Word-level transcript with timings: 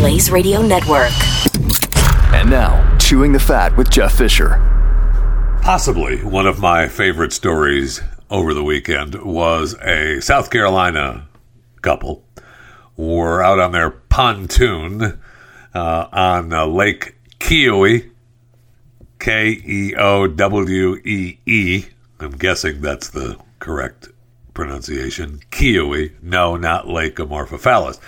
Blaze 0.00 0.30
Radio 0.30 0.62
Network. 0.62 1.12
And 2.32 2.48
now, 2.48 2.96
Chewing 2.96 3.32
the 3.34 3.38
Fat 3.38 3.76
with 3.76 3.90
Jeff 3.90 4.16
Fisher. 4.16 4.56
Possibly 5.60 6.24
one 6.24 6.46
of 6.46 6.58
my 6.58 6.88
favorite 6.88 7.34
stories 7.34 8.00
over 8.30 8.54
the 8.54 8.64
weekend 8.64 9.14
was 9.22 9.74
a 9.82 10.18
South 10.22 10.48
Carolina 10.48 11.28
couple 11.82 12.24
were 12.96 13.42
out 13.42 13.58
on 13.58 13.72
their 13.72 13.90
pontoon 13.90 15.20
uh, 15.74 16.06
on 16.10 16.50
uh, 16.50 16.64
Lake 16.64 17.16
Keowee, 17.38 18.10
K 19.18 19.50
E 19.50 19.94
O 19.98 20.26
W 20.26 20.96
E 21.04 21.36
E. 21.44 21.84
I'm 22.20 22.30
guessing 22.30 22.80
that's 22.80 23.10
the 23.10 23.36
correct 23.58 24.08
pronunciation. 24.54 25.40
Keowee. 25.50 26.12
No, 26.22 26.56
not 26.56 26.88
Lake 26.88 27.16
Amorphophallus. 27.16 28.00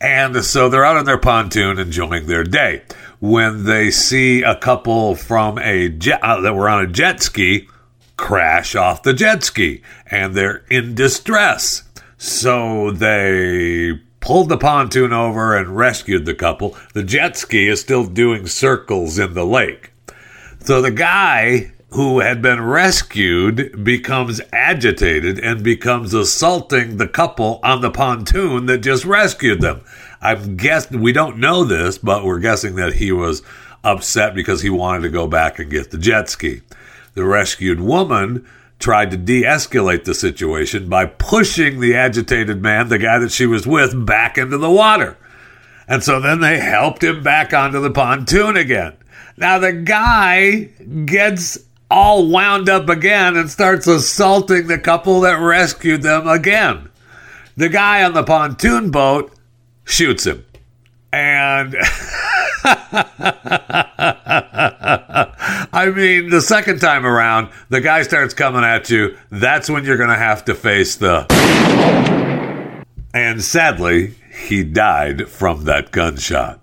And 0.00 0.44
so 0.44 0.68
they're 0.68 0.84
out 0.84 0.96
on 0.96 1.04
their 1.04 1.18
pontoon 1.18 1.78
enjoying 1.78 2.26
their 2.26 2.44
day 2.44 2.82
when 3.20 3.64
they 3.64 3.90
see 3.90 4.42
a 4.42 4.56
couple 4.56 5.14
from 5.14 5.58
a 5.58 5.88
jet 5.88 6.22
uh, 6.22 6.40
that 6.40 6.54
were 6.54 6.68
on 6.68 6.84
a 6.84 6.86
jet 6.86 7.22
ski 7.22 7.68
crash 8.16 8.74
off 8.74 9.02
the 9.02 9.12
jet 9.12 9.44
ski 9.44 9.82
and 10.10 10.34
they're 10.34 10.64
in 10.70 10.94
distress. 10.94 11.82
So 12.18 12.90
they 12.90 13.92
pulled 14.20 14.48
the 14.48 14.58
pontoon 14.58 15.12
over 15.12 15.56
and 15.56 15.76
rescued 15.76 16.24
the 16.24 16.34
couple. 16.34 16.76
The 16.94 17.02
jet 17.02 17.36
ski 17.36 17.68
is 17.68 17.80
still 17.80 18.04
doing 18.04 18.46
circles 18.46 19.18
in 19.18 19.34
the 19.34 19.44
lake. 19.46 19.92
So 20.60 20.82
the 20.82 20.90
guy 20.90 21.72
who 21.96 22.20
had 22.20 22.42
been 22.42 22.62
rescued 22.62 23.82
becomes 23.82 24.38
agitated 24.52 25.38
and 25.38 25.64
becomes 25.64 26.12
assaulting 26.12 26.98
the 26.98 27.08
couple 27.08 27.58
on 27.62 27.80
the 27.80 27.90
pontoon 27.90 28.66
that 28.66 28.82
just 28.82 29.06
rescued 29.06 29.62
them. 29.62 29.82
I'm 30.20 30.58
guessing 30.58 31.00
we 31.00 31.12
don't 31.12 31.38
know 31.38 31.64
this, 31.64 31.96
but 31.96 32.22
we're 32.22 32.38
guessing 32.38 32.74
that 32.74 32.92
he 32.92 33.12
was 33.12 33.42
upset 33.82 34.34
because 34.34 34.60
he 34.60 34.68
wanted 34.68 35.04
to 35.04 35.08
go 35.08 35.26
back 35.26 35.58
and 35.58 35.70
get 35.70 35.90
the 35.90 35.96
jet 35.96 36.28
ski. 36.28 36.60
The 37.14 37.24
rescued 37.24 37.80
woman 37.80 38.46
tried 38.78 39.10
to 39.12 39.16
de 39.16 39.44
escalate 39.44 40.04
the 40.04 40.14
situation 40.14 40.90
by 40.90 41.06
pushing 41.06 41.80
the 41.80 41.96
agitated 41.96 42.60
man, 42.60 42.90
the 42.90 42.98
guy 42.98 43.18
that 43.20 43.32
she 43.32 43.46
was 43.46 43.66
with, 43.66 44.04
back 44.04 44.36
into 44.36 44.58
the 44.58 44.70
water. 44.70 45.16
And 45.88 46.04
so 46.04 46.20
then 46.20 46.42
they 46.42 46.58
helped 46.58 47.02
him 47.02 47.22
back 47.22 47.54
onto 47.54 47.80
the 47.80 47.90
pontoon 47.90 48.58
again. 48.58 48.98
Now 49.38 49.58
the 49.58 49.72
guy 49.72 50.68
gets 51.06 51.58
all 51.90 52.28
wound 52.28 52.68
up 52.68 52.88
again 52.88 53.36
and 53.36 53.50
starts 53.50 53.86
assaulting 53.86 54.66
the 54.66 54.78
couple 54.78 55.20
that 55.20 55.38
rescued 55.38 56.02
them 56.02 56.26
again. 56.26 56.90
The 57.56 57.68
guy 57.68 58.02
on 58.04 58.12
the 58.14 58.24
pontoon 58.24 58.90
boat 58.90 59.32
shoots 59.84 60.26
him. 60.26 60.44
And 61.12 61.76
I 65.72 65.92
mean, 65.94 66.30
the 66.30 66.40
second 66.40 66.80
time 66.80 67.06
around, 67.06 67.50
the 67.68 67.80
guy 67.80 68.02
starts 68.02 68.34
coming 68.34 68.64
at 68.64 68.90
you. 68.90 69.16
That's 69.30 69.70
when 69.70 69.84
you're 69.84 69.96
going 69.96 70.10
to 70.10 70.16
have 70.16 70.44
to 70.46 70.54
face 70.54 70.96
the. 70.96 71.26
And 73.14 73.42
sadly, 73.42 74.14
he 74.36 74.64
died 74.64 75.28
from 75.28 75.64
that 75.64 75.92
gunshot. 75.92 76.60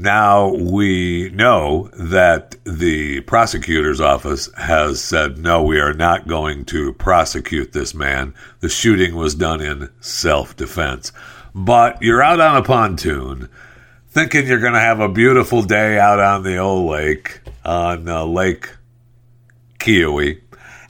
Now 0.00 0.54
we 0.54 1.28
know 1.34 1.90
that 1.92 2.56
the 2.64 3.20
prosecutor's 3.20 4.00
office 4.00 4.48
has 4.56 5.04
said, 5.04 5.36
no, 5.36 5.62
we 5.62 5.78
are 5.78 5.92
not 5.92 6.26
going 6.26 6.64
to 6.66 6.94
prosecute 6.94 7.74
this 7.74 7.92
man. 7.92 8.34
The 8.60 8.70
shooting 8.70 9.14
was 9.14 9.34
done 9.34 9.60
in 9.60 9.90
self 10.00 10.56
defense. 10.56 11.12
But 11.54 12.00
you're 12.00 12.22
out 12.22 12.40
on 12.40 12.56
a 12.56 12.62
pontoon 12.62 13.50
thinking 14.08 14.46
you're 14.46 14.58
going 14.58 14.72
to 14.72 14.80
have 14.80 15.00
a 15.00 15.08
beautiful 15.10 15.60
day 15.60 15.98
out 15.98 16.18
on 16.18 16.44
the 16.44 16.56
old 16.56 16.90
lake, 16.90 17.42
on 17.62 18.08
uh, 18.08 18.24
Lake 18.24 18.70
Keowee. 19.80 20.40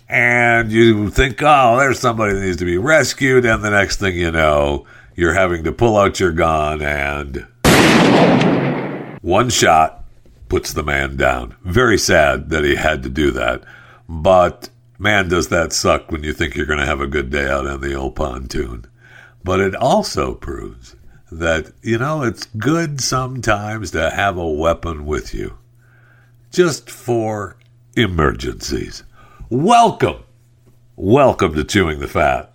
And 0.08 0.70
you 0.70 1.10
think, 1.10 1.42
oh, 1.42 1.76
there's 1.78 1.98
somebody 1.98 2.34
that 2.34 2.42
needs 2.42 2.58
to 2.58 2.64
be 2.64 2.78
rescued. 2.78 3.44
And 3.44 3.64
the 3.64 3.70
next 3.70 3.96
thing 3.96 4.14
you 4.14 4.30
know, 4.30 4.86
you're 5.16 5.34
having 5.34 5.64
to 5.64 5.72
pull 5.72 5.96
out 5.96 6.20
your 6.20 6.30
gun 6.30 6.80
and 6.80 7.48
one 9.20 9.50
shot 9.50 10.04
puts 10.48 10.72
the 10.72 10.82
man 10.82 11.16
down. 11.16 11.56
Very 11.62 11.98
sad 11.98 12.50
that 12.50 12.64
he 12.64 12.76
had 12.76 13.02
to 13.02 13.08
do 13.08 13.30
that. 13.32 13.62
But 14.08 14.68
man, 14.98 15.28
does 15.28 15.48
that 15.48 15.72
suck 15.72 16.10
when 16.10 16.24
you 16.24 16.32
think 16.32 16.54
you're 16.54 16.66
going 16.66 16.80
to 16.80 16.86
have 16.86 17.00
a 17.00 17.06
good 17.06 17.30
day 17.30 17.48
out 17.48 17.66
on 17.66 17.80
the 17.80 17.94
old 17.94 18.16
pontoon. 18.16 18.86
But 19.42 19.60
it 19.60 19.74
also 19.74 20.34
proves 20.34 20.96
that, 21.30 21.72
you 21.82 21.98
know, 21.98 22.22
it's 22.22 22.46
good 22.46 23.00
sometimes 23.00 23.92
to 23.92 24.10
have 24.10 24.36
a 24.36 24.48
weapon 24.48 25.06
with 25.06 25.32
you 25.32 25.56
just 26.50 26.90
for 26.90 27.56
emergencies. 27.96 29.04
Welcome. 29.48 30.24
Welcome 30.96 31.54
to 31.54 31.64
Chewing 31.64 32.00
the 32.00 32.08
Fat. 32.08 32.50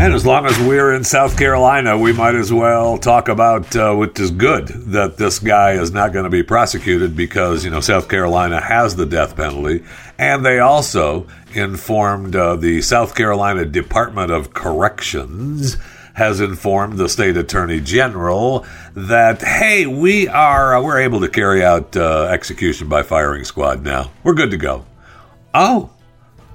And 0.00 0.14
as 0.14 0.24
long 0.24 0.46
as 0.46 0.58
we're 0.58 0.94
in 0.94 1.04
South 1.04 1.36
Carolina, 1.36 1.98
we 1.98 2.14
might 2.14 2.34
as 2.34 2.50
well 2.50 2.96
talk 2.96 3.28
about, 3.28 3.76
uh, 3.76 3.94
which 3.94 4.18
is 4.18 4.30
good, 4.30 4.68
that 4.68 5.18
this 5.18 5.38
guy 5.38 5.72
is 5.72 5.92
not 5.92 6.14
going 6.14 6.24
to 6.24 6.30
be 6.30 6.42
prosecuted 6.42 7.14
because, 7.14 7.66
you 7.66 7.70
know, 7.70 7.80
South 7.80 8.08
Carolina 8.08 8.62
has 8.62 8.96
the 8.96 9.04
death 9.04 9.36
penalty. 9.36 9.84
And 10.18 10.42
they 10.42 10.58
also 10.58 11.26
informed 11.52 12.34
uh, 12.34 12.56
the 12.56 12.80
South 12.80 13.14
Carolina 13.14 13.66
Department 13.66 14.30
of 14.30 14.54
Corrections 14.54 15.76
has 16.14 16.40
informed 16.40 16.96
the 16.96 17.10
state 17.10 17.36
attorney 17.36 17.80
general 17.80 18.64
that 18.94 19.42
hey 19.42 19.86
we 19.86 20.28
are 20.28 20.76
uh, 20.76 20.82
we're 20.82 21.00
able 21.00 21.20
to 21.20 21.28
carry 21.28 21.62
out 21.62 21.94
uh, 21.96 22.22
execution 22.24 22.88
by 22.88 23.02
firing 23.02 23.44
squad 23.44 23.82
now 23.84 24.10
we're 24.24 24.34
good 24.34 24.50
to 24.50 24.56
go 24.56 24.84
oh 25.54 25.88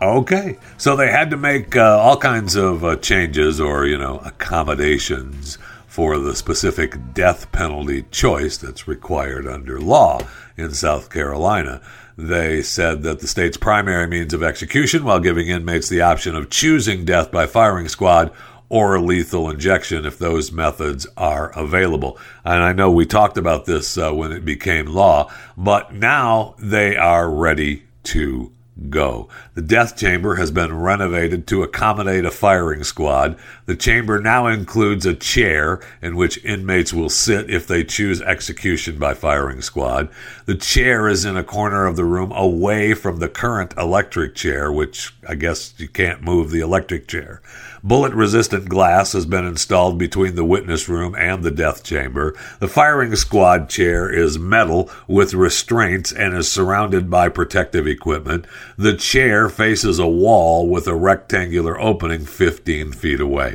Okay. 0.06 0.58
So 0.78 0.96
they 0.96 1.10
had 1.10 1.32
to 1.32 1.38
make 1.38 1.76
uh, 1.76 1.98
all 2.00 2.18
kinds 2.18 2.56
of 2.56 2.84
uh, 2.84 2.96
changes 2.98 3.60
or, 3.60 3.88
you 3.88 3.98
know, 3.98 4.20
accommodations 4.20 5.58
for 5.88 6.20
the 6.20 6.36
specific 6.36 7.14
death 7.14 7.52
penalty 7.52 8.06
choice 8.12 8.58
that's 8.58 8.88
required 8.88 9.48
under 9.48 9.80
law 9.80 10.20
in 10.58 10.72
South 10.72 11.10
Carolina. 11.10 11.82
They 12.18 12.62
said 12.62 13.02
that 13.04 13.20
the 13.20 13.28
state's 13.28 13.58
primary 13.58 14.06
means 14.06 14.34
of 14.34 14.44
execution, 14.44 15.04
while 15.04 15.20
giving 15.20 15.48
inmates 15.48 15.90
the 15.90 16.02
option 16.02 16.36
of 16.36 16.52
choosing 16.52 17.04
death 17.04 17.32
by 17.32 17.48
firing 17.48 17.88
squad 17.88 18.32
or 18.70 19.00
lethal 19.00 19.50
injection 19.50 20.06
if 20.06 20.20
those 20.20 20.52
methods 20.52 21.08
are 21.18 21.52
available. 21.58 22.18
And 22.44 22.62
I 22.62 22.74
know 22.74 22.92
we 22.92 23.06
talked 23.06 23.38
about 23.38 23.66
this 23.66 23.98
uh, 23.98 24.12
when 24.12 24.32
it 24.32 24.46
became 24.46 24.86
law, 24.86 25.32
but 25.58 25.94
now 25.94 26.56
they 26.60 26.96
are 26.96 27.30
ready 27.30 27.84
to 28.04 28.52
go. 28.90 29.30
The 29.53 29.62
death 29.62 29.96
chamber 29.96 30.36
has 30.36 30.52
been 30.52 30.78
renovated 30.78 31.47
to 31.47 31.63
accommodate 31.63 32.25
a 32.25 32.31
firing 32.31 32.84
squad. 32.84 33.38
The 33.66 33.76
chamber 33.76 34.20
now 34.20 34.46
includes 34.46 35.08
a 35.08 35.16
chair 35.16 35.80
in 36.00 36.16
which 36.16 36.44
inmates 36.46 36.94
will 36.94 37.09
sit 37.09 37.50
if 37.50 37.66
they 37.66 37.84
choose 37.84 38.22
execution 38.22 39.00
by 39.00 39.16
firing 39.16 39.62
squad. 39.62 40.09
The 40.46 40.53
chair 40.53 41.08
is 41.08 41.26
in 41.26 41.36
a 41.36 41.44
corner 41.44 41.88
of 41.88 41.96
the 41.96 42.06
room 42.06 42.31
away 42.31 42.94
from 42.94 43.18
the 43.18 43.28
current 43.28 43.74
electric 43.75 44.36
chair, 44.36 44.72
which 44.72 45.16
I 45.28 45.34
guess 45.34 45.74
you 45.78 45.88
can't 45.88 46.22
move 46.22 46.52
the 46.52 46.59
electric 46.59 47.08
chair. 47.08 47.42
Bullet 47.84 48.14
resistant 48.14 48.68
glass 48.68 49.14
has 49.14 49.28
been 49.28 49.46
installed 49.46 50.00
between 50.00 50.36
the 50.36 50.46
witness 50.46 50.90
room 50.90 51.16
and 51.16 51.44
the 51.44 51.52
death 51.52 51.84
chamber. 51.84 52.36
The 52.59 52.68
firing 52.68 53.16
squad 53.16 53.70
chair 53.70 54.09
is 54.09 54.40
metal 54.40 54.90
with 55.08 55.36
restraints 55.36 56.12
and 56.12 56.36
is 56.36 56.52
surrounded 56.52 57.12
by 57.12 57.30
protective 57.30 57.88
equipment. 57.88 58.46
The 58.75 58.96
chair 58.96 59.50
faces 59.50 60.00
a 60.00 60.08
wall 60.08 60.68
with 60.68 60.88
a 60.88 60.96
rectangular 60.96 61.80
opening 61.80 62.25
15 62.25 62.92
feet 62.92 63.20
away. 63.20 63.55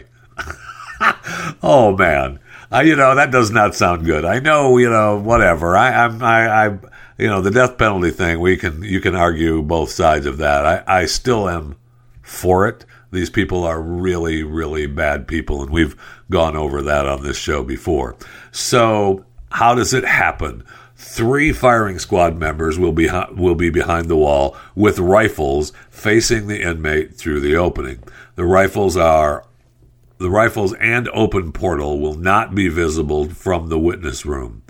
oh 1.63 1.97
man. 1.97 2.39
You 2.73 2.95
know 2.95 3.15
that 3.17 3.33
does 3.33 3.51
not 3.51 3.75
sound 3.75 4.05
good. 4.05 4.25
I 4.25 4.39
know, 4.39 4.79
you 4.79 4.89
know, 4.89 5.19
whatever. 5.19 5.77
I, 5.77 6.05
I'm, 6.05 6.23
I, 6.23 6.67
I, 6.67 6.79
you 7.19 7.27
know, 7.27 7.43
the 7.43 7.51
death 7.51 7.77
penalty 7.77 8.11
thing. 8.11 8.39
We 8.39 8.57
can, 8.57 8.83
you 8.83 9.01
can 9.01 9.17
argue 9.17 9.61
both 9.61 9.91
sides 9.91 10.25
of 10.25 10.39
that. 10.39 10.65
I, 10.65 11.01
I 11.01 11.07
still 11.07 11.49
am 11.49 11.77
for 12.23 12.69
it. 12.69 12.85
These 13.13 13.31
people 13.31 13.65
are 13.65 13.83
really, 13.83 14.45
really 14.45 14.87
bad 14.87 15.27
people, 15.27 15.63
and 15.63 15.71
we've 15.71 15.97
gone 16.31 16.57
over 16.57 16.81
that 16.83 17.07
on 17.07 17.25
this 17.25 17.37
show 17.37 17.65
before. 17.65 18.17
So, 18.53 19.25
how 19.51 19.75
does 19.75 19.93
it 19.93 20.05
happen? 20.05 20.63
Three 20.95 21.53
firing 21.53 21.99
squad 21.99 22.37
members 22.37 22.79
will 22.79 22.93
be 22.93 23.09
will 23.35 23.57
be 23.57 23.71
behind 23.71 24.09
the 24.09 24.17
wall 24.17 24.57
with 24.77 24.99
rifles 24.99 25.73
facing 25.91 26.47
the 26.47 26.63
inmate 26.63 27.17
through 27.17 27.41
the 27.41 27.57
opening. 27.57 28.03
The 28.37 28.45
rifles 28.45 28.97
are 28.97 29.45
the 30.21 30.31
rifles 30.31 30.75
and 30.75 31.09
open 31.15 31.51
portal 31.51 31.99
will 31.99 32.15
not 32.15 32.55
be 32.55 32.69
visible 32.69 33.31
from 33.31 33.69
the 33.69 33.79
witness 33.79 34.27
room. 34.27 34.63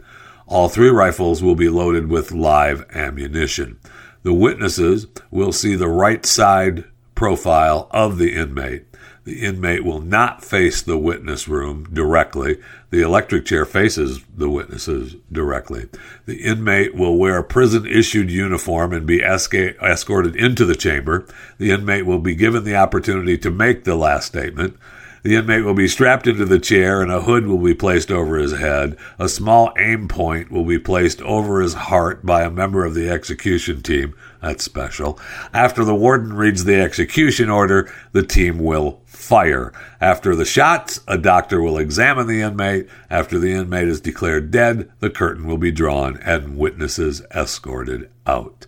All 0.46 0.68
three 0.68 0.90
rifles 0.90 1.42
will 1.42 1.56
be 1.56 1.68
loaded 1.68 2.08
with 2.08 2.30
live 2.30 2.86
ammunition. 2.94 3.80
The 4.22 4.32
witnesses 4.32 5.08
will 5.30 5.50
see 5.50 5.74
the 5.74 5.88
right 5.88 6.24
side 6.24 6.84
profile 7.16 7.88
of 7.90 8.16
the 8.16 8.32
inmate. 8.32 8.84
The 9.24 9.42
inmate 9.42 9.84
will 9.84 10.00
not 10.00 10.44
face 10.44 10.82
the 10.82 10.96
witness 10.96 11.48
room 11.48 11.88
directly. 11.92 12.58
The 12.90 13.02
electric 13.02 13.44
chair 13.44 13.64
faces 13.64 14.20
the 14.34 14.48
witnesses 14.48 15.16
directly. 15.32 15.88
The 16.26 16.42
inmate 16.42 16.94
will 16.94 17.18
wear 17.18 17.38
a 17.38 17.44
prison 17.44 17.86
issued 17.86 18.30
uniform 18.30 18.92
and 18.92 19.04
be 19.04 19.18
esca- 19.18 19.80
escorted 19.82 20.36
into 20.36 20.64
the 20.64 20.76
chamber. 20.76 21.26
The 21.58 21.72
inmate 21.72 22.06
will 22.06 22.20
be 22.20 22.36
given 22.36 22.62
the 22.62 22.76
opportunity 22.76 23.36
to 23.38 23.50
make 23.50 23.82
the 23.82 23.96
last 23.96 24.26
statement. 24.26 24.76
The 25.22 25.36
inmate 25.36 25.64
will 25.64 25.74
be 25.74 25.88
strapped 25.88 26.26
into 26.26 26.46
the 26.46 26.58
chair 26.58 27.02
and 27.02 27.12
a 27.12 27.20
hood 27.20 27.46
will 27.46 27.58
be 27.58 27.74
placed 27.74 28.10
over 28.10 28.36
his 28.36 28.52
head. 28.52 28.96
A 29.18 29.28
small 29.28 29.72
aim 29.78 30.08
point 30.08 30.50
will 30.50 30.64
be 30.64 30.78
placed 30.78 31.20
over 31.22 31.60
his 31.60 31.74
heart 31.74 32.24
by 32.24 32.42
a 32.42 32.50
member 32.50 32.84
of 32.84 32.94
the 32.94 33.10
execution 33.10 33.82
team. 33.82 34.14
That's 34.40 34.64
special. 34.64 35.18
After 35.52 35.84
the 35.84 35.94
warden 35.94 36.32
reads 36.32 36.64
the 36.64 36.80
execution 36.80 37.50
order, 37.50 37.92
the 38.12 38.22
team 38.22 38.58
will 38.58 39.02
fire. 39.04 39.72
After 40.00 40.34
the 40.34 40.46
shots, 40.46 41.00
a 41.06 41.18
doctor 41.18 41.60
will 41.60 41.76
examine 41.76 42.26
the 42.26 42.40
inmate. 42.40 42.88
After 43.10 43.38
the 43.38 43.52
inmate 43.52 43.88
is 43.88 44.00
declared 44.00 44.50
dead, 44.50 44.90
the 45.00 45.10
curtain 45.10 45.46
will 45.46 45.58
be 45.58 45.70
drawn 45.70 46.16
and 46.24 46.56
witnesses 46.56 47.20
escorted 47.30 48.08
out. 48.26 48.66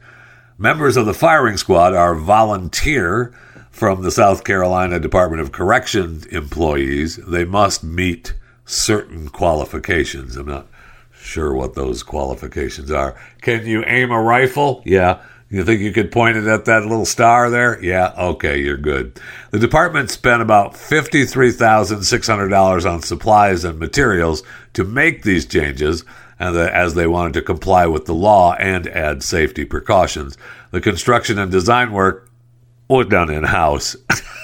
Members 0.58 0.96
of 0.96 1.06
the 1.06 1.14
firing 1.14 1.56
squad 1.56 1.94
are 1.94 2.14
volunteer 2.14 3.32
from 3.70 4.02
the 4.02 4.10
South 4.10 4.44
Carolina 4.44 5.00
Department 5.00 5.40
of 5.40 5.50
Corrections 5.50 6.26
employees. 6.26 7.16
They 7.16 7.44
must 7.44 7.82
meet 7.82 8.34
certain 8.64 9.28
qualifications. 9.28 10.36
I'm 10.36 10.46
not 10.46 10.66
sure 11.12 11.54
what 11.54 11.74
those 11.74 12.02
qualifications 12.02 12.90
are. 12.90 13.16
Can 13.40 13.66
you 13.66 13.84
aim 13.86 14.10
a 14.10 14.20
rifle? 14.20 14.82
Yeah. 14.84 15.22
You 15.48 15.64
think 15.64 15.80
you 15.82 15.92
could 15.92 16.10
point 16.10 16.38
it 16.38 16.46
at 16.46 16.64
that 16.64 16.86
little 16.86 17.04
star 17.04 17.50
there? 17.50 17.78
Yeah, 17.84 18.14
okay, 18.16 18.58
you're 18.58 18.78
good. 18.78 19.20
The 19.50 19.58
department 19.58 20.10
spent 20.10 20.40
about 20.40 20.72
$53,600 20.72 22.90
on 22.90 23.02
supplies 23.02 23.62
and 23.62 23.78
materials 23.78 24.42
to 24.72 24.84
make 24.84 25.24
these 25.24 25.44
changes 25.44 26.06
as 26.42 26.94
they 26.94 27.06
wanted 27.06 27.34
to 27.34 27.42
comply 27.42 27.86
with 27.86 28.06
the 28.06 28.14
law 28.14 28.54
and 28.54 28.86
add 28.88 29.22
safety 29.22 29.64
precautions. 29.64 30.36
The 30.70 30.80
construction 30.80 31.38
and 31.38 31.50
design 31.50 31.92
work 31.92 32.30
was 32.88 33.06
done 33.06 33.30
in 33.30 33.44
house. 33.44 33.96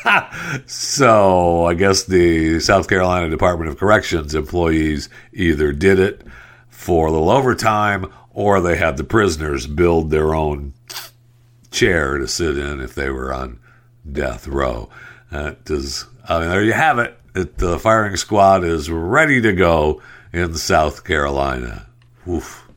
so 0.66 1.66
I 1.66 1.74
guess 1.74 2.04
the 2.04 2.60
South 2.60 2.88
Carolina 2.88 3.28
Department 3.28 3.70
of 3.70 3.78
Corrections 3.78 4.34
employees 4.34 5.08
either 5.32 5.72
did 5.72 5.98
it 5.98 6.22
for 6.68 7.08
a 7.08 7.12
little 7.12 7.30
overtime 7.30 8.06
or 8.30 8.60
they 8.60 8.76
had 8.76 8.96
the 8.96 9.04
prisoners 9.04 9.66
build 9.66 10.10
their 10.10 10.34
own 10.34 10.72
chair 11.70 12.18
to 12.18 12.28
sit 12.28 12.56
in 12.56 12.80
if 12.80 12.94
they 12.94 13.10
were 13.10 13.32
on 13.32 13.58
death 14.10 14.46
row. 14.46 14.88
That 15.30 15.64
does, 15.64 16.06
I 16.28 16.40
mean, 16.40 16.48
there 16.48 16.62
you 16.62 16.72
have 16.72 16.98
it. 16.98 17.18
it. 17.34 17.58
The 17.58 17.78
firing 17.78 18.16
squad 18.16 18.64
is 18.64 18.90
ready 18.90 19.40
to 19.40 19.52
go 19.52 20.00
in 20.32 20.54
South 20.54 21.04
Carolina. 21.04 21.87
Oof. 22.28 22.68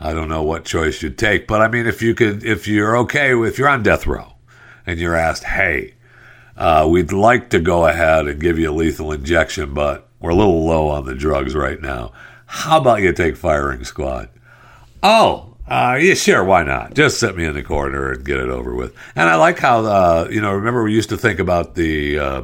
I 0.00 0.12
don't 0.12 0.28
know 0.28 0.42
what 0.42 0.64
choice 0.64 1.00
you'd 1.02 1.16
take, 1.16 1.46
but 1.46 1.62
I 1.62 1.68
mean, 1.68 1.86
if 1.86 2.02
you 2.02 2.14
could, 2.14 2.44
if 2.44 2.66
you're 2.66 2.96
okay, 2.98 3.40
if 3.40 3.56
you're 3.58 3.68
on 3.68 3.84
death 3.84 4.06
row 4.06 4.34
and 4.84 4.98
you're 4.98 5.14
asked, 5.14 5.44
hey, 5.44 5.94
uh, 6.56 6.88
we'd 6.90 7.12
like 7.12 7.50
to 7.50 7.60
go 7.60 7.86
ahead 7.86 8.26
and 8.26 8.40
give 8.40 8.58
you 8.58 8.70
a 8.70 8.74
lethal 8.74 9.12
injection, 9.12 9.74
but 9.74 10.08
we're 10.20 10.30
a 10.30 10.34
little 10.34 10.64
low 10.64 10.88
on 10.88 11.04
the 11.04 11.14
drugs 11.14 11.54
right 11.54 11.80
now. 11.80 12.12
How 12.46 12.78
about 12.78 13.00
you 13.00 13.12
take 13.12 13.36
firing 13.36 13.84
squad? 13.84 14.28
Oh, 15.02 15.56
uh, 15.68 15.98
yeah, 16.00 16.14
sure, 16.14 16.42
why 16.44 16.64
not? 16.64 16.94
Just 16.94 17.20
set 17.20 17.36
me 17.36 17.44
in 17.44 17.54
the 17.54 17.62
corner 17.62 18.10
and 18.10 18.24
get 18.24 18.38
it 18.38 18.48
over 18.48 18.74
with. 18.74 18.94
And 19.14 19.28
I 19.28 19.36
like 19.36 19.58
how, 19.58 19.84
uh, 19.84 20.28
you 20.30 20.40
know, 20.40 20.52
remember 20.52 20.82
we 20.82 20.92
used 20.92 21.10
to 21.10 21.16
think 21.16 21.38
about 21.38 21.76
the 21.76 22.18
uh, 22.18 22.42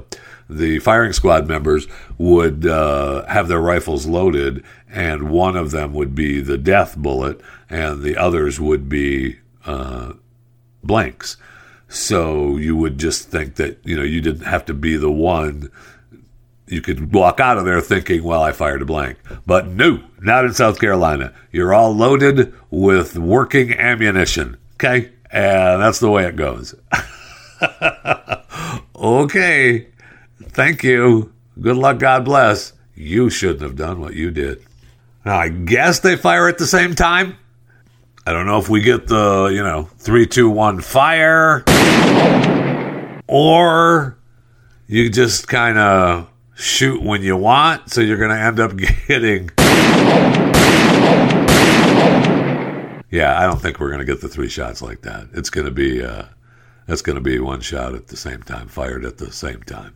the 0.48 0.78
firing 0.78 1.12
squad 1.12 1.46
members 1.46 1.86
would 2.16 2.66
uh, 2.66 3.26
have 3.26 3.48
their 3.48 3.60
rifles 3.60 4.06
loaded, 4.06 4.64
and 4.88 5.30
one 5.30 5.56
of 5.56 5.70
them 5.70 5.92
would 5.94 6.14
be 6.14 6.40
the 6.40 6.58
death 6.58 6.96
bullet, 6.96 7.40
and 7.68 8.02
the 8.02 8.16
others 8.16 8.58
would 8.58 8.88
be 8.88 9.38
uh, 9.66 10.14
blanks. 10.82 11.36
So 11.88 12.56
you 12.56 12.76
would 12.76 12.98
just 12.98 13.30
think 13.30 13.56
that 13.56 13.78
you 13.84 13.96
know 13.96 14.02
you 14.02 14.20
didn't 14.20 14.46
have 14.46 14.64
to 14.66 14.74
be 14.74 14.96
the 14.96 15.10
one 15.10 15.70
you 16.70 16.80
could 16.80 17.12
walk 17.12 17.40
out 17.40 17.58
of 17.58 17.64
there 17.64 17.80
thinking, 17.80 18.22
well, 18.22 18.42
I 18.42 18.52
fired 18.52 18.82
a 18.82 18.84
blank. 18.84 19.18
But 19.46 19.66
no, 19.68 20.02
not 20.20 20.44
in 20.44 20.52
South 20.52 20.78
Carolina. 20.78 21.32
You're 21.50 21.74
all 21.74 21.94
loaded 21.94 22.54
with 22.70 23.16
working 23.16 23.72
ammunition. 23.72 24.58
Okay? 24.74 25.12
And 25.30 25.82
that's 25.82 26.00
the 26.00 26.10
way 26.10 26.26
it 26.26 26.36
goes. 26.36 26.74
okay. 28.96 29.88
Thank 30.58 30.82
you. 30.82 31.32
Good 31.60 31.76
luck. 31.76 32.00
God 32.00 32.24
bless. 32.24 32.72
You 32.96 33.30
shouldn't 33.30 33.60
have 33.60 33.76
done 33.76 34.00
what 34.00 34.14
you 34.14 34.32
did. 34.32 34.60
Now, 35.24 35.36
I 35.38 35.50
guess 35.50 36.00
they 36.00 36.16
fire 36.16 36.48
at 36.48 36.58
the 36.58 36.66
same 36.66 36.96
time. 36.96 37.36
I 38.26 38.32
don't 38.32 38.44
know 38.44 38.58
if 38.58 38.68
we 38.68 38.80
get 38.80 39.06
the, 39.06 39.52
you 39.54 39.62
know, 39.62 39.84
three, 39.98 40.26
two, 40.26 40.50
one, 40.50 40.80
fire, 40.80 41.62
or 43.28 44.18
you 44.88 45.08
just 45.10 45.46
kind 45.46 45.78
of 45.78 46.28
shoot 46.56 47.04
when 47.04 47.22
you 47.22 47.36
want, 47.36 47.92
so 47.92 48.00
you're 48.00 48.18
going 48.18 48.30
to 48.30 48.40
end 48.40 48.58
up 48.58 48.76
getting. 49.06 49.50
Yeah, 53.12 53.38
I 53.38 53.46
don't 53.46 53.62
think 53.62 53.78
we're 53.78 53.90
going 53.90 54.00
to 54.00 54.04
get 54.04 54.20
the 54.20 54.28
three 54.28 54.48
shots 54.48 54.82
like 54.82 55.02
that. 55.02 55.28
It's 55.34 55.50
going 55.50 55.66
to 55.66 55.72
be 55.72 56.04
uh, 56.04 56.24
it's 56.88 57.02
going 57.02 57.14
to 57.14 57.22
be 57.22 57.38
one 57.38 57.60
shot 57.60 57.94
at 57.94 58.08
the 58.08 58.16
same 58.16 58.42
time, 58.42 58.66
fired 58.66 59.04
at 59.04 59.18
the 59.18 59.30
same 59.30 59.62
time. 59.62 59.94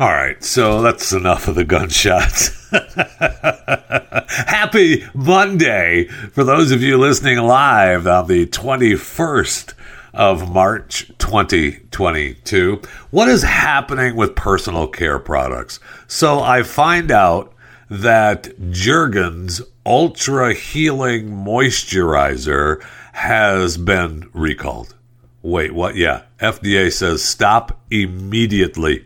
All 0.00 0.08
right, 0.08 0.42
so 0.42 0.80
that's 0.80 1.12
enough 1.12 1.46
of 1.46 1.56
the 1.56 1.64
gunshots. 1.64 2.70
Happy 4.48 5.04
Monday 5.12 6.06
for 6.06 6.42
those 6.42 6.70
of 6.70 6.82
you 6.82 6.96
listening 6.96 7.36
live 7.36 8.06
on 8.06 8.26
the 8.26 8.46
21st 8.46 9.74
of 10.14 10.50
March 10.50 11.08
2022. 11.18 12.80
What 13.10 13.28
is 13.28 13.42
happening 13.42 14.16
with 14.16 14.34
personal 14.34 14.88
care 14.88 15.18
products? 15.18 15.80
So 16.06 16.40
I 16.40 16.62
find 16.62 17.10
out 17.10 17.52
that 17.90 18.70
Jergens 18.70 19.60
Ultra 19.84 20.54
Healing 20.54 21.28
Moisturizer 21.28 22.82
has 23.12 23.76
been 23.76 24.30
recalled. 24.32 24.94
Wait, 25.42 25.72
what? 25.72 25.94
Yeah. 25.94 26.22
FDA 26.38 26.90
says 26.90 27.22
stop 27.22 27.78
immediately 27.90 29.04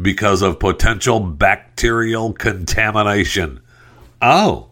because 0.00 0.42
of 0.42 0.58
potential 0.58 1.20
bacterial 1.20 2.32
contamination. 2.32 3.60
Oh, 4.20 4.70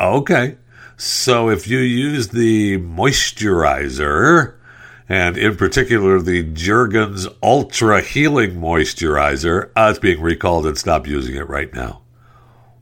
okay. 0.00 0.56
So 0.96 1.48
if 1.48 1.68
you 1.68 1.78
use 1.78 2.28
the 2.28 2.78
moisturizer, 2.78 4.58
and 5.08 5.38
in 5.38 5.56
particular 5.56 6.20
the 6.20 6.42
Jergens 6.42 7.26
Ultra 7.42 8.02
Healing 8.02 8.60
Moisturizer. 8.60 9.70
Uh, 9.74 9.88
it's 9.90 9.98
being 9.98 10.20
recalled 10.20 10.66
and 10.66 10.76
stop 10.76 11.06
using 11.06 11.34
it 11.34 11.48
right 11.48 11.72
now. 11.72 12.02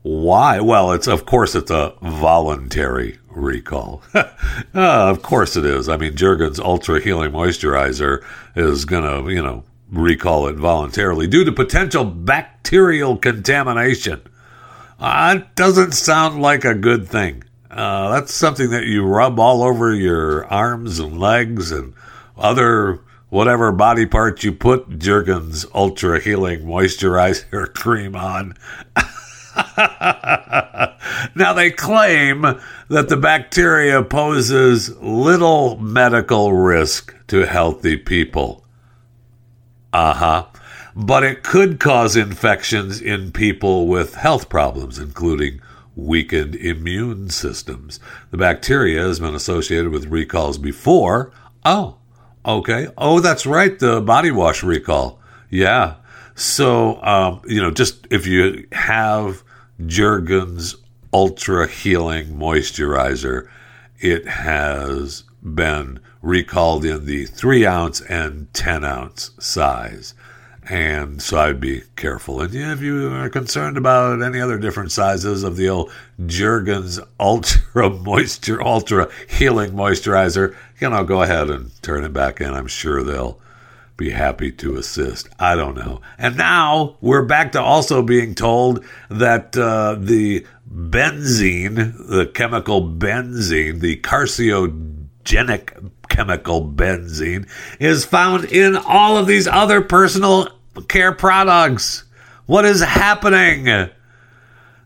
Why? 0.01 0.59
Well, 0.59 0.91
it's 0.91 1.07
of 1.07 1.25
course 1.25 1.55
it's 1.55 1.71
a 1.71 1.93
voluntary 2.01 3.19
recall. 3.29 4.01
uh, 4.13 4.25
of 4.73 5.21
course 5.21 5.55
it 5.55 5.65
is. 5.65 5.89
I 5.89 5.97
mean, 5.97 6.15
Jergens 6.15 6.59
Ultra 6.59 6.99
Healing 6.99 7.31
Moisturizer 7.31 8.23
is 8.55 8.85
gonna, 8.85 9.29
you 9.29 9.41
know, 9.41 9.63
recall 9.91 10.47
it 10.47 10.55
voluntarily 10.55 11.27
due 11.27 11.45
to 11.45 11.51
potential 11.51 12.05
bacterial 12.05 13.17
contamination. 13.17 14.21
Uh, 14.99 15.35
it 15.37 15.55
doesn't 15.55 15.93
sound 15.93 16.41
like 16.41 16.65
a 16.65 16.73
good 16.73 17.07
thing. 17.07 17.43
Uh, 17.69 18.09
that's 18.11 18.33
something 18.33 18.71
that 18.71 18.85
you 18.85 19.05
rub 19.05 19.39
all 19.39 19.61
over 19.61 19.93
your 19.93 20.45
arms 20.47 20.99
and 20.99 21.19
legs 21.19 21.71
and 21.71 21.93
other 22.37 23.01
whatever 23.29 23.71
body 23.71 24.05
parts 24.05 24.43
you 24.43 24.51
put 24.51 24.99
Jergens 24.99 25.65
Ultra 25.73 26.19
Healing 26.19 26.61
Moisturizer 26.61 27.73
cream 27.73 28.15
on. 28.15 28.55
now 31.35 31.53
they 31.53 31.71
claim 31.71 32.41
that 32.89 33.09
the 33.09 33.17
bacteria 33.17 34.03
poses 34.03 34.95
little 34.97 35.77
medical 35.77 36.53
risk 36.53 37.13
to 37.27 37.45
healthy 37.45 37.97
people. 37.97 38.63
Uh 39.97 40.13
huh. 40.13 40.45
But 40.95 41.23
it 41.23 41.43
could 41.43 41.79
cause 41.79 42.15
infections 42.15 43.01
in 43.01 43.31
people 43.31 43.87
with 43.87 44.13
health 44.15 44.47
problems, 44.49 44.99
including 44.99 45.59
weakened 45.95 46.55
immune 46.55 47.29
systems. 47.31 47.99
The 48.29 48.37
bacteria 48.37 49.01
has 49.01 49.19
been 49.19 49.33
associated 49.33 49.89
with 49.91 50.05
recalls 50.05 50.57
before. 50.57 51.31
Oh, 51.65 51.97
Okay. 52.45 52.87
Oh, 52.97 53.19
that's 53.19 53.45
right. 53.45 53.77
The 53.77 53.99
body 53.99 54.31
wash 54.31 54.63
recall. 54.63 55.19
Yeah. 55.49 55.95
So, 56.35 57.01
um, 57.03 57.41
you 57.45 57.61
know, 57.61 57.71
just 57.71 58.07
if 58.09 58.25
you 58.25 58.65
have 58.71 59.43
Jergens 59.85 60.75
Ultra 61.11 61.67
Healing 61.67 62.27
Moisturizer, 62.37 63.49
it 63.99 64.27
has 64.27 65.23
been 65.55 65.99
recalled 66.21 66.85
in 66.85 67.05
the 67.05 67.25
three 67.25 67.65
ounce 67.65 68.01
and 68.01 68.53
10 68.53 68.83
ounce 68.83 69.31
size. 69.39 70.13
And 70.69 71.21
so 71.21 71.37
I'd 71.37 71.61
be 71.61 71.83
careful. 71.95 72.41
And 72.41 72.53
if 72.53 72.81
you 72.81 73.13
are 73.13 73.29
concerned 73.29 73.77
about 73.77 74.21
any 74.21 74.41
other 74.41 74.57
different 74.57 74.91
sizes 74.91 75.43
of 75.43 75.55
the 75.55 75.69
old 75.69 75.91
Jergens 76.25 76.99
Ultra 77.19 77.89
Moisture, 78.03 78.61
Ultra 78.61 79.09
Healing 79.29 79.71
Moisturizer, 79.71 80.55
you 80.79 80.89
know, 80.89 81.05
go 81.05 81.21
ahead 81.21 81.49
and 81.49 81.71
turn 81.81 82.03
it 82.03 82.11
back 82.11 82.41
in. 82.41 82.53
I'm 82.53 82.67
sure 82.67 83.01
they'll 83.01 83.39
be 83.95 84.09
happy 84.11 84.51
to 84.51 84.75
assist. 84.75 85.29
I 85.39 85.55
don't 85.55 85.75
know. 85.75 86.01
And 86.17 86.37
now 86.37 86.97
we're 87.01 87.25
back 87.25 87.53
to 87.53 87.61
also 87.61 88.03
being 88.03 88.35
told 88.35 88.83
that 89.09 89.57
uh, 89.57 89.95
the 89.97 90.45
benzene, 90.69 91.97
the 92.09 92.27
chemical 92.27 92.81
benzene, 92.81 93.79
the 93.79 93.95
carcinogenic 95.27 95.91
chemical 96.09 96.65
benzene, 96.65 97.47
is 97.79 98.05
found 98.05 98.45
in 98.45 98.75
all 98.75 99.17
of 99.17 99.27
these 99.27 99.47
other 99.47 99.81
personal 99.81 100.49
care 100.87 101.11
products. 101.11 102.03
What 102.45 102.65
is 102.65 102.81
happening? 102.81 103.89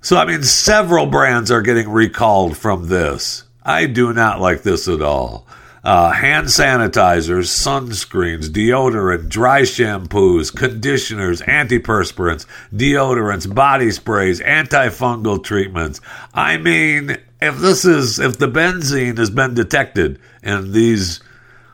So, 0.01 0.17
I 0.17 0.25
mean, 0.25 0.43
several 0.43 1.05
brands 1.05 1.51
are 1.51 1.61
getting 1.61 1.89
recalled 1.89 2.57
from 2.57 2.87
this. 2.87 3.43
I 3.63 3.85
do 3.85 4.13
not 4.13 4.41
like 4.41 4.63
this 4.63 4.87
at 4.87 5.01
all. 5.01 5.45
Uh, 5.83 6.11
hand 6.11 6.47
sanitizers, 6.47 7.49
sunscreens, 7.49 8.49
deodorant, 8.49 9.29
dry 9.29 9.61
shampoos, 9.61 10.55
conditioners, 10.55 11.41
antiperspirants, 11.41 12.45
deodorants, 12.71 13.51
body 13.53 13.89
sprays, 13.89 14.39
antifungal 14.41 15.43
treatments. 15.43 15.99
I 16.35 16.57
mean, 16.57 17.17
if 17.41 17.57
this 17.57 17.85
is, 17.85 18.19
if 18.19 18.37
the 18.37 18.47
benzene 18.47 19.17
has 19.17 19.29
been 19.29 19.53
detected 19.53 20.19
in 20.43 20.71
these, 20.71 21.21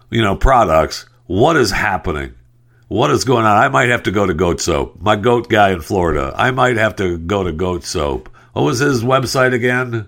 you 0.10 0.22
know, 0.22 0.36
products, 0.36 1.06
what 1.26 1.58
is 1.58 1.72
happening? 1.72 2.34
What 2.88 3.12
is 3.12 3.26
going 3.26 3.46
on? 3.46 3.58
I 3.58 3.68
might 3.68 3.90
have 3.90 4.04
to 4.04 4.12
go 4.12 4.26
to 4.26 4.34
Goat 4.34 4.62
Soap. 4.62 5.02
My 5.02 5.18
goat 5.18 5.50
guy 5.50 5.72
in 5.72 5.82
Florida. 5.82 6.34
I 6.36 6.52
might 6.52 6.78
have 6.78 6.96
to 6.98 7.18
go 7.18 7.44
to 7.44 7.52
Goat 7.52 7.84
Soap. 7.84 8.30
What 8.54 8.62
was 8.64 8.80
his 8.80 9.04
website 9.04 9.54
again? 9.54 10.08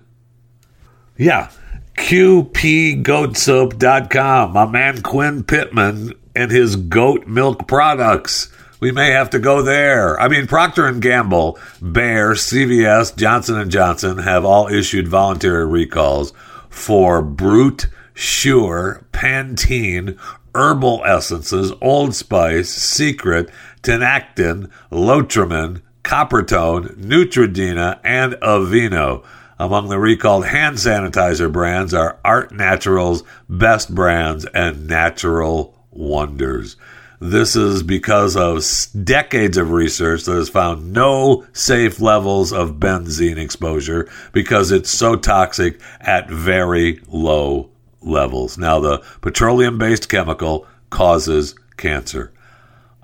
Yeah, 1.18 1.50
QPGoatSoap.com. 1.98 4.52
My 4.52 4.66
man 4.66 5.02
Quinn 5.02 5.44
Pittman 5.44 6.14
and 6.34 6.50
his 6.50 6.76
goat 6.76 7.26
milk 7.26 7.68
products. 7.68 8.50
We 8.80 8.92
may 8.92 9.10
have 9.10 9.28
to 9.30 9.38
go 9.38 9.60
there. 9.60 10.18
I 10.18 10.28
mean, 10.28 10.46
Procter 10.46 10.86
and 10.86 11.02
Gamble, 11.02 11.58
Bayer, 11.80 12.34
CVS, 12.34 13.14
Johnson 13.14 13.58
and 13.58 13.70
Johnson 13.70 14.18
have 14.18 14.44
all 14.44 14.68
issued 14.68 15.06
voluntary 15.06 15.66
recalls 15.66 16.32
for 16.70 17.20
Brut, 17.20 17.86
Sure, 18.14 19.04
Pantene, 19.12 20.18
herbal 20.54 21.02
essences, 21.04 21.72
Old 21.82 22.14
Spice, 22.14 22.70
Secret, 22.70 23.50
Tinactin, 23.82 24.70
Lotrimin, 24.90 25.82
Coppertone, 26.02 26.96
Neutrogena, 26.96 28.00
and 28.02 28.32
Aveeno. 28.34 29.24
Among 29.58 29.90
the 29.90 29.98
recalled 29.98 30.46
hand 30.46 30.76
sanitizer 30.76 31.52
brands 31.52 31.92
are 31.92 32.18
Art 32.24 32.50
Naturals, 32.50 33.24
Best 33.46 33.94
Brands, 33.94 34.46
and 34.54 34.86
Natural 34.86 35.74
Wonders. 35.90 36.76
This 37.20 37.54
is 37.54 37.82
because 37.82 38.34
of 38.34 38.64
decades 39.04 39.58
of 39.58 39.72
research 39.72 40.24
that 40.24 40.36
has 40.36 40.48
found 40.48 40.94
no 40.94 41.44
safe 41.52 42.00
levels 42.00 42.50
of 42.50 42.76
benzene 42.76 43.36
exposure 43.36 44.08
because 44.32 44.72
it's 44.72 44.90
so 44.90 45.16
toxic 45.16 45.78
at 46.00 46.30
very 46.30 47.02
low 47.08 47.68
levels. 48.00 48.56
Now, 48.56 48.80
the 48.80 49.04
petroleum 49.20 49.76
based 49.76 50.08
chemical 50.08 50.66
causes 50.88 51.54
cancer. 51.76 52.32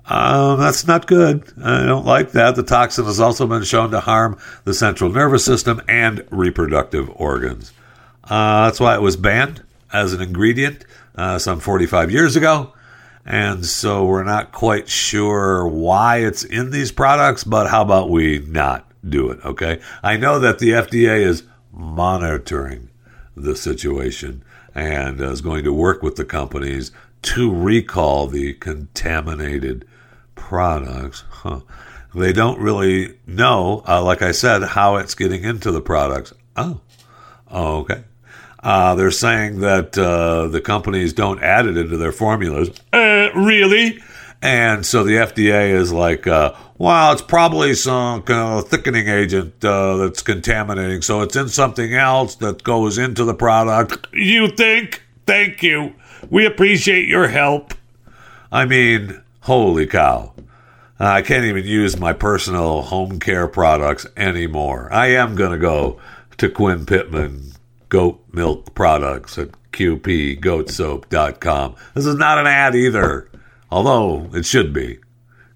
Um, 0.07 0.59
that's 0.59 0.87
not 0.87 1.05
good. 1.05 1.43
I 1.61 1.85
don't 1.85 2.05
like 2.05 2.31
that. 2.31 2.55
The 2.55 2.63
toxin 2.63 3.05
has 3.05 3.19
also 3.19 3.45
been 3.45 3.63
shown 3.63 3.91
to 3.91 3.99
harm 3.99 4.39
the 4.63 4.73
central 4.73 5.11
nervous 5.11 5.45
system 5.45 5.79
and 5.87 6.25
reproductive 6.31 7.07
organs. 7.13 7.71
Uh, 8.23 8.65
that's 8.65 8.79
why 8.79 8.95
it 8.95 9.01
was 9.01 9.15
banned 9.15 9.63
as 9.93 10.13
an 10.13 10.21
ingredient 10.21 10.85
uh, 11.15 11.37
some 11.37 11.59
45 11.59 12.09
years 12.09 12.35
ago. 12.35 12.73
And 13.27 13.65
so 13.65 14.05
we're 14.05 14.23
not 14.23 14.53
quite 14.53 14.87
sure 14.87 15.67
why 15.67 16.19
it's 16.19 16.45
in 16.45 16.71
these 16.71 16.93
products, 16.93 17.43
but 17.43 17.67
how 17.67 17.81
about 17.81 18.09
we 18.09 18.39
not 18.39 18.89
do 19.07 19.29
it? 19.29 19.43
Okay. 19.43 19.81
I 20.01 20.15
know 20.15 20.39
that 20.39 20.59
the 20.59 20.69
FDA 20.69 21.19
is 21.19 21.43
monitoring 21.73 22.89
the 23.35 23.57
situation 23.57 24.45
and 24.73 25.19
is 25.19 25.41
going 25.41 25.65
to 25.65 25.73
work 25.73 26.01
with 26.01 26.15
the 26.15 26.23
companies 26.23 26.93
to 27.23 27.53
recall 27.53 28.27
the 28.27 28.53
contaminated 28.53 29.85
products. 30.35 31.25
Huh. 31.29 31.59
They 32.15 32.31
don't 32.31 32.61
really 32.61 33.17
know, 33.27 33.83
uh, 33.85 34.01
like 34.01 34.21
I 34.21 34.31
said, 34.31 34.63
how 34.63 34.95
it's 34.95 35.15
getting 35.15 35.43
into 35.43 35.71
the 35.71 35.81
products. 35.81 36.33
Oh, 36.55 36.79
okay. 37.51 38.05
Uh, 38.61 38.95
they're 38.95 39.11
saying 39.11 39.59
that 39.59 39.97
uh, 39.97 40.47
the 40.47 40.61
companies 40.61 41.13
don't 41.13 41.41
add 41.43 41.67
it 41.67 41.77
into 41.77 41.97
their 41.97 42.11
formulas. 42.11 42.69
Uh, 42.91 43.29
really? 43.35 43.99
And 44.41 44.85
so 44.85 45.03
the 45.03 45.13
FDA 45.13 45.71
is 45.71 45.91
like, 45.91 46.27
uh, 46.27 46.53
well, 46.77 47.11
it's 47.11 47.21
probably 47.21 47.73
some 47.73 48.21
kind 48.23 48.59
of 48.59 48.69
thickening 48.69 49.07
agent 49.07 49.63
uh, 49.65 49.97
that's 49.97 50.21
contaminating. 50.21 51.01
So 51.01 51.21
it's 51.21 51.35
in 51.35 51.49
something 51.49 51.93
else 51.93 52.35
that 52.35 52.63
goes 52.63 52.97
into 52.97 53.23
the 53.23 53.33
product. 53.33 54.07
You 54.13 54.49
think? 54.49 55.03
Thank 55.25 55.63
you. 55.63 55.95
We 56.29 56.45
appreciate 56.45 57.07
your 57.07 57.27
help. 57.27 57.73
I 58.51 58.65
mean, 58.65 59.21
holy 59.41 59.87
cow. 59.87 60.33
I 60.99 61.21
can't 61.21 61.45
even 61.45 61.65
use 61.65 61.99
my 61.99 62.13
personal 62.13 62.81
home 62.81 63.19
care 63.19 63.47
products 63.47 64.07
anymore. 64.15 64.91
I 64.91 65.07
am 65.07 65.35
going 65.35 65.51
to 65.51 65.57
go 65.57 65.99
to 66.37 66.49
Quinn 66.49 66.85
Pittman 66.85 67.51
Goat 67.89 68.23
Milk 68.31 68.73
Products 68.73 69.37
at 69.37 69.49
qpgoatsoap.com. 69.71 71.75
This 71.93 72.05
is 72.05 72.15
not 72.15 72.39
an 72.39 72.47
ad 72.47 72.75
either, 72.75 73.29
although 73.69 74.29
it 74.33 74.45
should 74.45 74.73
be. 74.73 74.99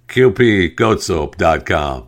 qpgoatsoap.com. 0.07 2.07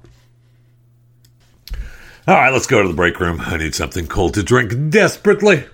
All 2.25 2.35
right, 2.35 2.53
let's 2.53 2.67
go 2.67 2.81
to 2.81 2.87
the 2.87 2.93
break 2.93 3.19
room. 3.19 3.41
I 3.41 3.57
need 3.57 3.75
something 3.75 4.07
cold 4.07 4.35
to 4.35 4.43
drink 4.43 4.89
desperately. 4.89 5.65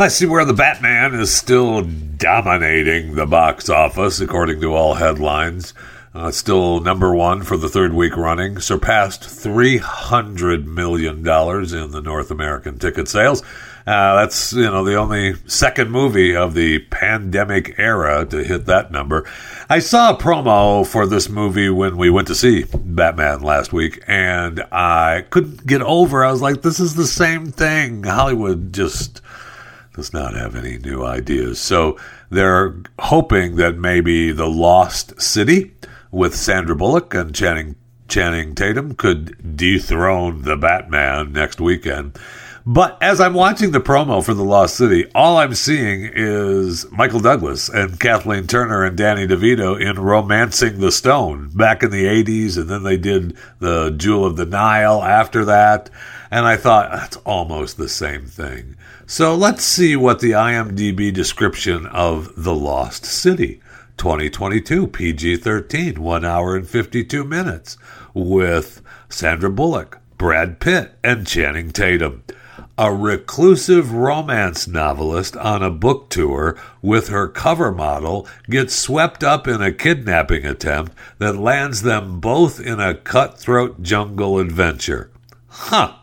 I 0.00 0.08
see 0.08 0.24
where 0.24 0.46
the 0.46 0.54
Batman 0.54 1.12
is 1.12 1.30
still 1.30 1.82
dominating 1.82 3.16
the 3.16 3.26
box 3.26 3.68
office, 3.68 4.18
according 4.18 4.62
to 4.62 4.74
all 4.74 4.94
headlines. 4.94 5.74
Uh, 6.14 6.30
still 6.30 6.80
number 6.80 7.14
one 7.14 7.42
for 7.42 7.58
the 7.58 7.68
third 7.68 7.92
week 7.92 8.16
running, 8.16 8.60
surpassed 8.60 9.20
$300 9.20 10.64
million 10.64 11.18
in 11.18 11.90
the 11.90 12.00
North 12.02 12.30
American 12.30 12.78
ticket 12.78 13.08
sales. 13.08 13.42
Uh, 13.86 14.16
that's, 14.16 14.54
you 14.54 14.62
know, 14.62 14.84
the 14.84 14.94
only 14.94 15.34
second 15.46 15.90
movie 15.90 16.34
of 16.34 16.54
the 16.54 16.78
pandemic 16.78 17.74
era 17.78 18.24
to 18.24 18.42
hit 18.42 18.64
that 18.64 18.90
number. 18.90 19.28
I 19.68 19.80
saw 19.80 20.14
a 20.14 20.18
promo 20.18 20.86
for 20.86 21.06
this 21.06 21.28
movie 21.28 21.68
when 21.68 21.98
we 21.98 22.08
went 22.08 22.26
to 22.28 22.34
see 22.34 22.64
Batman 22.74 23.42
last 23.42 23.74
week, 23.74 24.02
and 24.06 24.64
I 24.72 25.26
couldn't 25.28 25.66
get 25.66 25.82
over. 25.82 26.24
I 26.24 26.32
was 26.32 26.40
like, 26.40 26.62
this 26.62 26.80
is 26.80 26.94
the 26.94 27.06
same 27.06 27.52
thing. 27.52 28.04
Hollywood 28.04 28.72
just 28.72 29.20
does 29.94 30.12
not 30.12 30.34
have 30.34 30.54
any 30.54 30.78
new 30.78 31.04
ideas. 31.04 31.60
So 31.60 31.98
they're 32.30 32.76
hoping 32.98 33.56
that 33.56 33.76
maybe 33.76 34.32
The 34.32 34.48
Lost 34.48 35.20
City 35.20 35.72
with 36.10 36.34
Sandra 36.34 36.76
Bullock 36.76 37.14
and 37.14 37.34
Channing 37.34 37.76
Channing 38.08 38.56
Tatum 38.56 38.94
could 38.94 39.56
dethrone 39.56 40.42
the 40.42 40.56
Batman 40.56 41.32
next 41.32 41.60
weekend. 41.60 42.18
But 42.66 42.98
as 43.00 43.20
I'm 43.20 43.34
watching 43.34 43.70
the 43.70 43.80
promo 43.80 44.22
for 44.22 44.34
The 44.34 44.44
Lost 44.44 44.76
City, 44.76 45.10
all 45.14 45.38
I'm 45.38 45.54
seeing 45.54 46.10
is 46.12 46.90
Michael 46.90 47.20
Douglas 47.20 47.68
and 47.68 47.98
Kathleen 47.98 48.46
Turner 48.46 48.84
and 48.84 48.98
Danny 48.98 49.26
DeVito 49.26 49.80
in 49.80 49.98
Romancing 49.98 50.80
the 50.80 50.92
Stone 50.92 51.50
back 51.54 51.82
in 51.82 51.90
the 51.90 52.04
80s, 52.04 52.58
and 52.58 52.68
then 52.68 52.82
they 52.82 52.98
did 52.98 53.36
The 53.60 53.90
Jewel 53.90 54.26
of 54.26 54.36
the 54.36 54.44
Nile 54.44 55.02
after 55.02 55.44
that. 55.46 55.88
And 56.30 56.44
I 56.46 56.56
thought, 56.56 56.90
that's 56.90 57.16
almost 57.18 57.76
the 57.76 57.88
same 57.88 58.26
thing. 58.26 58.76
So 59.10 59.34
let's 59.34 59.64
see 59.64 59.96
what 59.96 60.20
the 60.20 60.30
IMDb 60.30 61.12
description 61.12 61.84
of 61.86 62.32
The 62.36 62.54
Lost 62.54 63.04
City 63.04 63.60
2022 63.96 64.86
PG 64.86 65.38
13, 65.38 66.00
1 66.00 66.24
hour 66.24 66.54
and 66.54 66.64
52 66.64 67.24
minutes, 67.24 67.76
with 68.14 68.80
Sandra 69.08 69.50
Bullock, 69.50 69.98
Brad 70.16 70.60
Pitt, 70.60 70.92
and 71.02 71.26
Channing 71.26 71.72
Tatum. 71.72 72.22
a 72.78 72.94
reclusive 72.94 73.92
romance 73.92 74.68
novelist 74.68 75.36
on 75.38 75.60
a 75.60 75.72
book 75.72 76.08
tour 76.08 76.56
with 76.80 77.08
her 77.08 77.26
cover 77.26 77.72
model 77.72 78.28
gets 78.48 78.76
swept 78.76 79.24
up 79.24 79.48
in 79.48 79.60
a 79.60 79.72
kidnapping 79.72 80.46
attempt 80.46 80.92
that 81.18 81.36
lands 81.36 81.82
them 81.82 82.20
both 82.20 82.60
in 82.60 82.78
a 82.78 82.94
cutthroat 82.94 83.82
jungle 83.82 84.38
adventure. 84.38 85.10
Huh. 85.48 85.96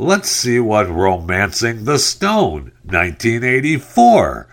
Let's 0.00 0.30
see 0.30 0.58
what 0.58 0.88
Romancing 0.88 1.84
the 1.84 1.98
Stone, 1.98 2.72
1984. 2.84 4.48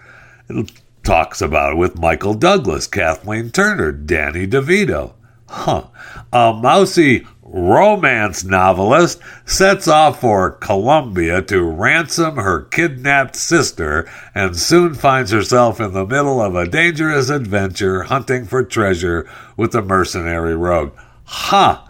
Talks 1.04 1.42
about 1.42 1.78
with 1.78 1.98
Michael 1.98 2.34
Douglas, 2.34 2.86
Kathleen 2.86 3.52
Turner, 3.52 3.94
Danny 3.94 4.46
DeVito. 4.46 5.14
Huh. 5.48 5.86
A 6.34 6.52
mousy 6.52 7.26
romance 7.42 8.44
novelist 8.44 9.22
sets 9.46 9.88
off 9.88 10.20
for 10.20 10.52
Colombia 10.52 11.42
to 11.44 11.64
ransom 11.64 12.36
her 12.36 12.64
kidnapped 12.64 13.38
sister 13.38 14.06
and 14.36 14.58
soon 14.58 14.96
finds 14.96 15.32
herself 15.32 15.80
in 15.80 15.94
the 15.94 16.06
middle 16.06 16.42
of 16.42 16.56
a 16.56 16.68
dangerous 16.68 17.30
adventure 17.30 18.04
hunting 18.04 18.44
for 18.44 18.66
treasure 18.66 19.26
with 19.56 19.74
a 19.74 19.82
mercenary 19.82 20.58
rogue. 20.58 20.92
Ha! 21.24 21.86
Huh. 21.86 21.87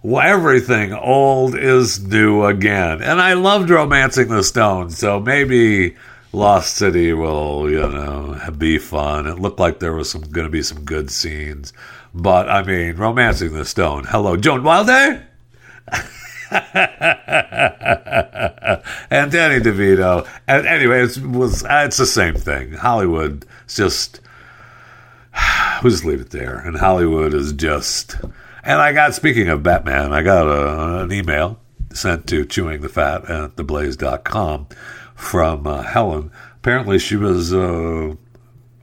Well, 0.00 0.22
everything 0.24 0.92
old 0.92 1.56
is 1.56 2.00
new 2.00 2.44
again. 2.44 3.02
And 3.02 3.20
I 3.20 3.32
loved 3.32 3.68
Romancing 3.68 4.28
the 4.28 4.44
Stone, 4.44 4.90
so 4.90 5.18
maybe 5.18 5.96
Lost 6.32 6.76
City 6.76 7.12
will, 7.12 7.68
you 7.68 7.80
know, 7.80 8.38
be 8.56 8.78
fun. 8.78 9.26
It 9.26 9.40
looked 9.40 9.58
like 9.58 9.80
there 9.80 9.94
was 9.94 10.08
some 10.08 10.22
going 10.22 10.46
to 10.46 10.50
be 10.50 10.62
some 10.62 10.84
good 10.84 11.10
scenes. 11.10 11.72
But 12.14 12.48
I 12.48 12.62
mean, 12.62 12.94
Romancing 12.94 13.52
the 13.52 13.64
Stone. 13.64 14.04
Hello, 14.04 14.36
Joan 14.36 14.62
Wilder. 14.62 15.26
and 19.10 19.32
Danny 19.32 19.60
DeVito. 19.60 20.28
And 20.46 20.64
anyway, 20.64 21.02
it 21.06 21.18
was 21.18 21.64
it's 21.68 21.96
the 21.96 22.06
same 22.06 22.36
thing. 22.36 22.72
Hollywood 22.74 23.44
just 23.66 24.20
we'll 25.82 25.90
just 25.90 26.04
leave 26.04 26.20
it 26.20 26.30
there. 26.30 26.58
And 26.58 26.76
Hollywood 26.76 27.34
is 27.34 27.52
just 27.52 28.16
and 28.68 28.80
I 28.80 28.92
got 28.92 29.14
speaking 29.14 29.48
of 29.48 29.62
Batman, 29.62 30.12
I 30.12 30.22
got 30.22 30.46
a, 30.46 31.02
an 31.02 31.12
email 31.12 31.58
sent 31.92 32.26
to 32.28 32.44
chewing 32.44 32.82
the 32.82 32.88
fat 32.88 33.28
at 33.28 33.56
theblaze.com 33.56 34.68
from 35.16 35.66
uh, 35.66 35.82
Helen. 35.82 36.30
Apparently 36.56 36.98
she 36.98 37.16
was 37.16 37.52
uh, 37.52 38.14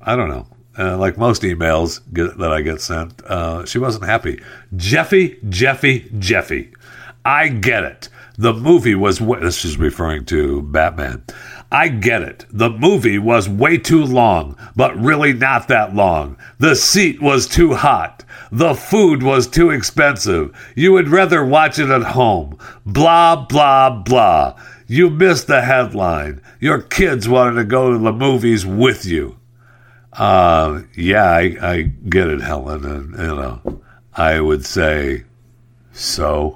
I 0.01 0.15
don't 0.15 0.29
know 0.29 0.47
uh, 0.77 0.97
like 0.97 1.17
most 1.17 1.41
emails 1.43 2.01
get, 2.13 2.37
that 2.37 2.51
I 2.51 2.61
get 2.61 2.81
sent, 2.81 3.23
uh, 3.25 3.65
she 3.65 3.79
wasn't 3.79 4.05
happy. 4.05 4.41
Jeffy, 4.75 5.37
Jeffy, 5.47 6.11
Jeffy. 6.19 6.73
I 7.23 7.49
get 7.49 7.83
it. 7.83 8.09
The 8.37 8.53
movie 8.53 8.95
was, 8.95 9.19
this 9.19 9.63
is 9.63 9.77
referring 9.77 10.25
to 10.25 10.61
Batman. 10.63 11.23
I 11.75 11.89
get 11.89 12.21
it. 12.21 12.45
The 12.49 12.69
movie 12.69 13.19
was 13.19 13.49
way 13.49 13.77
too 13.77 14.05
long, 14.05 14.57
but 14.77 14.97
really 14.97 15.33
not 15.33 15.67
that 15.67 15.93
long. 15.93 16.37
The 16.57 16.73
seat 16.73 17.21
was 17.21 17.47
too 17.47 17.73
hot. 17.73 18.23
The 18.49 18.75
food 18.75 19.21
was 19.21 19.45
too 19.45 19.71
expensive. 19.71 20.55
You 20.73 20.93
would 20.93 21.09
rather 21.09 21.43
watch 21.43 21.77
it 21.77 21.89
at 21.89 22.03
home. 22.03 22.57
Blah, 22.85 23.45
blah, 23.47 23.89
blah. 23.89 24.57
You 24.87 25.09
missed 25.09 25.47
the 25.47 25.63
headline. 25.63 26.41
Your 26.61 26.81
kids 26.81 27.27
wanted 27.27 27.55
to 27.55 27.65
go 27.65 27.91
to 27.91 27.97
the 27.97 28.13
movies 28.13 28.65
with 28.65 29.05
you. 29.05 29.37
Uh, 30.13 30.83
yeah, 30.95 31.29
I, 31.29 31.57
I 31.61 31.81
get 32.07 32.29
it, 32.29 32.39
Helen, 32.39 32.85
and 32.85 33.11
you 33.17 33.35
know, 33.35 33.81
I 34.13 34.39
would 34.39 34.65
say 34.65 35.25
so. 35.91 36.55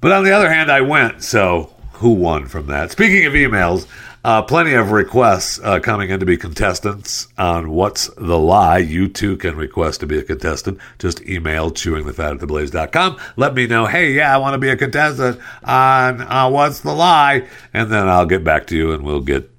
But 0.00 0.10
on 0.10 0.24
the 0.24 0.32
other 0.32 0.50
hand, 0.50 0.72
I 0.72 0.80
went, 0.80 1.22
so 1.22 1.75
who 1.96 2.10
won 2.10 2.46
from 2.46 2.66
that? 2.66 2.92
Speaking 2.92 3.26
of 3.26 3.32
emails, 3.34 3.86
uh, 4.24 4.42
plenty 4.42 4.74
of 4.74 4.90
requests 4.90 5.60
uh, 5.62 5.78
coming 5.80 6.10
in 6.10 6.20
to 6.20 6.26
be 6.26 6.36
contestants 6.36 7.28
on 7.38 7.70
What's 7.70 8.08
the 8.16 8.38
Lie. 8.38 8.78
You 8.78 9.08
too 9.08 9.36
can 9.36 9.56
request 9.56 10.00
to 10.00 10.06
be 10.06 10.18
a 10.18 10.22
contestant. 10.22 10.78
Just 10.98 11.22
email 11.22 11.70
chewingthefat 11.70 12.32
at 12.32 12.38
theblaze.com. 12.38 13.18
Let 13.36 13.54
me 13.54 13.66
know, 13.66 13.86
hey, 13.86 14.12
yeah, 14.12 14.34
I 14.34 14.38
want 14.38 14.54
to 14.54 14.58
be 14.58 14.68
a 14.68 14.76
contestant 14.76 15.40
on 15.64 16.22
uh, 16.22 16.50
What's 16.50 16.80
the 16.80 16.92
Lie. 16.92 17.46
And 17.72 17.92
then 17.92 18.08
I'll 18.08 18.26
get 18.26 18.42
back 18.42 18.66
to 18.68 18.76
you 18.76 18.92
and 18.92 19.04
we'll 19.04 19.20
get 19.20 19.50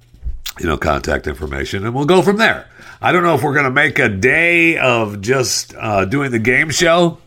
you 0.60 0.66
know, 0.66 0.76
contact 0.76 1.26
information, 1.26 1.84
and 1.84 1.94
we'll 1.94 2.04
go 2.04 2.22
from 2.22 2.36
there. 2.36 2.66
I 3.00 3.12
don't 3.12 3.22
know 3.22 3.34
if 3.34 3.42
we're 3.42 3.54
going 3.54 3.64
to 3.64 3.70
make 3.70 3.98
a 3.98 4.08
day 4.08 4.76
of 4.76 5.20
just 5.20 5.74
uh, 5.76 6.04
doing 6.04 6.30
the 6.30 6.38
game 6.38 6.70
show. 6.70 7.18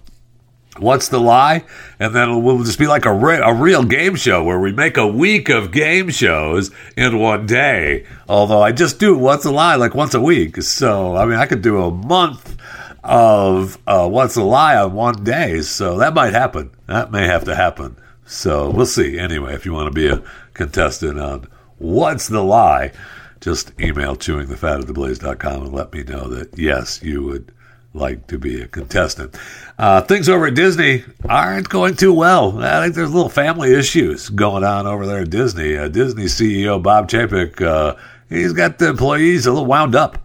What's 0.77 1.09
the 1.09 1.19
lie? 1.19 1.65
And 1.99 2.15
then 2.15 2.29
it 2.29 2.39
will 2.39 2.63
just 2.63 2.79
be 2.79 2.87
like 2.87 3.05
a, 3.05 3.13
re- 3.13 3.41
a 3.43 3.53
real 3.53 3.83
game 3.83 4.15
show 4.15 4.41
where 4.41 4.59
we 4.59 4.71
make 4.71 4.95
a 4.95 5.05
week 5.05 5.49
of 5.49 5.71
game 5.71 6.09
shows 6.09 6.71
in 6.95 7.19
one 7.19 7.45
day. 7.45 8.05
Although 8.29 8.61
I 8.61 8.71
just 8.71 8.97
do 8.97 9.17
What's 9.17 9.43
the 9.43 9.51
Lie 9.51 9.75
like 9.75 9.93
once 9.95 10.13
a 10.13 10.21
week. 10.21 10.61
So, 10.61 11.17
I 11.17 11.25
mean, 11.25 11.37
I 11.37 11.45
could 11.45 11.61
do 11.61 11.83
a 11.83 11.91
month 11.91 12.55
of 13.03 13.77
uh, 13.85 14.07
What's 14.07 14.35
the 14.35 14.45
Lie 14.45 14.77
on 14.77 14.93
one 14.93 15.23
day. 15.25 15.61
So 15.61 15.97
that 15.97 16.13
might 16.13 16.33
happen. 16.33 16.71
That 16.87 17.11
may 17.11 17.25
have 17.25 17.43
to 17.45 17.55
happen. 17.55 17.97
So 18.25 18.69
we'll 18.69 18.85
see. 18.85 19.19
Anyway, 19.19 19.53
if 19.53 19.65
you 19.65 19.73
want 19.73 19.87
to 19.87 19.93
be 19.93 20.07
a 20.07 20.23
contestant 20.53 21.19
on 21.19 21.49
What's 21.79 22.29
the 22.29 22.43
Lie, 22.43 22.93
just 23.41 23.77
email 23.81 24.15
chewingthefat 24.15 24.83
at 24.83 24.87
theblaze.com 24.87 25.63
and 25.63 25.73
let 25.73 25.91
me 25.91 26.03
know 26.03 26.29
that, 26.29 26.57
yes, 26.57 27.03
you 27.03 27.23
would 27.23 27.51
like 27.93 28.27
to 28.27 28.39
be 28.39 28.61
a 28.61 28.67
contestant. 28.67 29.37
Uh, 29.77 30.01
things 30.01 30.29
over 30.29 30.47
at 30.47 30.55
Disney 30.55 31.03
aren't 31.27 31.69
going 31.69 31.95
too 31.95 32.13
well. 32.13 32.61
I 32.63 32.81
think 32.81 32.95
there's 32.95 33.13
little 33.13 33.29
family 33.29 33.73
issues 33.73 34.29
going 34.29 34.63
on 34.63 34.87
over 34.87 35.05
there 35.05 35.21
at 35.21 35.29
Disney. 35.29 35.77
Uh, 35.77 35.87
Disney 35.87 36.25
CEO 36.25 36.81
Bob 36.81 37.09
Chapek, 37.09 37.61
uh, 37.61 37.95
he's 38.29 38.53
got 38.53 38.79
the 38.79 38.89
employees 38.89 39.45
a 39.45 39.51
little 39.51 39.65
wound 39.65 39.95
up. 39.95 40.17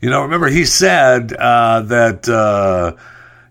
You 0.00 0.10
know, 0.10 0.22
remember 0.22 0.48
he 0.48 0.64
said 0.64 1.32
uh, 1.32 1.82
that 1.82 2.28
uh, 2.28 2.96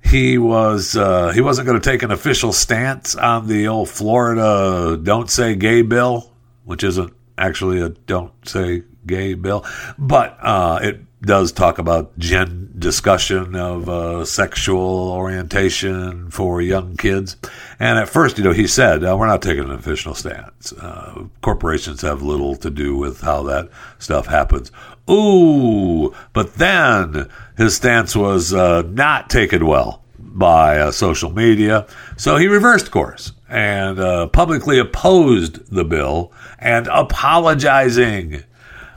he 0.04 0.38
was 0.38 0.96
uh, 0.98 1.32
he 1.32 1.42
wasn't 1.42 1.68
going 1.68 1.80
to 1.80 1.90
take 1.90 2.04
an 2.04 2.12
official 2.12 2.52
stance 2.52 3.16
on 3.16 3.48
the 3.48 3.68
old 3.68 3.90
Florida 3.90 4.98
"Don't 5.02 5.30
Say 5.30 5.56
Gay" 5.56 5.82
bill, 5.82 6.32
which 6.66 6.84
isn't 6.84 7.14
actually 7.38 7.80
a 7.80 7.90
"Don't 7.90 8.34
Say 8.46 8.84
gay 9.06 9.34
bill, 9.34 9.66
but 9.98 10.38
it 10.84 11.00
does 11.22 11.52
talk 11.52 11.78
about 11.78 12.18
gen 12.18 12.74
discussion 12.78 13.56
of 13.56 13.88
uh, 13.88 14.26
sexual 14.26 15.12
orientation 15.12 16.32
for 16.32 16.62
young 16.62 16.98
kids. 16.98 17.38
And 17.80 18.00
at 18.00 18.10
first, 18.10 18.38
you 18.38 18.44
know, 18.44 18.54
he 18.54 18.66
said, 18.66 19.04
uh, 19.04 19.16
we're 19.18 19.28
not 19.28 19.42
taking 19.42 19.66
an 19.66 19.72
official 19.72 20.16
stance. 20.16 20.74
Uh, 20.74 21.26
corporations 21.42 22.02
have 22.02 22.24
little 22.24 22.56
to 22.58 22.70
do 22.72 22.98
with 22.98 23.22
how 23.22 23.44
that 23.44 23.70
stuff 24.00 24.26
happens. 24.26 24.72
Ooh, 25.10 26.14
but 26.34 26.56
then 26.56 27.30
his 27.56 27.76
stance 27.76 28.16
was 28.16 28.54
uh, 28.54 28.82
not 28.84 29.30
taken 29.30 29.66
well 29.66 30.04
by 30.18 30.80
uh, 30.80 30.92
social 30.92 31.32
media. 31.32 31.86
So 32.18 32.38
he 32.38 32.48
reversed 32.48 32.90
course 32.90 33.34
and 33.48 34.00
uh, 34.00 34.28
publicly 34.28 34.80
opposed 34.80 35.72
the 35.72 35.84
bill 35.84 36.32
and 36.58 36.88
apologizing 36.88 38.44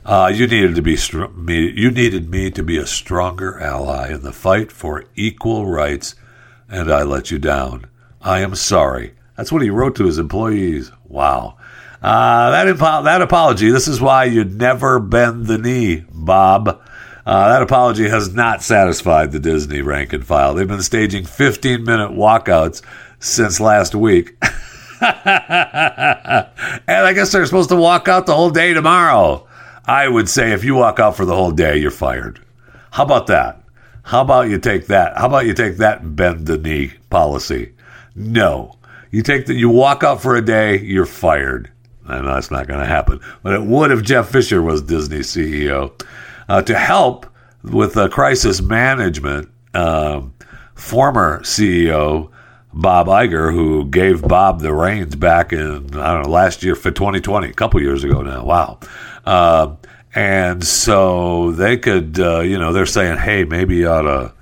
uh, 0.04 0.30
you 0.34 0.46
needed 0.46 0.74
to 0.74 0.82
be 0.82 0.96
str- 0.96 1.26
me, 1.28 1.70
you 1.70 1.90
needed 1.90 2.30
me 2.30 2.50
to 2.50 2.62
be 2.62 2.76
a 2.76 2.86
stronger 2.86 3.58
ally 3.60 4.12
in 4.12 4.22
the 4.22 4.32
fight 4.32 4.70
for 4.70 5.04
equal 5.16 5.66
rights, 5.66 6.14
and 6.68 6.92
I 6.92 7.02
let 7.02 7.30
you 7.30 7.38
down. 7.38 7.86
I 8.20 8.40
am 8.40 8.54
sorry. 8.54 9.14
That's 9.36 9.50
what 9.50 9.62
he 9.62 9.70
wrote 9.70 9.96
to 9.96 10.06
his 10.06 10.18
employees. 10.18 10.92
Wow. 11.06 11.56
Uh, 12.02 12.50
that 12.50 12.66
impo- 12.66 13.04
that 13.04 13.22
apology. 13.22 13.70
This 13.70 13.88
is 13.88 14.00
why 14.00 14.24
you 14.24 14.44
never 14.44 15.00
bend 15.00 15.46
the 15.46 15.58
knee, 15.58 16.04
Bob. 16.12 16.82
Uh, 17.26 17.48
that 17.48 17.62
apology 17.62 18.08
has 18.08 18.34
not 18.34 18.62
satisfied 18.62 19.32
the 19.32 19.40
Disney 19.40 19.80
rank 19.80 20.12
and 20.12 20.26
file. 20.26 20.52
They've 20.52 20.68
been 20.68 20.82
staging 20.82 21.24
15 21.24 21.82
minute 21.82 22.10
walkouts 22.10 22.82
since 23.18 23.58
last 23.58 23.94
week. 23.94 24.36
and 25.00 25.12
I 26.86 27.12
guess 27.14 27.32
they're 27.32 27.46
supposed 27.46 27.70
to 27.70 27.76
walk 27.76 28.08
out 28.08 28.26
the 28.26 28.34
whole 28.34 28.50
day 28.50 28.74
tomorrow. 28.74 29.46
I 29.86 30.08
would 30.08 30.28
say 30.28 30.52
if 30.52 30.64
you 30.64 30.74
walk 30.74 30.98
out 30.98 31.16
for 31.16 31.24
the 31.24 31.34
whole 31.34 31.50
day, 31.50 31.76
you're 31.76 31.90
fired. 31.90 32.40
How 32.90 33.04
about 33.04 33.26
that? 33.26 33.62
How 34.02 34.20
about 34.20 34.48
you 34.48 34.58
take 34.58 34.86
that? 34.86 35.16
How 35.16 35.26
about 35.26 35.46
you 35.46 35.54
take 35.54 35.78
that 35.78 36.16
bend 36.16 36.46
the 36.46 36.58
knee 36.58 36.92
policy? 37.10 37.72
No. 38.14 38.78
You 39.10 39.22
take 39.22 39.46
that 39.46 39.54
you 39.54 39.68
walk 39.68 40.02
out 40.02 40.20
for 40.20 40.36
a 40.36 40.42
day, 40.42 40.78
you're 40.80 41.06
fired. 41.06 41.70
I 42.06 42.20
know 42.20 42.34
that's 42.34 42.50
not 42.50 42.66
going 42.66 42.80
to 42.80 42.86
happen. 42.86 43.20
But 43.42 43.54
it 43.54 43.62
would 43.62 43.90
if 43.90 44.02
Jeff 44.02 44.28
Fisher 44.28 44.62
was 44.62 44.82
Disney 44.82 45.20
CEO. 45.20 45.92
Uh, 46.48 46.60
to 46.62 46.76
help 46.76 47.26
with 47.62 47.94
the 47.94 48.08
crisis 48.08 48.60
management, 48.60 49.48
um, 49.72 50.34
former 50.74 51.40
CEO 51.40 52.30
Bob 52.74 53.06
Iger, 53.06 53.52
who 53.52 53.84
gave 53.86 54.22
Bob 54.22 54.60
the 54.60 54.74
reins 54.74 55.14
back 55.14 55.52
in 55.52 55.94
I 55.94 56.12
don't 56.12 56.24
know 56.24 56.30
last 56.30 56.62
year 56.62 56.74
for 56.74 56.90
2020, 56.90 57.48
a 57.48 57.52
couple 57.52 57.80
years 57.80 58.02
ago 58.04 58.20
now. 58.22 58.44
Wow. 58.44 58.80
Uh, 59.24 59.76
and 60.14 60.64
so 60.64 61.50
they 61.52 61.76
could, 61.76 62.20
uh, 62.20 62.40
you 62.40 62.58
know, 62.58 62.72
they're 62.72 62.87
saying, 62.87 63.18
hey, 63.18 63.44
maybe 63.44 63.76
you 63.76 63.88
ought 63.88 64.02
to, 64.02 64.32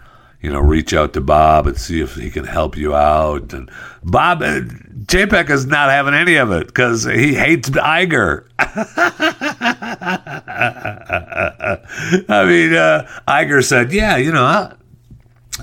you 0.43 0.51
know, 0.53 0.61
reach 0.61 0.93
out 0.93 1.15
to 1.15 1.21
Bob 1.21 1.67
and 1.67 1.79
see 1.79 2.01
if 2.01 2.15
he 2.15 2.31
can 2.31 2.45
help 2.45 2.77
you 2.77 2.95
out. 2.95 3.53
And 3.55 3.71
Bob, 4.03 4.43
uh, 4.43 4.61
Chapek 5.07 5.49
is 5.51 5.67
not 5.67 5.89
having 5.89 6.15
any 6.15 6.35
of 6.35 6.51
it 6.53 6.67
because 6.67 7.05
he 7.05 7.35
hates 7.35 7.71
Iger. 7.71 8.45
I 12.29 12.45
mean, 12.45 12.75
uh, 12.75 13.09
Iger 13.27 13.65
said, 13.65 13.93
yeah, 13.93 14.17
you 14.17 14.33
know, 14.33 14.45
I, 14.45 14.75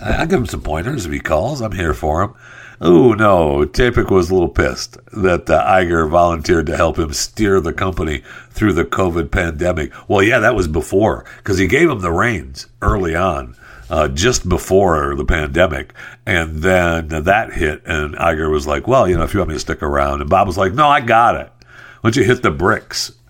I 0.02 0.26
give 0.26 0.40
him 0.40 0.48
some 0.48 0.62
pointers 0.62 1.06
if 1.06 1.12
he 1.12 1.20
calls. 1.20 1.62
I'm 1.62 1.72
here 1.72 1.94
for 1.94 2.24
him. 2.24 2.34
Oh 2.82 3.12
no, 3.14 3.66
Chapek 3.66 4.10
was 4.10 4.30
a 4.30 4.34
little 4.34 4.48
pissed 4.48 4.98
that 5.12 5.50
uh, 5.50 5.66
Iger 5.66 6.10
volunteered 6.10 6.66
to 6.68 6.78
help 6.78 6.98
him 6.98 7.12
steer 7.12 7.60
the 7.60 7.74
company 7.74 8.24
through 8.52 8.72
the 8.72 8.86
COVID 8.86 9.32
pandemic. 9.32 9.92
Well, 10.08 10.24
yeah, 10.24 10.40
that 10.40 10.56
was 10.56 10.70
before 10.70 11.26
because 11.38 11.58
he 11.58 11.68
gave 11.68 11.90
him 11.90 12.00
the 12.00 12.12
reins 12.12 12.68
early 12.82 13.16
on, 13.16 13.58
uh, 13.90 14.08
just 14.08 14.48
before 14.48 15.14
the 15.16 15.26
pandemic, 15.26 15.94
and 16.26 16.60
then 16.60 17.10
that 17.10 17.52
hit, 17.52 17.82
and 17.86 18.16
Iger 18.16 18.50
was 18.50 18.66
like, 18.66 18.88
"Well, 18.88 19.10
you 19.10 19.18
know, 19.18 19.24
if 19.24 19.34
you 19.34 19.42
want 19.42 19.50
me 19.50 19.56
to 19.56 19.60
stick 19.60 19.84
around," 19.84 20.22
and 20.22 20.30
Bob 20.30 20.48
was 20.48 20.58
like, 20.58 20.74
"No, 20.74 20.88
I 20.88 21.02
got 21.02 21.36
it. 21.36 21.52
Why 22.00 22.12
don't 22.12 22.16
you 22.16 22.24
hit 22.24 22.44
the 22.44 22.52
bricks?" 22.52 23.12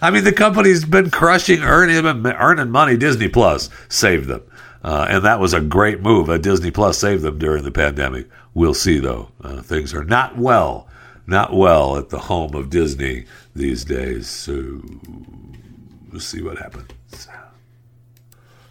I 0.00 0.10
mean, 0.12 0.24
the 0.24 0.32
company's 0.32 0.84
been 0.84 1.10
crushing, 1.10 1.62
earning, 1.62 2.04
earning 2.26 2.70
money. 2.70 2.98
Disney 2.98 3.28
Plus 3.28 3.70
saved 3.88 4.28
them. 4.28 4.42
Uh, 4.82 5.06
and 5.10 5.24
that 5.24 5.40
was 5.40 5.52
a 5.52 5.60
great 5.60 6.00
move. 6.00 6.30
Uh, 6.30 6.38
Disney 6.38 6.70
Plus 6.70 6.98
saved 6.98 7.22
them 7.22 7.38
during 7.38 7.64
the 7.64 7.72
pandemic. 7.72 8.28
We'll 8.54 8.74
see, 8.74 8.98
though. 8.98 9.30
Uh, 9.42 9.60
things 9.60 9.92
are 9.92 10.04
not 10.04 10.38
well, 10.38 10.88
not 11.26 11.52
well 11.52 11.96
at 11.96 12.10
the 12.10 12.18
home 12.18 12.54
of 12.54 12.70
Disney 12.70 13.24
these 13.54 13.84
days. 13.84 14.28
So 14.28 14.80
we'll 16.10 16.20
see 16.20 16.42
what 16.42 16.58
happens. 16.58 16.88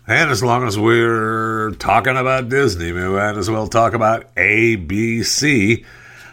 And 0.10 0.32
as 0.32 0.42
long 0.42 0.66
as 0.66 0.80
we're 0.80 1.72
talking 1.72 2.16
about 2.16 2.48
Disney, 2.48 2.94
we 2.94 3.02
might 3.02 3.36
as 3.36 3.50
well 3.50 3.68
talk 3.68 3.94
about 3.94 4.34
ABC 4.36 5.84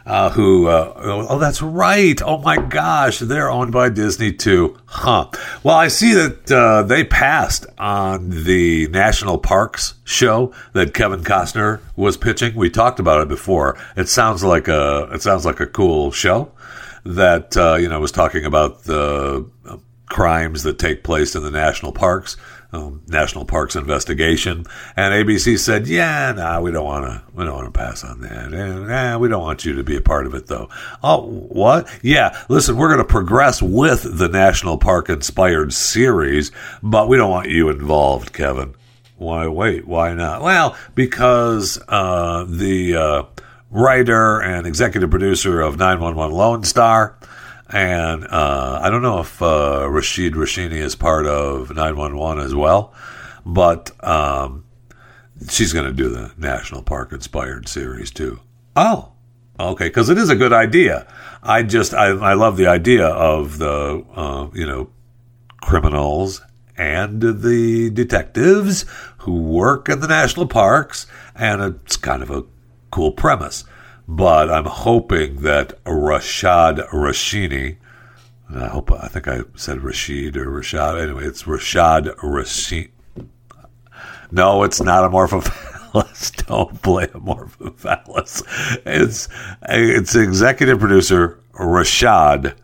uh, 0.07 0.31
who, 0.31 0.67
uh, 0.67 0.93
oh, 1.29 1.38
that's 1.38 1.62
right. 1.62 2.21
Oh 2.23 2.38
my 2.38 2.57
gosh, 2.57 3.19
they're 3.19 3.51
owned 3.51 3.73
by 3.73 3.88
Disney 3.88 4.33
too. 4.33 4.77
Huh. 4.85 5.31
Well, 5.62 5.77
I 5.77 5.88
see 5.88 6.12
that 6.12 6.53
uh, 6.53 6.83
they 6.83 7.05
passed 7.05 7.67
on 7.79 8.31
the 8.45 8.88
National 8.88 9.38
Parks 9.38 9.95
show 10.05 10.53
that 10.73 10.95
Kevin 10.95 11.23
Costner 11.23 11.81
was 11.97 12.17
pitching. 12.17 12.55
We 12.55 12.71
talked 12.71 13.01
about 13.01 13.23
it 13.23 13.29
before. 13.29 13.79
It 13.97 14.09
sounds 14.09 14.45
like 14.45 14.69
a, 14.69 15.09
it 15.12 15.23
sounds 15.23 15.47
like 15.47 15.61
a 15.61 15.67
cool 15.67 16.11
show 16.11 16.53
that, 17.05 17.57
uh, 17.57 17.77
you 17.77 17.88
know, 17.88 18.01
was 18.01 18.12
talking 18.12 18.45
about 18.45 18.85
the 18.85 19.49
crimes 20.07 20.62
that 20.64 20.79
take 20.79 21.03
place 21.03 21.35
in 21.35 21.43
the 21.43 21.51
national 21.51 21.93
parks 21.93 22.37
um, 22.74 23.02
National 23.06 23.44
Parks 23.44 23.76
investigation, 23.76 24.66
and 24.96 25.14
ABC 25.14 25.58
said, 25.58 25.87
"Yeah, 25.87 26.32
nah, 26.32 26.60
we 26.60 26.72
don't 26.72 26.84
want 26.84 27.06
to. 27.06 27.22
We 27.34 27.44
don't 27.44 27.54
want 27.54 27.72
to 27.72 27.78
pass 27.78 28.02
on 28.02 28.20
that. 28.22 28.52
And, 28.52 28.88
nah, 28.88 29.16
we 29.18 29.28
don't 29.28 29.42
want 29.42 29.64
you 29.64 29.74
to 29.74 29.84
be 29.84 29.96
a 29.96 30.00
part 30.00 30.26
of 30.26 30.34
it, 30.34 30.48
though." 30.48 30.68
Oh, 31.02 31.22
what? 31.22 31.88
Yeah, 32.02 32.38
listen, 32.48 32.76
we're 32.76 32.88
going 32.88 32.98
to 32.98 33.04
progress 33.04 33.62
with 33.62 34.18
the 34.18 34.28
National 34.28 34.76
Park 34.76 35.08
inspired 35.08 35.72
series, 35.72 36.50
but 36.82 37.08
we 37.08 37.16
don't 37.16 37.30
want 37.30 37.48
you 37.48 37.68
involved, 37.68 38.32
Kevin. 38.32 38.74
Why? 39.16 39.46
Wait, 39.46 39.87
why 39.87 40.12
not? 40.14 40.42
Well, 40.42 40.76
because 40.96 41.80
uh, 41.88 42.44
the 42.48 42.96
uh, 42.96 43.22
writer 43.70 44.40
and 44.40 44.66
executive 44.66 45.10
producer 45.10 45.60
of 45.60 45.78
911 45.78 46.37
Lone 46.37 46.64
Star 46.64 47.16
and 47.70 48.24
uh, 48.24 48.81
I 48.83 48.90
don't 48.90 49.03
know 49.03 49.20
if 49.20 49.40
uh, 49.40 49.88
Rashid 49.88 50.35
Rashini 50.35 50.77
is 50.77 50.94
part 50.94 51.27
of 51.27 51.74
911 51.74 52.44
as 52.44 52.55
well, 52.55 52.92
but 53.44 53.90
um, 54.05 54.64
she's 55.48 55.72
going 55.72 55.87
to 55.87 55.92
do 55.92 56.09
the 56.09 56.33
National 56.37 56.83
Park 56.83 57.12
inspired 57.12 57.68
series 57.68 58.11
too. 58.11 58.40
Oh, 58.77 59.12
okay, 59.59 59.88
because 59.88 60.11
it 60.11 60.18
is 60.18 60.31
a 60.31 60.37
good 60.37 60.53
idea. 60.53 61.07
I 61.42 61.62
just 61.62 61.94
I, 61.94 62.09
I 62.09 62.35
love 62.35 62.57
the 62.57 62.66
idea 62.66 63.07
of 63.07 63.59
the 63.59 64.05
uh, 64.14 64.48
you 64.53 64.66
know 64.66 64.90
criminals 65.61 66.42
and 66.77 67.20
the 67.20 67.90
detectives 67.90 68.85
who 69.18 69.40
work 69.40 69.88
in 69.88 70.00
the 70.00 70.09
national 70.09 70.46
parks, 70.46 71.07
and 71.35 71.62
it's 71.62 71.96
kind 71.96 72.22
of 72.22 72.31
a 72.31 72.44
cool 72.90 73.12
premise 73.12 73.64
but 74.07 74.51
I'm 74.51 74.67
hoping 74.67 75.43
that 75.43 75.83
Rashad 75.85 76.88
Rashini, 76.90 77.77
I 78.55 78.67
hope 78.67 78.93
I 78.93 79.09
think 79.09 79.29
I 79.29 79.40
said 79.55 79.83
Rashid 79.83 80.37
or 80.37 80.47
Rashad. 80.47 81.01
Anyway, 81.03 81.25
it's 81.25 81.45
Rashad 81.45 82.14
Rashid. 82.23 82.90
No, 84.31 84.62
it's 84.64 84.81
not 84.81 85.05
a 85.05 85.09
Amorphophallus. 85.09 86.47
Don't 86.47 86.83
play 86.83 87.07
Amorphophallus. 87.09 88.43
It's 88.85 89.29
it's 89.62 90.14
executive 90.14 90.81
producer 90.81 91.40
Rashad 91.55 92.57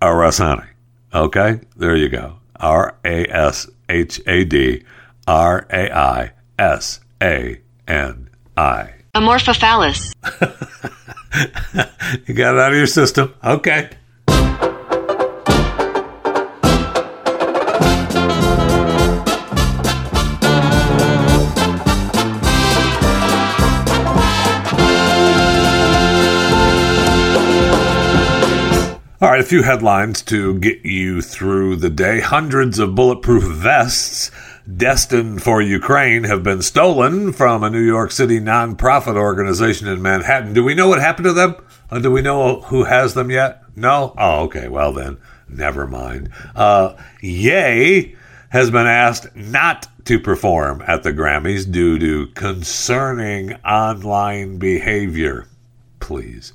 Arasani. 0.00 0.68
Okay, 1.14 1.60
there 1.76 1.96
you 1.96 2.08
go. 2.08 2.38
R 2.56 2.96
A 3.04 3.26
S 3.26 3.68
H 3.88 4.20
A 4.26 4.44
D 4.44 4.84
R 5.26 5.66
A 5.70 5.96
I 5.96 6.32
S 6.58 7.00
A 7.22 7.60
N 7.86 8.30
I. 8.56 9.01
Amorphophallus. 9.14 10.14
you 12.26 12.34
got 12.34 12.54
it 12.54 12.60
out 12.60 12.72
of 12.72 12.78
your 12.78 12.86
system. 12.86 13.34
Okay. 13.44 13.90
All 29.20 29.28
right, 29.28 29.40
a 29.40 29.44
few 29.44 29.62
headlines 29.62 30.22
to 30.22 30.58
get 30.58 30.86
you 30.86 31.20
through 31.20 31.76
the 31.76 31.90
day. 31.90 32.20
Hundreds 32.20 32.78
of 32.78 32.94
bulletproof 32.94 33.44
vests 33.44 34.30
destined 34.76 35.42
for 35.42 35.60
Ukraine 35.60 36.24
have 36.24 36.42
been 36.42 36.62
stolen 36.62 37.32
from 37.32 37.62
a 37.62 37.70
New 37.70 37.80
York 37.80 38.12
City 38.12 38.40
nonprofit 38.40 39.16
organization 39.16 39.88
in 39.88 40.02
Manhattan. 40.02 40.54
Do 40.54 40.62
we 40.64 40.74
know 40.74 40.88
what 40.88 41.00
happened 41.00 41.24
to 41.24 41.32
them? 41.32 41.56
Uh, 41.90 41.98
do 41.98 42.10
we 42.10 42.22
know 42.22 42.60
who 42.62 42.84
has 42.84 43.14
them 43.14 43.30
yet? 43.30 43.62
No? 43.76 44.14
Oh, 44.16 44.42
okay. 44.44 44.68
Well, 44.68 44.92
then, 44.92 45.18
never 45.48 45.86
mind. 45.86 46.30
Uh, 46.54 46.94
Ye 47.20 48.16
has 48.50 48.70
been 48.70 48.86
asked 48.86 49.34
not 49.34 49.88
to 50.04 50.18
perform 50.18 50.82
at 50.86 51.02
the 51.02 51.12
Grammys 51.12 51.70
due 51.70 51.98
to 51.98 52.26
concerning 52.34 53.54
online 53.64 54.58
behavior. 54.58 55.46
Please. 56.00 56.52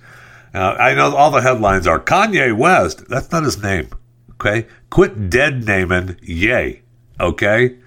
Uh, 0.53 0.75
I 0.79 0.93
know 0.95 1.15
all 1.15 1.31
the 1.31 1.41
headlines 1.41 1.87
are 1.87 1.99
Kanye 1.99 2.55
West. 2.55 3.07
That's 3.07 3.31
not 3.31 3.43
his 3.43 3.61
name. 3.61 3.89
Okay? 4.33 4.67
Quit 4.89 5.29
dead 5.29 5.65
naming 5.65 6.17
Ye. 6.21 6.81
Okay? 7.19 7.77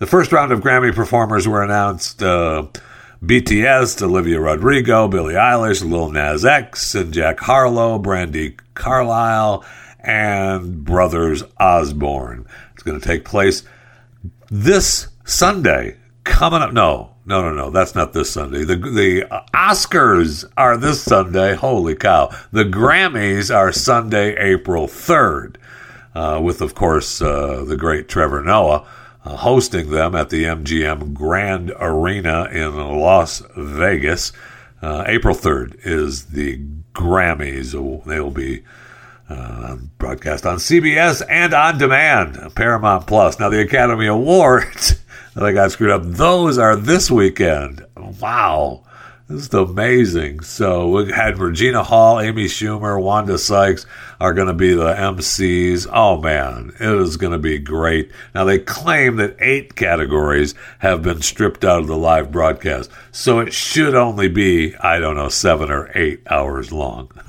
The 0.00 0.06
first 0.06 0.32
round 0.32 0.50
of 0.50 0.60
Grammy 0.60 0.92
performers 0.92 1.46
were 1.46 1.62
announced 1.62 2.20
uh, 2.20 2.66
BTS, 3.22 4.02
Olivia 4.02 4.40
Rodrigo, 4.40 5.06
Billie 5.06 5.34
Eilish, 5.34 5.88
Lil 5.88 6.10
Nas 6.10 6.44
X, 6.44 6.96
and 6.96 7.12
Jack 7.14 7.38
Harlow, 7.38 8.00
Brandi 8.00 8.58
Carlile, 8.74 9.64
and 10.00 10.84
Brothers 10.84 11.44
Osborne. 11.60 12.44
It's 12.72 12.82
going 12.82 13.00
to 13.00 13.06
take 13.06 13.24
place 13.24 13.62
this 14.50 15.06
Sunday. 15.24 15.96
Coming 16.24 16.62
up, 16.62 16.72
no, 16.72 17.14
no, 17.24 17.42
no, 17.42 17.54
no. 17.54 17.70
That's 17.70 17.94
not 17.94 18.14
this 18.14 18.30
Sunday. 18.30 18.64
The 18.64 18.76
the 18.76 19.22
Oscars 19.54 20.44
are 20.56 20.76
this 20.76 21.02
Sunday. 21.02 21.54
Holy 21.54 21.94
cow! 21.94 22.30
The 22.50 22.64
Grammys 22.64 23.54
are 23.54 23.70
Sunday, 23.70 24.34
April 24.36 24.88
third, 24.88 25.56
uh, 26.16 26.40
with 26.42 26.60
of 26.60 26.74
course 26.74 27.22
uh, 27.22 27.64
the 27.64 27.76
great 27.76 28.08
Trevor 28.08 28.42
Noah 28.42 28.88
hosting 29.24 29.90
them 29.90 30.14
at 30.14 30.30
the 30.30 30.44
MGM 30.44 31.14
Grand 31.14 31.72
Arena 31.80 32.44
in 32.52 32.76
Las 32.76 33.42
Vegas. 33.56 34.32
Uh, 34.82 35.04
April 35.06 35.34
3rd 35.34 35.78
is 35.82 36.26
the 36.26 36.60
Grammys. 36.92 37.72
They 38.04 38.20
will 38.20 38.30
be 38.30 38.62
uh, 39.28 39.76
broadcast 39.98 40.44
on 40.44 40.58
CBS 40.58 41.22
and 41.28 41.54
on 41.54 41.78
demand, 41.78 42.54
Paramount 42.54 43.06
Plus. 43.06 43.40
Now, 43.40 43.48
the 43.48 43.62
Academy 43.62 44.06
Awards 44.06 44.96
that 45.34 45.44
I 45.44 45.52
got 45.52 45.72
screwed 45.72 45.90
up, 45.90 46.02
those 46.04 46.58
are 46.58 46.76
this 46.76 47.10
weekend. 47.10 47.84
Wow. 47.96 48.84
This 49.26 49.48
is 49.48 49.54
amazing. 49.54 50.40
So 50.40 50.88
we 50.88 51.10
had 51.10 51.38
Regina 51.38 51.82
Hall, 51.82 52.20
Amy 52.20 52.44
Schumer, 52.44 53.00
Wanda 53.02 53.38
Sykes 53.38 53.86
are 54.20 54.32
going 54.34 54.48
to 54.48 54.54
be 54.54 54.74
the 54.74 54.94
MCs. 54.94 55.86
Oh 55.92 56.20
man, 56.20 56.72
it 56.80 57.00
is 57.00 57.16
going 57.16 57.32
to 57.32 57.38
be 57.38 57.58
great. 57.58 58.10
Now 58.34 58.44
they 58.44 58.58
claim 58.58 59.16
that 59.16 59.36
eight 59.40 59.74
categories 59.74 60.54
have 60.78 61.02
been 61.02 61.22
stripped 61.22 61.64
out 61.64 61.80
of 61.80 61.86
the 61.86 61.96
live 61.96 62.30
broadcast, 62.30 62.90
so 63.12 63.38
it 63.40 63.52
should 63.52 63.94
only 63.94 64.28
be 64.28 64.74
I 64.76 64.98
don't 64.98 65.16
know 65.16 65.28
seven 65.28 65.70
or 65.70 65.90
eight 65.94 66.22
hours 66.30 66.72
long. 66.72 67.10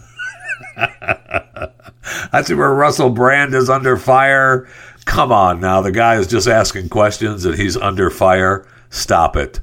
I 0.77 2.41
see 2.43 2.53
where 2.53 2.73
Russell 2.73 3.09
Brand 3.09 3.53
is 3.53 3.69
under 3.69 3.97
fire. 3.97 4.67
Come 5.05 5.31
on 5.31 5.59
now. 5.59 5.81
The 5.81 5.91
guy 5.91 6.15
is 6.15 6.27
just 6.27 6.47
asking 6.47 6.89
questions 6.89 7.45
and 7.45 7.55
he's 7.55 7.77
under 7.77 8.09
fire. 8.09 8.67
Stop 8.89 9.35
it. 9.35 9.59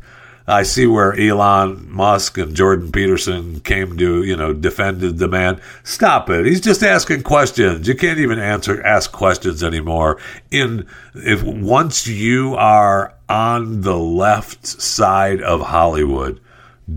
I 0.47 0.65
see 0.65 0.87
where 0.87 1.19
Elon 1.19 1.91
Musk 1.91 2.37
and 2.37 2.55
Jordan 2.55 2.91
Peterson 2.91 3.61
came 3.61 3.97
to, 3.99 4.23
you 4.25 4.37
know, 4.37 4.53
defended 4.53 5.19
the 5.19 5.29
man. 5.29 5.61
Stop 5.85 6.31
it. 6.31 6.47
He's 6.47 6.61
just 6.61 6.83
asking 6.83 7.23
questions. 7.23 7.87
You 7.87 7.95
can't 7.95 8.19
even 8.19 8.39
answer 8.39 8.83
ask 8.83 9.13
questions 9.13 9.63
anymore. 9.63 10.19
In 10.51 10.87
if 11.15 11.43
once 11.43 12.07
you 12.07 12.55
are 12.57 13.15
on 13.29 13.83
the 13.83 13.99
left 13.99 14.67
side 14.67 15.41
of 15.41 15.61
Hollywood, 15.61 16.41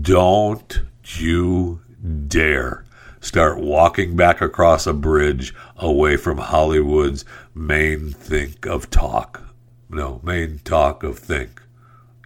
don't 0.02 0.82
you 1.16 1.80
dare 2.26 2.84
start 3.20 3.58
walking 3.58 4.16
back 4.16 4.40
across 4.40 4.86
a 4.86 4.92
bridge 4.92 5.54
away 5.76 6.16
from 6.16 6.38
Hollywood's 6.38 7.24
main 7.54 8.10
think 8.10 8.66
of 8.66 8.90
talk. 8.90 9.42
No, 9.88 10.20
main 10.22 10.60
talk 10.64 11.02
of 11.02 11.18
think. 11.18 11.62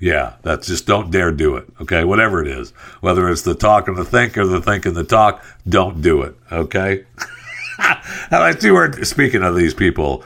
Yeah, 0.00 0.36
that's 0.42 0.66
just 0.66 0.86
don't 0.86 1.10
dare 1.10 1.30
do 1.30 1.56
it. 1.56 1.68
Okay, 1.82 2.04
whatever 2.04 2.42
it 2.42 2.48
is, 2.48 2.70
whether 3.02 3.28
it's 3.28 3.42
the 3.42 3.54
talk 3.54 3.86
and 3.86 3.96
the 3.96 4.04
think 4.04 4.36
or 4.38 4.46
the 4.46 4.62
think 4.62 4.86
and 4.86 4.96
the 4.96 5.04
talk, 5.04 5.44
don't 5.68 6.00
do 6.00 6.22
it. 6.22 6.34
Okay. 6.50 7.04
and 7.78 8.42
I 8.42 8.54
see 8.54 8.70
where 8.70 9.04
speaking 9.04 9.42
of 9.42 9.54
these 9.54 9.74
people, 9.74 10.24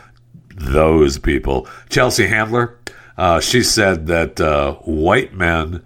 those 0.54 1.18
people, 1.18 1.68
Chelsea 1.88 2.28
Handler, 2.28 2.78
uh, 3.18 3.40
she 3.40 3.64
said 3.64 4.06
that 4.06 4.40
uh, 4.40 4.74
white 4.74 5.34
men 5.34 5.82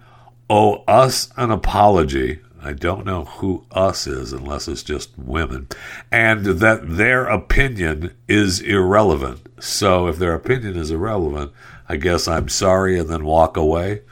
owe 0.51 0.83
us 0.87 1.31
an 1.35 1.49
apology. 1.49 2.41
I 2.61 2.73
don't 2.73 3.05
know 3.05 3.23
who 3.23 3.65
us 3.71 4.05
is 4.05 4.33
unless 4.33 4.67
it's 4.67 4.83
just 4.83 5.17
women, 5.17 5.67
and 6.11 6.45
that 6.45 6.81
their 6.97 7.25
opinion 7.25 8.13
is 8.27 8.59
irrelevant. 8.59 9.47
So 9.63 10.07
if 10.07 10.17
their 10.17 10.33
opinion 10.33 10.75
is 10.75 10.91
irrelevant, 10.91 11.53
I 11.89 11.95
guess 11.95 12.27
I'm 12.27 12.49
sorry 12.49 12.99
and 12.99 13.09
then 13.09 13.25
walk 13.25 13.57
away. 13.57 14.03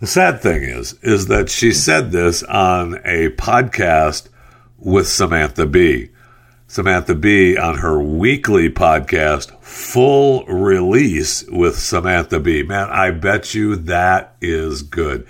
The 0.00 0.08
sad 0.08 0.40
thing 0.40 0.64
is, 0.64 0.94
is 1.02 1.28
that 1.28 1.48
she 1.48 1.72
said 1.72 2.10
this 2.10 2.42
on 2.42 2.94
a 3.04 3.28
podcast 3.30 4.28
with 4.76 5.06
Samantha 5.06 5.64
Bee. 5.64 6.10
Samantha 6.66 7.14
Bee 7.14 7.56
on 7.56 7.78
her 7.78 8.02
weekly 8.02 8.68
podcast, 8.68 9.52
Full 9.62 10.44
Release 10.46 11.44
with 11.48 11.78
Samantha 11.78 12.40
Bee. 12.40 12.64
Man, 12.64 12.88
I 12.90 13.12
bet 13.12 13.54
you 13.54 13.76
that 13.76 14.34
is 14.40 14.82
good. 14.82 15.24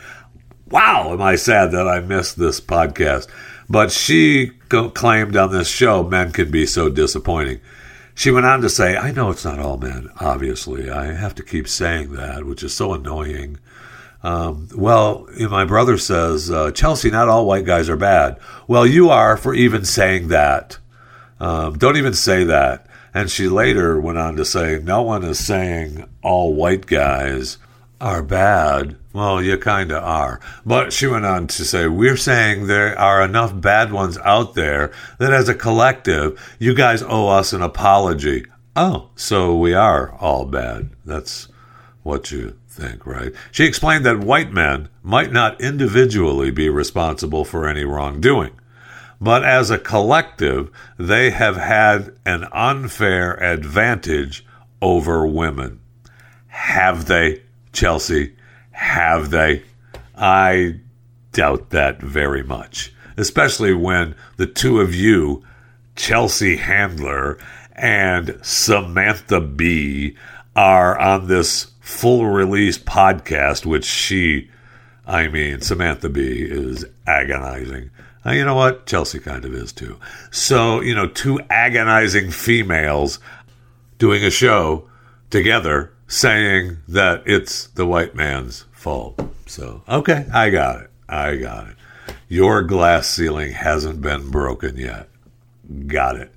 Wow, 0.70 1.12
am 1.12 1.20
I 1.20 1.37
sad 1.37 1.72
that 1.72 1.87
I 1.87 2.00
missed 2.00 2.38
this 2.38 2.59
podcast. 2.59 3.28
But 3.68 3.90
she 3.90 4.52
claimed 4.68 5.37
on 5.37 5.52
this 5.52 5.68
show 5.68 6.02
men 6.02 6.33
can 6.33 6.50
be 6.50 6.64
so 6.64 6.88
disappointing. 6.88 7.61
She 8.22 8.30
went 8.30 8.46
on 8.46 8.61
to 8.61 8.68
say, 8.68 8.96
I 8.96 9.11
know 9.11 9.30
it's 9.30 9.44
not 9.44 9.58
all 9.58 9.78
men, 9.78 10.08
obviously. 10.20 10.88
I 10.88 11.06
have 11.06 11.35
to 11.35 11.42
keep 11.42 11.66
saying 11.66 12.12
that, 12.12 12.44
which 12.44 12.62
is 12.62 12.72
so 12.72 12.94
annoying. 12.94 13.58
Um, 14.22 14.68
well, 14.76 15.28
my 15.50 15.64
brother 15.64 15.98
says, 15.98 16.48
uh, 16.48 16.70
Chelsea, 16.70 17.11
not 17.11 17.28
all 17.28 17.46
white 17.46 17.64
guys 17.64 17.88
are 17.88 17.96
bad. 17.96 18.38
Well, 18.68 18.87
you 18.87 19.11
are 19.11 19.37
for 19.37 19.54
even 19.54 19.85
saying 19.85 20.28
that. 20.28 20.78
Um, 21.40 21.76
don't 21.76 21.96
even 21.96 22.14
say 22.14 22.44
that. 22.44 22.87
And 23.12 23.28
she 23.28 23.48
later 23.48 24.00
went 24.00 24.18
on 24.18 24.37
to 24.37 24.44
say, 24.44 24.78
no 24.80 25.02
one 25.02 25.24
is 25.24 25.44
saying 25.44 26.08
all 26.22 26.54
white 26.54 26.87
guys 26.87 27.58
are 28.00 28.22
bad. 28.22 28.98
Well, 29.12 29.42
you 29.42 29.59
kind 29.59 29.92
of 29.92 30.03
are. 30.03 30.40
But 30.64 30.92
she 30.92 31.07
went 31.07 31.27
on 31.27 31.46
to 31.48 31.64
say, 31.64 31.87
We're 31.87 32.16
saying 32.16 32.66
there 32.66 32.98
are 32.98 33.22
enough 33.22 33.59
bad 33.59 33.92
ones 33.92 34.16
out 34.18 34.55
there 34.55 34.90
that 35.18 35.33
as 35.33 35.48
a 35.48 35.55
collective, 35.55 36.57
you 36.59 36.75
guys 36.75 37.03
owe 37.03 37.29
us 37.29 37.53
an 37.53 37.62
apology. 37.62 38.46
Oh, 38.75 39.11
so 39.14 39.55
we 39.57 39.75
are 39.75 40.14
all 40.18 40.46
bad. 40.46 40.90
That's 41.05 41.48
what 42.03 42.31
you 42.31 42.57
think, 42.68 43.07
right? 43.07 43.33
She 43.51 43.64
explained 43.64 44.07
that 44.07 44.20
white 44.20 44.51
men 44.51 44.88
might 45.03 45.31
not 45.31 45.61
individually 45.61 46.51
be 46.51 46.70
responsible 46.70 47.44
for 47.44 47.68
any 47.68 47.85
wrongdoing, 47.85 48.53
but 49.20 49.44
as 49.44 49.70
a 49.70 49.79
collective, 49.79 50.70
they 50.98 51.31
have 51.31 51.57
had 51.57 52.16
an 52.25 52.46
unfair 52.51 53.35
advantage 53.42 54.46
over 54.81 55.27
women. 55.27 55.81
Have 56.48 57.07
they? 57.07 57.42
Chelsea. 57.72 58.35
Have 58.72 59.30
they? 59.30 59.62
I 60.16 60.80
doubt 61.32 61.70
that 61.70 62.00
very 62.00 62.42
much, 62.42 62.92
especially 63.16 63.72
when 63.72 64.14
the 64.37 64.46
two 64.46 64.80
of 64.80 64.94
you, 64.94 65.42
Chelsea 65.96 66.56
Handler 66.56 67.38
and 67.74 68.38
Samantha 68.42 69.40
Bee, 69.40 70.16
are 70.54 70.98
on 70.98 71.28
this 71.28 71.68
full 71.80 72.26
release 72.26 72.78
podcast, 72.78 73.64
which 73.64 73.85
she, 73.85 74.50
I 75.06 75.28
mean, 75.28 75.61
Samantha 75.61 76.08
Bee 76.08 76.42
is 76.42 76.85
agonizing. 77.06 77.90
Uh, 78.24 78.32
you 78.32 78.44
know 78.44 78.54
what? 78.54 78.87
Chelsea 78.87 79.18
kind 79.18 79.44
of 79.44 79.54
is 79.54 79.72
too. 79.72 79.98
So, 80.30 80.80
you 80.80 80.94
know, 80.94 81.08
two 81.08 81.40
agonizing 81.50 82.30
females 82.30 83.18
doing 83.98 84.24
a 84.24 84.30
show 84.30 84.88
together 85.30 85.91
saying 86.12 86.77
that 86.87 87.22
it's 87.25 87.68
the 87.68 87.87
white 87.87 88.14
man's 88.14 88.66
fault. 88.72 89.18
So, 89.46 89.83
okay, 89.88 90.27
I 90.33 90.51
got 90.51 90.83
it. 90.83 90.90
I 91.09 91.37
got 91.37 91.68
it. 91.68 91.77
Your 92.29 92.62
glass 92.62 93.09
ceiling 93.09 93.53
hasn't 93.53 94.03
been 94.03 94.31
broken 94.31 94.77
yet. 94.77 95.09
Got 95.87 96.16
it. 96.16 96.31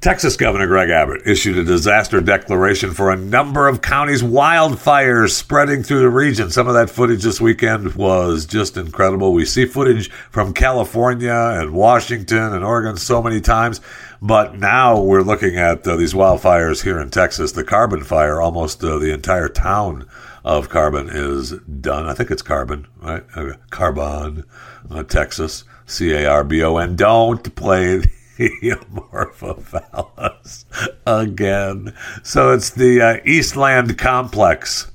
Texas 0.00 0.34
Governor 0.38 0.66
Greg 0.66 0.88
Abbott 0.88 1.26
issued 1.26 1.58
a 1.58 1.64
disaster 1.64 2.22
declaration 2.22 2.94
for 2.94 3.10
a 3.10 3.16
number 3.16 3.68
of 3.68 3.82
counties' 3.82 4.22
wildfires 4.22 5.32
spreading 5.32 5.82
through 5.82 6.00
the 6.00 6.08
region. 6.08 6.50
Some 6.50 6.68
of 6.68 6.72
that 6.72 6.88
footage 6.88 7.22
this 7.22 7.38
weekend 7.38 7.96
was 7.96 8.46
just 8.46 8.78
incredible. 8.78 9.34
We 9.34 9.44
see 9.44 9.66
footage 9.66 10.10
from 10.30 10.54
California 10.54 11.34
and 11.34 11.74
Washington 11.74 12.54
and 12.54 12.64
Oregon 12.64 12.96
so 12.96 13.22
many 13.22 13.42
times, 13.42 13.82
but 14.22 14.58
now 14.58 14.98
we're 14.98 15.20
looking 15.20 15.58
at 15.58 15.86
uh, 15.86 15.96
these 15.96 16.14
wildfires 16.14 16.82
here 16.82 16.98
in 16.98 17.10
Texas. 17.10 17.52
The 17.52 17.62
carbon 17.62 18.02
fire, 18.02 18.40
almost 18.40 18.82
uh, 18.82 18.96
the 18.96 19.12
entire 19.12 19.50
town 19.50 20.08
of 20.42 20.70
Carbon 20.70 21.10
is 21.10 21.50
done. 21.50 22.06
I 22.06 22.14
think 22.14 22.30
it's 22.30 22.40
Carbon, 22.40 22.86
right? 23.02 23.22
Carbon, 23.68 24.44
uh, 24.90 25.02
Texas, 25.02 25.64
C 25.84 26.12
A 26.12 26.26
R 26.26 26.42
B 26.42 26.62
O 26.62 26.78
N. 26.78 26.96
Don't 26.96 27.54
play 27.54 28.00
Amorphophallus 28.62 30.64
again. 31.06 31.94
So 32.22 32.54
it's 32.54 32.70
the 32.70 33.02
uh, 33.02 33.18
Eastland 33.26 33.98
Complex. 33.98 34.90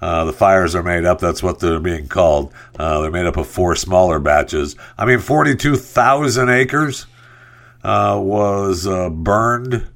Uh, 0.00 0.24
the 0.24 0.32
fires 0.32 0.74
are 0.74 0.82
made 0.82 1.04
up. 1.04 1.20
That's 1.20 1.44
what 1.44 1.60
they're 1.60 1.78
being 1.78 2.08
called. 2.08 2.52
Uh, 2.76 3.02
they're 3.02 3.12
made 3.12 3.26
up 3.26 3.36
of 3.36 3.46
four 3.46 3.76
smaller 3.76 4.18
batches. 4.18 4.74
I 4.98 5.04
mean, 5.04 5.20
42,000 5.20 6.48
acres 6.48 7.06
uh, 7.84 8.18
was 8.20 8.84
uh, 8.84 9.10
burned. 9.10 9.86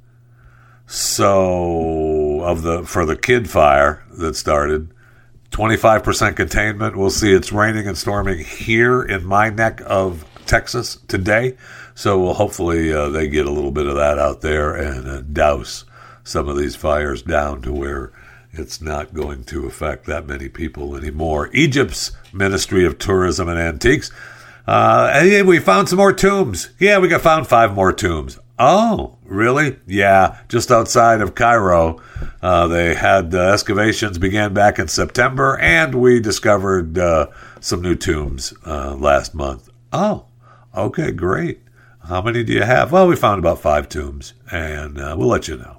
So 0.86 2.42
of 2.42 2.62
the 2.62 2.84
for 2.84 3.04
the 3.04 3.16
Kidd 3.16 3.50
fire 3.50 4.04
that 4.18 4.36
started, 4.36 4.94
25% 5.50 6.36
containment. 6.36 6.96
We'll 6.96 7.10
see 7.10 7.32
it's 7.32 7.50
raining 7.50 7.88
and 7.88 7.98
storming 7.98 8.38
here 8.38 9.02
in 9.02 9.24
my 9.24 9.50
neck 9.50 9.82
of 9.84 10.24
Texas 10.46 11.00
today. 11.08 11.56
So 11.96 12.20
we'll 12.20 12.34
hopefully 12.34 12.92
uh, 12.92 13.08
they 13.08 13.26
get 13.26 13.46
a 13.46 13.50
little 13.50 13.70
bit 13.70 13.86
of 13.86 13.96
that 13.96 14.18
out 14.18 14.42
there 14.42 14.74
and 14.74 15.08
uh, 15.08 15.22
douse 15.22 15.86
some 16.22 16.46
of 16.46 16.58
these 16.58 16.76
fires 16.76 17.22
down 17.22 17.62
to 17.62 17.72
where 17.72 18.12
it's 18.52 18.82
not 18.82 19.14
going 19.14 19.44
to 19.44 19.66
affect 19.66 20.04
that 20.04 20.26
many 20.26 20.50
people 20.50 20.94
anymore. 20.94 21.48
Egypt's 21.54 22.12
Ministry 22.34 22.84
of 22.84 22.98
Tourism 22.98 23.48
and 23.48 23.58
Antiques. 23.58 24.10
Uh, 24.66 25.10
hey, 25.20 25.40
we 25.40 25.58
found 25.58 25.88
some 25.88 25.96
more 25.96 26.12
tombs. 26.12 26.68
Yeah, 26.78 26.98
we 26.98 27.08
got 27.08 27.22
found 27.22 27.46
five 27.46 27.74
more 27.74 27.94
tombs. 27.94 28.38
Oh, 28.58 29.16
really? 29.24 29.78
Yeah, 29.86 30.38
just 30.48 30.70
outside 30.70 31.22
of 31.22 31.34
Cairo. 31.34 32.02
Uh, 32.42 32.66
they 32.66 32.94
had 32.94 33.34
uh, 33.34 33.52
excavations 33.52 34.18
began 34.18 34.52
back 34.52 34.78
in 34.78 34.88
September, 34.88 35.58
and 35.58 35.94
we 35.94 36.20
discovered 36.20 36.98
uh, 36.98 37.28
some 37.58 37.80
new 37.80 37.94
tombs 37.94 38.52
uh, 38.66 38.94
last 38.96 39.34
month. 39.34 39.70
Oh, 39.94 40.26
okay, 40.74 41.10
great. 41.10 41.62
How 42.08 42.22
many 42.22 42.44
do 42.44 42.52
you 42.52 42.62
have? 42.62 42.92
Well, 42.92 43.08
we 43.08 43.16
found 43.16 43.40
about 43.40 43.60
five 43.60 43.88
tombs, 43.88 44.34
and 44.52 44.96
uh, 44.96 45.16
we'll 45.18 45.26
let 45.26 45.48
you 45.48 45.56
know. 45.56 45.78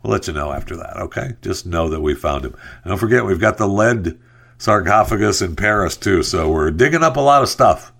We'll 0.00 0.12
let 0.12 0.28
you 0.28 0.32
know 0.32 0.52
after 0.52 0.76
that, 0.76 0.96
okay? 0.96 1.32
Just 1.42 1.66
know 1.66 1.88
that 1.88 2.00
we 2.00 2.14
found 2.14 2.44
them. 2.44 2.54
And 2.84 2.90
don't 2.90 2.98
forget, 2.98 3.24
we've 3.24 3.40
got 3.40 3.58
the 3.58 3.66
lead 3.66 4.16
sarcophagus 4.58 5.42
in 5.42 5.56
Paris, 5.56 5.96
too, 5.96 6.22
so 6.22 6.48
we're 6.48 6.70
digging 6.70 7.02
up 7.02 7.16
a 7.16 7.20
lot 7.20 7.42
of 7.42 7.48
stuff. 7.48 7.92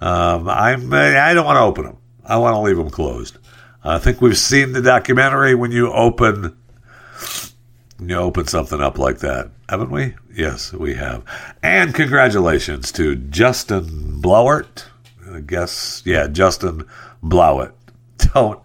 Um, 0.00 0.48
I'm, 0.48 0.92
I 0.94 1.34
don't 1.34 1.44
want 1.44 1.56
to 1.56 1.60
open 1.60 1.84
them. 1.84 1.98
I 2.24 2.38
want 2.38 2.54
to 2.54 2.60
leave 2.60 2.78
them 2.78 2.88
closed. 2.88 3.36
I 3.82 3.98
think 3.98 4.22
we've 4.22 4.38
seen 4.38 4.72
the 4.72 4.80
documentary 4.80 5.54
when 5.54 5.72
you 5.72 5.92
open 5.92 6.56
you 8.00 8.16
open 8.16 8.46
something 8.46 8.80
up 8.80 8.98
like 8.98 9.18
that, 9.18 9.50
haven't 9.68 9.90
we? 9.90 10.14
Yes, 10.34 10.72
we 10.72 10.94
have. 10.94 11.22
And 11.62 11.94
congratulations 11.94 12.90
to 12.92 13.14
Justin 13.14 14.20
Blowert. 14.20 14.84
I 15.34 15.40
guess, 15.40 16.02
yeah, 16.04 16.26
Justin 16.28 16.84
Blowett. 17.22 17.72
Don't, 18.18 18.60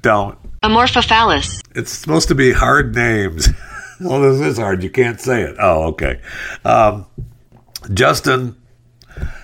don't 0.00 0.38
Amorphophallus. 0.62 1.62
It's 1.74 1.90
supposed 1.90 2.28
to 2.28 2.34
be 2.34 2.52
hard 2.52 2.94
names. 2.94 3.48
well, 4.00 4.20
this 4.20 4.40
is 4.40 4.58
hard. 4.58 4.82
You 4.82 4.90
can't 4.90 5.18
say 5.18 5.42
it. 5.42 5.56
Oh, 5.58 5.88
okay. 5.88 6.20
Um, 6.64 7.06
Justin 7.94 8.56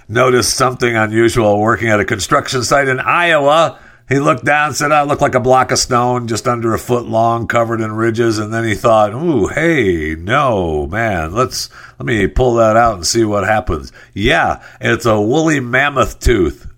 noticed 0.08 0.54
something 0.54 0.94
unusual 0.94 1.58
working 1.58 1.88
at 1.88 2.00
a 2.00 2.04
construction 2.04 2.62
site 2.62 2.88
in 2.88 3.00
Iowa. 3.00 3.78
He 4.08 4.20
looked 4.20 4.44
down 4.44 4.74
said, 4.74 4.92
I 4.92 5.02
look 5.02 5.20
like 5.20 5.34
a 5.34 5.40
block 5.40 5.72
of 5.72 5.78
stone, 5.78 6.28
just 6.28 6.46
under 6.46 6.72
a 6.72 6.78
foot 6.78 7.06
long, 7.06 7.48
covered 7.48 7.80
in 7.80 7.92
ridges. 7.92 8.38
And 8.38 8.54
then 8.54 8.64
he 8.64 8.74
thought, 8.74 9.12
ooh, 9.12 9.48
hey, 9.48 10.14
no, 10.14 10.86
man, 10.86 11.34
let's, 11.34 11.68
let 11.98 12.06
me 12.06 12.28
pull 12.28 12.54
that 12.54 12.76
out 12.76 12.94
and 12.94 13.06
see 13.06 13.24
what 13.24 13.44
happens. 13.44 13.90
Yeah, 14.14 14.62
it's 14.80 15.06
a 15.06 15.20
woolly 15.20 15.58
mammoth 15.58 16.20
tooth. 16.20 16.70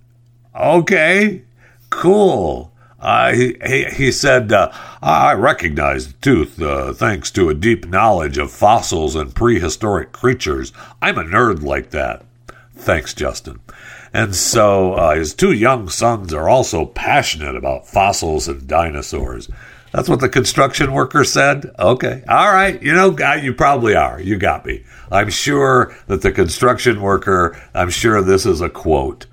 Okay, 0.56 1.42
cool. 1.90 2.72
Uh, 2.98 3.32
he, 3.32 3.56
he, 3.64 3.84
he 3.84 4.10
said, 4.10 4.50
uh, 4.50 4.72
I 5.02 5.34
recognize 5.34 6.08
the 6.08 6.14
tooth 6.20 6.60
uh, 6.60 6.92
thanks 6.94 7.30
to 7.32 7.48
a 7.48 7.54
deep 7.54 7.86
knowledge 7.86 8.38
of 8.38 8.50
fossils 8.50 9.14
and 9.14 9.34
prehistoric 9.34 10.12
creatures. 10.12 10.72
I'm 11.00 11.18
a 11.18 11.24
nerd 11.24 11.62
like 11.62 11.90
that. 11.90 12.24
Thanks, 12.74 13.12
Justin. 13.12 13.60
And 14.12 14.34
so 14.34 14.94
uh, 14.94 15.14
his 15.14 15.34
two 15.34 15.52
young 15.52 15.88
sons 15.88 16.32
are 16.32 16.48
also 16.48 16.86
passionate 16.86 17.56
about 17.56 17.86
fossils 17.86 18.48
and 18.48 18.66
dinosaurs. 18.66 19.48
That's 19.92 20.08
what 20.08 20.20
the 20.20 20.28
construction 20.28 20.92
worker 20.92 21.24
said. 21.24 21.70
Okay. 21.78 22.22
All 22.28 22.52
right. 22.52 22.80
You 22.82 22.94
know, 22.94 23.10
guy, 23.10 23.36
you 23.36 23.54
probably 23.54 23.94
are. 23.94 24.20
You 24.20 24.36
got 24.36 24.66
me. 24.66 24.84
I'm 25.10 25.30
sure 25.30 25.96
that 26.06 26.22
the 26.22 26.32
construction 26.32 27.00
worker, 27.00 27.60
I'm 27.74 27.90
sure 27.90 28.20
this 28.20 28.44
is 28.44 28.60
a 28.60 28.68
quote. 28.68 29.26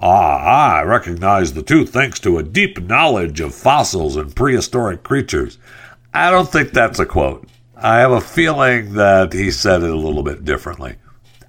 Ah, 0.00 0.78
I 0.78 0.82
recognize 0.82 1.52
the 1.52 1.62
two 1.62 1.86
thanks 1.86 2.18
to 2.20 2.36
a 2.36 2.42
deep 2.42 2.82
knowledge 2.82 3.40
of 3.40 3.54
fossils 3.54 4.16
and 4.16 4.34
prehistoric 4.34 5.02
creatures. 5.02 5.58
I 6.12 6.30
don't 6.30 6.50
think 6.50 6.72
that's 6.72 6.98
a 6.98 7.06
quote. 7.06 7.48
I 7.76 7.98
have 7.98 8.12
a 8.12 8.20
feeling 8.20 8.94
that 8.94 9.32
he 9.32 9.50
said 9.50 9.82
it 9.82 9.90
a 9.90 9.96
little 9.96 10.22
bit 10.22 10.44
differently. 10.44 10.96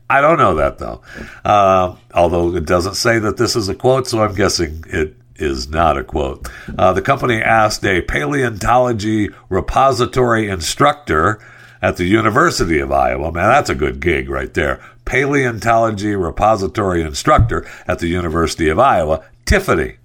I 0.09 0.21
don't 0.21 0.37
know 0.37 0.55
that 0.55 0.77
though. 0.77 1.01
Uh, 1.43 1.95
although 2.13 2.55
it 2.55 2.65
doesn't 2.65 2.95
say 2.95 3.19
that 3.19 3.37
this 3.37 3.55
is 3.55 3.69
a 3.69 3.75
quote, 3.75 4.07
so 4.07 4.23
I'm 4.23 4.35
guessing 4.35 4.83
it 4.87 5.15
is 5.35 5.69
not 5.69 5.97
a 5.97 6.03
quote. 6.03 6.47
Uh, 6.77 6.93
the 6.93 7.01
company 7.01 7.41
asked 7.41 7.85
a 7.85 8.01
paleontology 8.01 9.29
repository 9.49 10.49
instructor 10.49 11.39
at 11.81 11.97
the 11.97 12.05
University 12.05 12.79
of 12.79 12.91
Iowa. 12.91 13.31
Man, 13.31 13.49
that's 13.49 13.69
a 13.69 13.75
good 13.75 13.99
gig 13.99 14.29
right 14.29 14.53
there. 14.53 14.81
Paleontology 15.05 16.15
repository 16.15 17.01
instructor 17.01 17.67
at 17.87 17.99
the 17.99 18.07
University 18.07 18.69
of 18.69 18.79
Iowa, 18.79 19.23
Tiffany, 19.45 19.97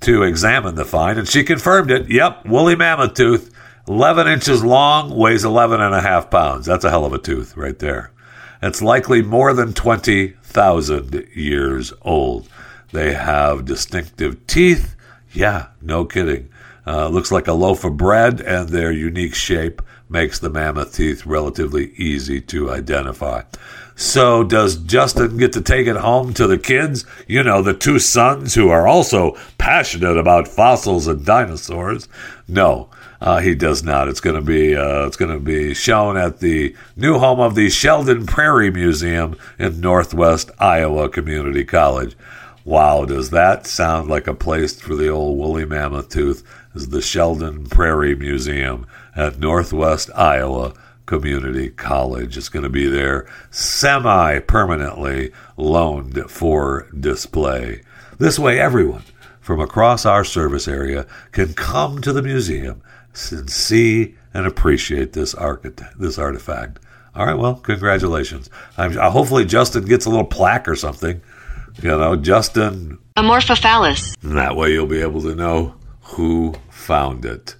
to 0.00 0.22
examine 0.22 0.74
the 0.74 0.84
find, 0.84 1.18
and 1.18 1.28
she 1.28 1.44
confirmed 1.44 1.90
it. 1.90 2.10
Yep, 2.10 2.46
woolly 2.46 2.74
mammoth 2.74 3.14
tooth, 3.14 3.52
11 3.86 4.26
inches 4.26 4.64
long, 4.64 5.14
weighs 5.14 5.44
11 5.44 5.80
and 5.80 5.94
a 5.94 6.00
half 6.00 6.30
pounds. 6.30 6.66
That's 6.66 6.84
a 6.84 6.90
hell 6.90 7.04
of 7.04 7.12
a 7.12 7.18
tooth 7.18 7.56
right 7.56 7.78
there. 7.78 8.10
It's 8.62 8.80
likely 8.80 9.22
more 9.22 9.52
than 9.52 9.72
20,000 9.72 11.28
years 11.34 11.92
old. 12.02 12.48
They 12.92 13.12
have 13.14 13.64
distinctive 13.64 14.46
teeth. 14.46 14.94
Yeah, 15.32 15.66
no 15.80 16.04
kidding. 16.04 16.48
Uh, 16.86 17.08
looks 17.08 17.32
like 17.32 17.48
a 17.48 17.52
loaf 17.52 17.84
of 17.84 17.96
bread, 17.96 18.40
and 18.40 18.68
their 18.68 18.92
unique 18.92 19.34
shape 19.34 19.82
makes 20.08 20.38
the 20.38 20.50
mammoth 20.50 20.94
teeth 20.94 21.26
relatively 21.26 21.92
easy 21.96 22.40
to 22.40 22.70
identify. 22.70 23.42
So, 23.94 24.42
does 24.44 24.76
Justin 24.76 25.36
get 25.36 25.52
to 25.52 25.60
take 25.60 25.86
it 25.86 25.96
home 25.96 26.32
to 26.34 26.46
the 26.46 26.58
kids? 26.58 27.04
You 27.26 27.42
know, 27.42 27.62
the 27.62 27.74
two 27.74 27.98
sons 27.98 28.54
who 28.54 28.68
are 28.68 28.86
also 28.86 29.36
passionate 29.58 30.16
about 30.16 30.48
fossils 30.48 31.06
and 31.06 31.24
dinosaurs? 31.24 32.08
No. 32.48 32.90
Uh, 33.22 33.38
he 33.38 33.54
does 33.54 33.84
not. 33.84 34.08
It's 34.08 34.18
going 34.18 34.34
to 34.34 34.42
be 34.42 34.74
uh, 34.74 35.06
it's 35.06 35.16
going 35.16 35.30
to 35.30 35.38
be 35.38 35.74
shown 35.74 36.16
at 36.16 36.40
the 36.40 36.74
new 36.96 37.20
home 37.20 37.38
of 37.38 37.54
the 37.54 37.70
Sheldon 37.70 38.26
Prairie 38.26 38.72
Museum 38.72 39.38
in 39.60 39.80
Northwest 39.80 40.50
Iowa 40.58 41.08
Community 41.08 41.64
College. 41.64 42.16
Wow, 42.64 43.04
does 43.04 43.30
that 43.30 43.64
sound 43.64 44.08
like 44.08 44.26
a 44.26 44.34
place 44.34 44.80
for 44.80 44.96
the 44.96 45.06
old 45.06 45.38
woolly 45.38 45.64
mammoth 45.64 46.08
tooth? 46.08 46.42
Is 46.74 46.88
the 46.88 47.00
Sheldon 47.00 47.66
Prairie 47.66 48.16
Museum 48.16 48.88
at 49.14 49.38
Northwest 49.38 50.10
Iowa 50.16 50.74
Community 51.06 51.70
College. 51.70 52.36
It's 52.36 52.48
going 52.48 52.64
to 52.64 52.68
be 52.68 52.86
there 52.86 53.28
semi 53.52 54.40
permanently 54.40 55.30
loaned 55.56 56.28
for 56.28 56.88
display. 56.98 57.82
This 58.18 58.36
way, 58.36 58.58
everyone 58.58 59.04
from 59.40 59.60
across 59.60 60.04
our 60.04 60.24
service 60.24 60.66
area 60.66 61.06
can 61.30 61.54
come 61.54 62.00
to 62.00 62.12
the 62.12 62.22
museum 62.22 62.82
see 63.12 64.14
and 64.34 64.46
appreciate 64.46 65.12
this 65.12 65.34
architect, 65.34 65.98
this 65.98 66.18
artifact. 66.18 66.78
All 67.14 67.26
right, 67.26 67.38
well, 67.38 67.56
congratulations. 67.56 68.48
I'm, 68.78 68.98
uh, 68.98 69.10
hopefully 69.10 69.44
Justin 69.44 69.84
gets 69.84 70.06
a 70.06 70.10
little 70.10 70.24
plaque 70.24 70.66
or 70.66 70.76
something. 70.76 71.20
You 71.82 71.90
know, 71.90 72.16
Justin. 72.16 72.98
Amorphophallus. 73.16 74.16
That 74.22 74.56
way 74.56 74.72
you'll 74.72 74.86
be 74.86 75.00
able 75.00 75.22
to 75.22 75.34
know 75.34 75.74
who 76.00 76.54
found 76.70 77.24
it. 77.24 77.56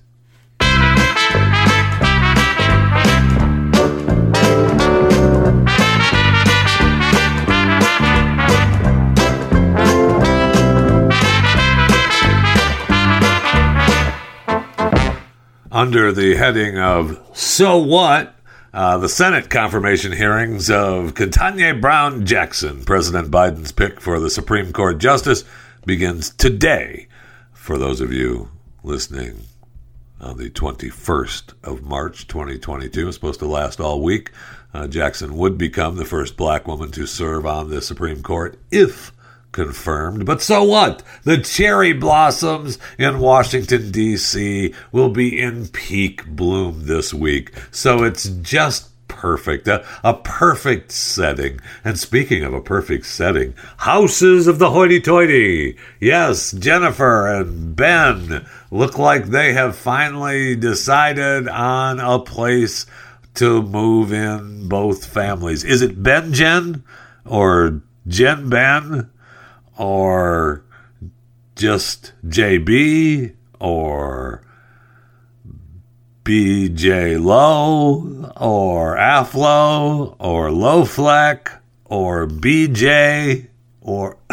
Under 15.72 16.12
the 16.12 16.36
heading 16.36 16.78
of 16.78 17.18
So 17.32 17.78
What? 17.78 18.36
Uh, 18.74 18.98
the 18.98 19.08
Senate 19.08 19.50
confirmation 19.50 20.12
hearings 20.12 20.70
of 20.70 21.14
Ketanji 21.14 21.80
Brown 21.80 22.24
Jackson, 22.24 22.84
President 22.84 23.30
Biden's 23.30 23.72
pick 23.72 24.00
for 24.00 24.20
the 24.20 24.30
Supreme 24.30 24.72
Court 24.72 24.98
Justice, 24.98 25.44
begins 25.84 26.30
today. 26.30 27.08
For 27.52 27.78
those 27.78 28.00
of 28.00 28.12
you 28.12 28.50
listening 28.82 29.44
on 30.20 30.36
the 30.36 30.50
21st 30.50 31.54
of 31.64 31.82
March 31.82 32.26
2022, 32.28 33.08
it's 33.08 33.16
supposed 33.16 33.40
to 33.40 33.46
last 33.46 33.80
all 33.80 34.02
week. 34.02 34.30
Uh, 34.72 34.86
Jackson 34.86 35.36
would 35.36 35.58
become 35.58 35.96
the 35.96 36.04
first 36.04 36.36
black 36.36 36.66
woman 36.66 36.90
to 36.92 37.06
serve 37.06 37.44
on 37.46 37.70
the 37.70 37.82
Supreme 37.82 38.22
Court 38.22 38.58
if 38.70 39.12
confirmed. 39.52 40.26
But 40.26 40.42
so 40.42 40.64
what? 40.64 41.02
The 41.24 41.38
cherry 41.38 41.92
blossoms 41.92 42.78
in 42.98 43.20
Washington, 43.20 43.90
D.C. 43.90 44.74
will 44.90 45.10
be 45.10 45.40
in 45.40 45.68
peak 45.68 46.26
bloom 46.26 46.86
this 46.86 47.14
week. 47.14 47.52
So 47.70 48.02
it's 48.02 48.28
just 48.28 48.88
perfect. 49.08 49.68
A, 49.68 49.86
a, 50.02 50.14
perfect 50.14 50.90
setting. 50.90 51.60
And 51.84 51.98
speaking 51.98 52.42
of 52.42 52.52
a 52.54 52.60
perfect 52.60 53.06
setting, 53.06 53.54
houses 53.76 54.46
of 54.48 54.58
the 54.58 54.70
hoity 54.70 55.00
toity. 55.00 55.76
Yes, 56.00 56.50
Jennifer 56.50 57.28
and 57.28 57.76
Ben 57.76 58.44
look 58.70 58.98
like 58.98 59.26
they 59.26 59.52
have 59.52 59.76
finally 59.76 60.56
decided 60.56 61.46
on 61.46 62.00
a 62.00 62.18
place 62.18 62.86
to 63.34 63.62
move 63.62 64.12
in 64.12 64.68
both 64.68 65.06
families. 65.06 65.62
Is 65.62 65.82
it 65.82 66.02
Ben 66.02 66.32
Jen 66.32 66.82
or 67.24 67.80
Jen 68.08 68.48
Ben? 68.48 69.10
Or 69.78 70.64
just 71.56 72.12
JB 72.26 73.34
or 73.60 74.42
BJ 76.24 77.22
Low 77.22 78.32
or 78.36 78.96
Aflo 78.96 80.16
or 80.18 80.50
Low 80.50 80.84
Fleck 80.84 81.50
or 81.84 82.26
BJ 82.26 83.48
or. 83.80 84.16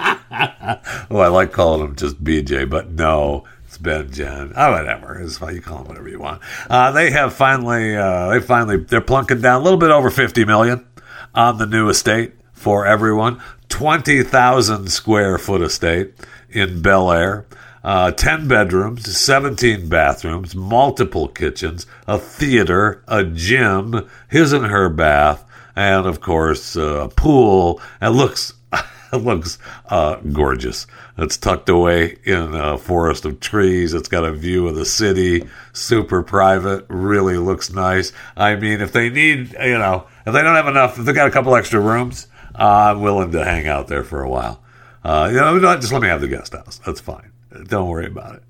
oh, 0.00 1.18
I 1.18 1.28
like 1.28 1.52
calling 1.52 1.88
him 1.88 1.96
just 1.96 2.22
BJ, 2.22 2.68
but 2.68 2.90
no, 2.90 3.44
it's 3.64 3.78
Ben 3.78 4.10
Jen. 4.10 4.52
Oh, 4.54 4.72
whatever. 4.72 5.18
It's 5.20 5.38
fine. 5.38 5.54
You 5.54 5.60
call 5.60 5.78
him 5.78 5.88
whatever 5.88 6.08
you 6.08 6.18
want. 6.18 6.42
Uh, 6.68 6.92
they 6.92 7.10
have 7.10 7.32
finally, 7.32 7.96
uh, 7.96 8.28
they 8.28 8.40
finally, 8.40 8.76
they're 8.76 9.00
plunking 9.00 9.40
down 9.40 9.60
a 9.60 9.64
little 9.64 9.78
bit 9.78 9.90
over 9.90 10.10
50 10.10 10.44
million 10.44 10.86
on 11.34 11.58
the 11.58 11.66
new 11.66 11.88
estate 11.88 12.32
for 12.56 12.84
everyone. 12.86 13.40
20,000 13.68 14.88
square 14.90 15.38
foot 15.38 15.62
estate 15.62 16.14
in 16.50 16.82
Bel 16.82 17.12
Air. 17.12 17.46
Uh, 17.84 18.10
10 18.10 18.48
bedrooms, 18.48 19.16
17 19.16 19.88
bathrooms, 19.88 20.56
multiple 20.56 21.28
kitchens, 21.28 21.86
a 22.08 22.18
theater, 22.18 23.04
a 23.06 23.22
gym, 23.22 24.08
his 24.28 24.52
and 24.52 24.66
her 24.66 24.88
bath, 24.88 25.44
and 25.76 26.04
of 26.04 26.20
course, 26.20 26.74
a 26.74 27.08
pool. 27.14 27.80
It 28.02 28.08
looks, 28.08 28.54
it 29.12 29.18
looks 29.18 29.58
uh, 29.88 30.16
gorgeous. 30.16 30.88
It's 31.16 31.36
tucked 31.36 31.68
away 31.68 32.18
in 32.24 32.56
a 32.56 32.76
forest 32.76 33.24
of 33.24 33.38
trees. 33.38 33.94
It's 33.94 34.08
got 34.08 34.24
a 34.24 34.32
view 34.32 34.66
of 34.66 34.74
the 34.74 34.84
city, 34.84 35.48
super 35.72 36.24
private, 36.24 36.86
really 36.88 37.36
looks 37.38 37.72
nice. 37.72 38.12
I 38.36 38.56
mean, 38.56 38.80
if 38.80 38.90
they 38.90 39.10
need, 39.10 39.52
you 39.62 39.78
know, 39.78 40.08
if 40.26 40.34
they 40.34 40.42
don't 40.42 40.56
have 40.56 40.66
enough, 40.66 40.98
if 40.98 41.04
they 41.04 41.12
got 41.12 41.28
a 41.28 41.30
couple 41.32 41.54
extra 41.54 41.78
rooms, 41.78 42.26
uh, 42.58 42.92
I'm 42.92 43.00
willing 43.00 43.32
to 43.32 43.44
hang 43.44 43.66
out 43.66 43.88
there 43.88 44.04
for 44.04 44.22
a 44.22 44.28
while. 44.28 44.62
Uh, 45.04 45.28
you 45.30 45.36
know, 45.36 45.76
just 45.76 45.92
let 45.92 46.02
me 46.02 46.08
have 46.08 46.20
the 46.20 46.28
guest 46.28 46.52
house. 46.52 46.80
That's 46.84 47.00
fine. 47.00 47.30
Don't 47.68 47.88
worry 47.88 48.06
about 48.06 48.36
it. 48.36 48.42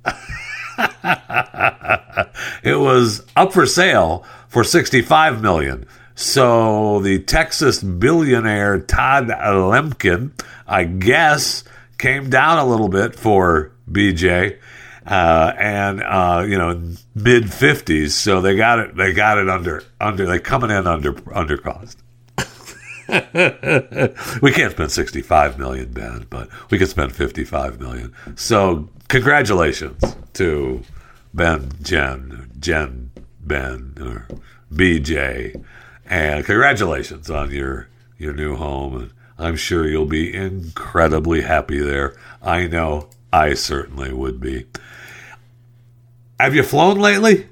it 2.62 2.76
was 2.76 3.24
up 3.36 3.52
for 3.52 3.66
sale 3.66 4.24
for 4.48 4.64
65 4.64 5.42
million. 5.42 5.86
So 6.14 7.00
the 7.00 7.18
Texas 7.18 7.82
billionaire 7.82 8.80
Todd 8.80 9.28
Lemkin, 9.28 10.32
I 10.66 10.84
guess, 10.84 11.62
came 11.98 12.30
down 12.30 12.58
a 12.58 12.64
little 12.64 12.88
bit 12.88 13.14
for 13.14 13.72
BJ, 13.90 14.58
uh, 15.06 15.52
and 15.58 16.02
uh, 16.02 16.44
you 16.48 16.56
know 16.56 16.94
mid 17.14 17.52
fifties. 17.52 18.14
So 18.14 18.40
they 18.40 18.56
got 18.56 18.78
it. 18.78 18.96
They 18.96 19.12
got 19.12 19.36
it 19.36 19.50
under 19.50 19.82
under. 20.00 20.24
They 20.24 20.38
coming 20.38 20.70
in 20.70 20.86
under 20.86 21.14
under 21.34 21.58
cost. 21.58 21.98
we 24.42 24.52
can't 24.52 24.72
spend 24.72 24.90
65 24.90 25.58
million, 25.58 25.92
Ben, 25.92 26.26
but 26.28 26.48
we 26.70 26.78
can 26.78 26.86
spend 26.86 27.14
55 27.14 27.80
million. 27.80 28.12
So, 28.34 28.88
congratulations 29.08 30.16
to 30.34 30.82
Ben, 31.32 31.70
Jen, 31.82 32.50
Jen, 32.58 33.10
Ben, 33.40 33.94
or 34.00 34.26
BJ, 34.72 35.62
and 36.06 36.44
congratulations 36.44 37.30
on 37.30 37.50
your 37.50 37.88
your 38.18 38.32
new 38.32 38.56
home. 38.56 38.96
And 38.96 39.12
I'm 39.38 39.56
sure 39.56 39.86
you'll 39.86 40.06
be 40.06 40.34
incredibly 40.34 41.42
happy 41.42 41.78
there. 41.78 42.16
I 42.42 42.66
know 42.66 43.10
I 43.32 43.54
certainly 43.54 44.12
would 44.12 44.40
be. 44.40 44.66
Have 46.40 46.54
you 46.54 46.62
flown 46.62 46.98
lately? 46.98 47.48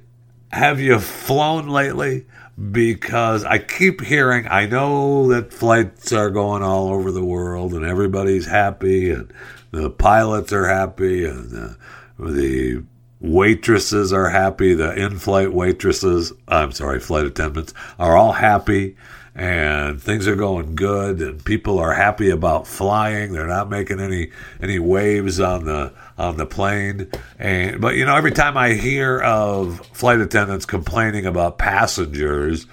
Have 0.53 0.81
you 0.81 0.99
flown 0.99 1.69
lately? 1.69 2.27
Because 2.71 3.45
I 3.45 3.59
keep 3.59 4.01
hearing, 4.01 4.47
I 4.49 4.67
know 4.67 5.29
that 5.29 5.53
flights 5.53 6.13
are 6.13 6.31
going 6.31 6.63
all 6.63 6.89
over 6.89 7.11
the 7.11 7.25
world 7.25 7.75
and 7.75 7.85
everybody's 7.85 8.47
happy 8.47 9.11
and 9.11 9.33
the 9.73 9.91
pilots 9.91 10.53
are 10.53 10.69
happy 10.69 11.25
and 11.25 11.51
the, 11.51 11.77
the 12.19 12.85
waitresses 13.21 14.13
are 14.13 14.29
happy, 14.29 14.75
the 14.75 14.95
in 14.95 15.19
flight 15.19 15.53
waitresses, 15.53 16.33
I'm 16.47 16.71
sorry, 16.71 17.01
flight 17.01 17.27
attendants 17.27 17.75
are 17.99 18.17
all 18.17 18.33
happy 18.33 18.97
and 19.35 20.01
things 20.01 20.29
are 20.29 20.37
going 20.37 20.77
good 20.77 21.21
and 21.21 21.45
people 21.45 21.79
are 21.81 21.95
happy 21.95 22.31
about 22.31 22.69
flying. 22.69 23.33
They're 23.33 23.49
not 23.49 23.69
making 23.69 23.99
any 23.99 24.31
any 24.61 24.79
waves 24.79 25.41
on 25.41 25.65
the 25.65 25.93
on 26.19 26.37
the 26.37 26.47
plane. 26.47 27.11
And 27.39 27.81
but 27.81 27.97
you 27.97 28.05
know 28.05 28.17
every 28.17 28.33
time 28.33 28.57
i 28.57 28.75
hear 28.75 29.21
of 29.21 29.85
flight 29.93 30.21
attendants 30.21 30.67
complaining 30.67 31.27
about 31.27 31.59
passengers 31.59 32.67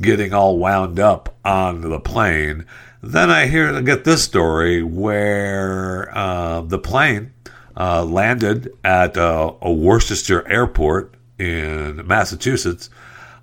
getting 0.00 0.32
all 0.32 0.58
wound 0.58 1.00
up 1.00 1.34
on 1.44 1.80
the 1.80 1.98
plane 1.98 2.64
then 3.02 3.30
i 3.30 3.46
hear 3.46 3.80
get 3.82 4.04
this 4.04 4.22
story 4.22 4.82
where 4.82 6.08
uh, 6.16 6.60
the 6.62 6.78
plane 6.78 7.32
uh, 7.76 8.04
landed 8.04 8.72
at 8.84 9.16
uh, 9.16 9.52
a 9.62 9.72
worcester 9.72 10.46
airport 10.48 11.14
in 11.38 12.06
massachusetts 12.06 12.90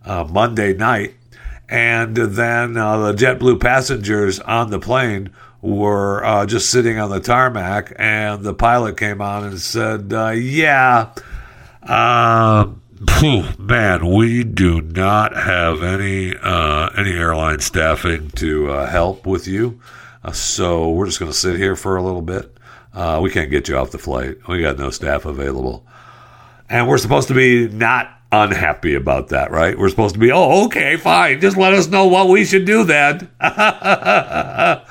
uh, 0.05 0.23
monday 0.25 0.73
night. 0.73 1.15
And 1.67 2.15
then 2.15 2.77
uh, 2.77 3.11
the 3.11 3.13
JetBlue 3.13 3.59
passengers 3.59 4.39
on 4.39 4.69
the 4.69 4.79
plane 4.79 5.31
were 5.65 6.23
uh, 6.23 6.45
just 6.45 6.69
sitting 6.69 6.99
on 6.99 7.09
the 7.09 7.19
tarmac, 7.19 7.93
and 7.97 8.43
the 8.43 8.53
pilot 8.53 8.97
came 8.97 9.19
on 9.19 9.43
and 9.43 9.59
said, 9.59 10.13
uh, 10.13 10.29
"Yeah, 10.29 11.11
uh, 11.81 12.67
man, 13.57 14.07
we 14.13 14.43
do 14.43 14.81
not 14.81 15.35
have 15.35 15.81
any 15.81 16.35
uh, 16.37 16.89
any 16.95 17.13
airline 17.13 17.59
staffing 17.59 18.29
to 18.31 18.71
uh, 18.71 18.85
help 18.85 19.25
with 19.25 19.47
you, 19.47 19.79
so 20.31 20.91
we're 20.91 21.07
just 21.07 21.19
going 21.19 21.31
to 21.31 21.37
sit 21.37 21.57
here 21.57 21.75
for 21.75 21.95
a 21.95 22.03
little 22.03 22.21
bit. 22.21 22.55
we 23.21 23.31
can't 23.31 23.49
get 23.49 23.67
you 23.67 23.75
off 23.77 23.91
the 23.91 23.97
flight. 23.97 24.37
We 24.47 24.61
got 24.61 24.77
no 24.77 24.91
staff 24.91 25.25
available." 25.25 25.85
And 26.67 26.87
we're 26.87 26.97
supposed 26.97 27.27
to 27.27 27.35
be 27.35 27.67
not 27.67 28.09
unhappy 28.31 28.95
about 28.95 29.27
that, 29.27 29.51
right? 29.51 29.77
We're 29.77 29.89
supposed 29.89 30.15
to 30.15 30.19
be, 30.19 30.31
oh, 30.31 30.65
okay, 30.65 30.97
fine. 30.97 31.39
Just 31.39 31.57
let 31.57 31.73
us 31.73 31.87
know 31.87 32.07
what 32.07 32.27
we 32.27 32.43
should 32.43 32.65
do 32.65 32.83
then. 32.83 33.29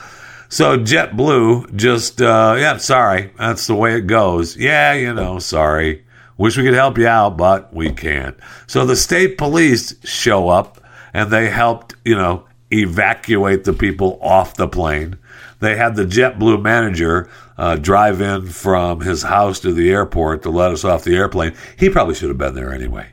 so 0.54 0.78
JetBlue 0.78 1.74
just, 1.74 2.22
uh, 2.22 2.54
yeah, 2.56 2.76
sorry. 2.76 3.32
That's 3.36 3.66
the 3.66 3.74
way 3.74 3.96
it 3.96 4.06
goes. 4.06 4.56
Yeah, 4.56 4.92
you 4.92 5.12
know, 5.12 5.40
sorry. 5.40 6.04
Wish 6.36 6.56
we 6.56 6.62
could 6.62 6.74
help 6.74 6.96
you 6.96 7.08
out, 7.08 7.36
but 7.36 7.74
we 7.74 7.90
can't. 7.90 8.36
So 8.68 8.86
the 8.86 8.94
state 8.94 9.36
police 9.36 9.96
show 10.04 10.48
up 10.48 10.80
and 11.12 11.28
they 11.32 11.50
helped, 11.50 11.96
you 12.04 12.14
know, 12.14 12.46
evacuate 12.72 13.64
the 13.64 13.72
people 13.72 14.20
off 14.22 14.54
the 14.54 14.68
plane. 14.68 15.18
They 15.58 15.74
had 15.74 15.96
the 15.96 16.04
JetBlue 16.04 16.62
manager 16.62 17.28
uh, 17.58 17.74
drive 17.74 18.20
in 18.20 18.46
from 18.46 19.00
his 19.00 19.24
house 19.24 19.58
to 19.58 19.72
the 19.72 19.90
airport 19.90 20.44
to 20.44 20.50
let 20.50 20.70
us 20.70 20.84
off 20.84 21.02
the 21.02 21.16
airplane. 21.16 21.54
He 21.76 21.90
probably 21.90 22.14
should 22.14 22.28
have 22.28 22.38
been 22.38 22.54
there 22.54 22.72
anyway 22.72 23.08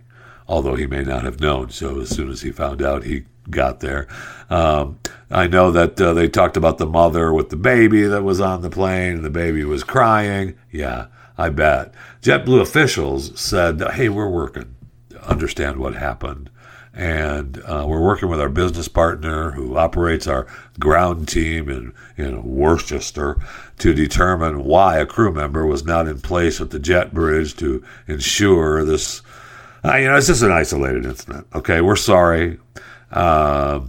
although 0.51 0.75
he 0.75 0.85
may 0.85 1.01
not 1.01 1.23
have 1.23 1.39
known. 1.39 1.69
So 1.69 2.01
as 2.01 2.09
soon 2.09 2.29
as 2.29 2.41
he 2.41 2.51
found 2.51 2.81
out, 2.81 3.05
he 3.05 3.23
got 3.49 3.79
there. 3.79 4.07
Um, 4.49 4.99
I 5.29 5.47
know 5.47 5.71
that 5.71 5.99
uh, 5.99 6.13
they 6.13 6.27
talked 6.27 6.57
about 6.57 6.77
the 6.77 6.85
mother 6.85 7.33
with 7.33 7.49
the 7.49 7.55
baby 7.55 8.03
that 8.03 8.23
was 8.23 8.41
on 8.41 8.61
the 8.61 8.69
plane, 8.69 9.15
and 9.15 9.25
the 9.25 9.29
baby 9.29 9.63
was 9.63 9.83
crying. 9.83 10.55
Yeah, 10.71 11.07
I 11.37 11.49
bet. 11.49 11.93
JetBlue 12.21 12.61
officials 12.61 13.39
said, 13.39 13.81
"Hey, 13.93 14.09
we're 14.09 14.29
working 14.29 14.75
understand 15.23 15.77
what 15.77 15.95
happened." 15.95 16.49
And 16.93 17.61
uh, 17.65 17.85
we're 17.87 18.01
working 18.01 18.27
with 18.27 18.41
our 18.41 18.49
business 18.49 18.89
partner 18.89 19.51
who 19.51 19.77
operates 19.77 20.27
our 20.27 20.45
ground 20.77 21.29
team 21.29 21.69
in, 21.69 21.93
in 22.17 22.43
Worcester 22.43 23.37
to 23.77 23.93
determine 23.93 24.65
why 24.65 24.97
a 24.97 25.05
crew 25.05 25.31
member 25.31 25.65
was 25.65 25.85
not 25.85 26.09
in 26.09 26.19
place 26.19 26.59
at 26.59 26.71
the 26.71 26.79
jet 26.79 27.13
bridge 27.13 27.55
to 27.57 27.81
ensure 28.07 28.83
this 28.83 29.21
uh, 29.83 29.95
you 29.95 30.07
know, 30.07 30.15
it's 30.15 30.27
just 30.27 30.43
an 30.43 30.51
isolated 30.51 31.05
incident. 31.05 31.47
Okay, 31.55 31.81
we're 31.81 31.95
sorry. 31.95 32.59
Uh, 33.11 33.81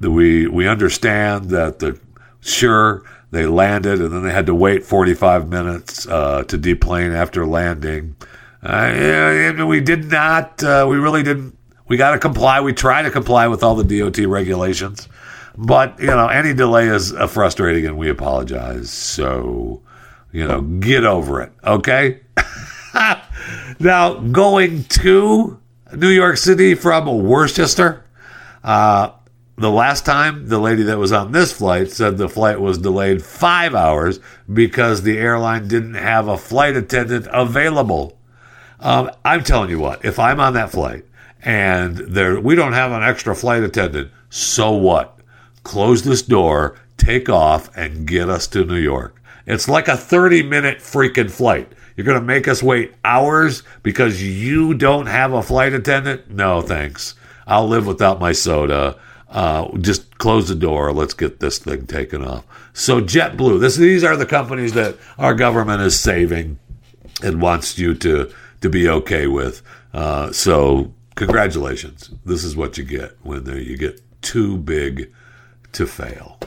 we 0.00 0.46
we 0.46 0.68
understand 0.68 1.50
that 1.50 1.78
the 1.78 1.98
sure 2.40 3.02
they 3.30 3.46
landed 3.46 4.00
and 4.00 4.12
then 4.12 4.22
they 4.22 4.32
had 4.32 4.46
to 4.46 4.54
wait 4.54 4.84
45 4.84 5.48
minutes 5.48 6.06
uh, 6.06 6.44
to 6.44 6.56
deplane 6.56 7.12
after 7.12 7.46
landing. 7.46 8.14
Uh, 8.62 9.64
we 9.66 9.80
did 9.80 10.10
not. 10.10 10.62
Uh, 10.62 10.86
we 10.88 10.96
really 10.96 11.22
didn't. 11.22 11.58
We 11.86 11.98
got 11.98 12.12
to 12.12 12.18
comply. 12.18 12.60
We 12.60 12.72
try 12.72 13.02
to 13.02 13.10
comply 13.10 13.48
with 13.48 13.62
all 13.62 13.74
the 13.74 13.84
DOT 13.84 14.18
regulations, 14.26 15.06
but 15.56 15.98
you 16.00 16.06
know, 16.06 16.28
any 16.28 16.54
delay 16.54 16.88
is 16.88 17.12
uh, 17.12 17.26
frustrating, 17.26 17.84
and 17.84 17.98
we 17.98 18.08
apologize. 18.08 18.90
So, 18.90 19.82
you 20.32 20.46
know, 20.46 20.62
get 20.62 21.04
over 21.04 21.42
it. 21.42 21.52
Okay. 21.62 22.20
now, 23.78 24.14
going 24.14 24.84
to 24.84 25.60
New 25.94 26.08
York 26.08 26.38
City 26.38 26.74
from 26.74 27.24
Worcester, 27.24 28.03
uh, 28.64 29.10
the 29.56 29.70
last 29.70 30.04
time 30.04 30.48
the 30.48 30.58
lady 30.58 30.82
that 30.84 30.98
was 30.98 31.12
on 31.12 31.30
this 31.30 31.52
flight 31.52 31.90
said 31.90 32.16
the 32.16 32.28
flight 32.28 32.60
was 32.60 32.78
delayed 32.78 33.22
five 33.22 33.74
hours 33.74 34.18
because 34.52 35.02
the 35.02 35.18
airline 35.18 35.68
didn't 35.68 35.94
have 35.94 36.26
a 36.26 36.36
flight 36.36 36.76
attendant 36.76 37.28
available. 37.30 38.18
Um, 38.80 39.10
I'm 39.24 39.44
telling 39.44 39.70
you 39.70 39.78
what, 39.78 40.04
if 40.04 40.18
I'm 40.18 40.40
on 40.40 40.54
that 40.54 40.70
flight 40.70 41.04
and 41.42 41.98
there 41.98 42.40
we 42.40 42.54
don't 42.54 42.72
have 42.72 42.90
an 42.90 43.02
extra 43.02 43.36
flight 43.36 43.62
attendant, 43.62 44.10
so 44.28 44.72
what? 44.72 45.20
Close 45.62 46.02
this 46.02 46.22
door, 46.22 46.76
take 46.96 47.28
off, 47.28 47.74
and 47.76 48.06
get 48.06 48.28
us 48.28 48.46
to 48.48 48.64
New 48.64 48.76
York. 48.76 49.22
It's 49.46 49.68
like 49.68 49.88
a 49.88 49.96
30 49.96 50.42
minute 50.42 50.78
freaking 50.78 51.30
flight. 51.30 51.70
You're 51.96 52.06
going 52.06 52.20
to 52.20 52.26
make 52.26 52.48
us 52.48 52.62
wait 52.62 52.94
hours 53.04 53.62
because 53.82 54.22
you 54.22 54.74
don't 54.74 55.06
have 55.06 55.32
a 55.32 55.42
flight 55.42 55.72
attendant? 55.72 56.28
No, 56.30 56.60
thanks. 56.60 57.14
I'll 57.46 57.68
live 57.68 57.86
without 57.86 58.20
my 58.20 58.32
soda. 58.32 58.98
Uh, 59.28 59.76
just 59.78 60.18
close 60.18 60.48
the 60.48 60.54
door. 60.54 60.92
Let's 60.92 61.14
get 61.14 61.40
this 61.40 61.58
thing 61.58 61.86
taken 61.86 62.24
off. 62.24 62.44
So 62.72 63.00
JetBlue, 63.00 63.60
this, 63.60 63.76
these 63.76 64.04
are 64.04 64.16
the 64.16 64.26
companies 64.26 64.72
that 64.74 64.96
our 65.18 65.34
government 65.34 65.82
is 65.82 65.98
saving 65.98 66.58
and 67.22 67.42
wants 67.42 67.78
you 67.78 67.94
to 67.94 68.32
to 68.60 68.70
be 68.70 68.88
okay 68.88 69.26
with. 69.26 69.62
Uh, 69.92 70.32
so 70.32 70.92
congratulations. 71.16 72.10
This 72.24 72.44
is 72.44 72.56
what 72.56 72.78
you 72.78 72.84
get 72.84 73.16
when 73.22 73.44
you 73.46 73.76
get 73.76 74.00
too 74.22 74.56
big 74.56 75.12
to 75.72 75.86
fail. 75.86 76.38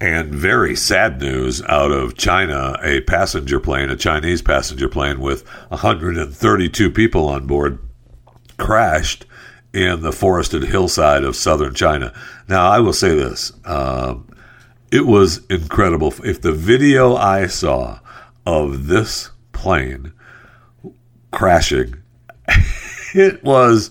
And 0.00 0.32
very 0.32 0.76
sad 0.76 1.20
news 1.20 1.60
out 1.62 1.90
of 1.90 2.16
China 2.16 2.78
a 2.82 3.00
passenger 3.00 3.58
plane, 3.58 3.90
a 3.90 3.96
Chinese 3.96 4.42
passenger 4.42 4.88
plane 4.88 5.18
with 5.18 5.46
132 5.70 6.90
people 6.92 7.28
on 7.28 7.46
board, 7.46 7.80
crashed 8.58 9.26
in 9.72 10.00
the 10.00 10.12
forested 10.12 10.64
hillside 10.64 11.24
of 11.24 11.36
southern 11.36 11.74
China. 11.74 12.12
Now, 12.48 12.70
I 12.70 12.80
will 12.80 12.92
say 12.92 13.14
this 13.14 13.52
um, 13.64 14.28
it 14.90 15.06
was 15.06 15.44
incredible. 15.46 16.14
If 16.24 16.40
the 16.40 16.52
video 16.52 17.14
I 17.14 17.46
saw 17.46 18.00
of 18.46 18.86
this 18.86 19.30
plane 19.52 20.12
crashing, 21.30 21.96
it 23.14 23.42
was 23.44 23.90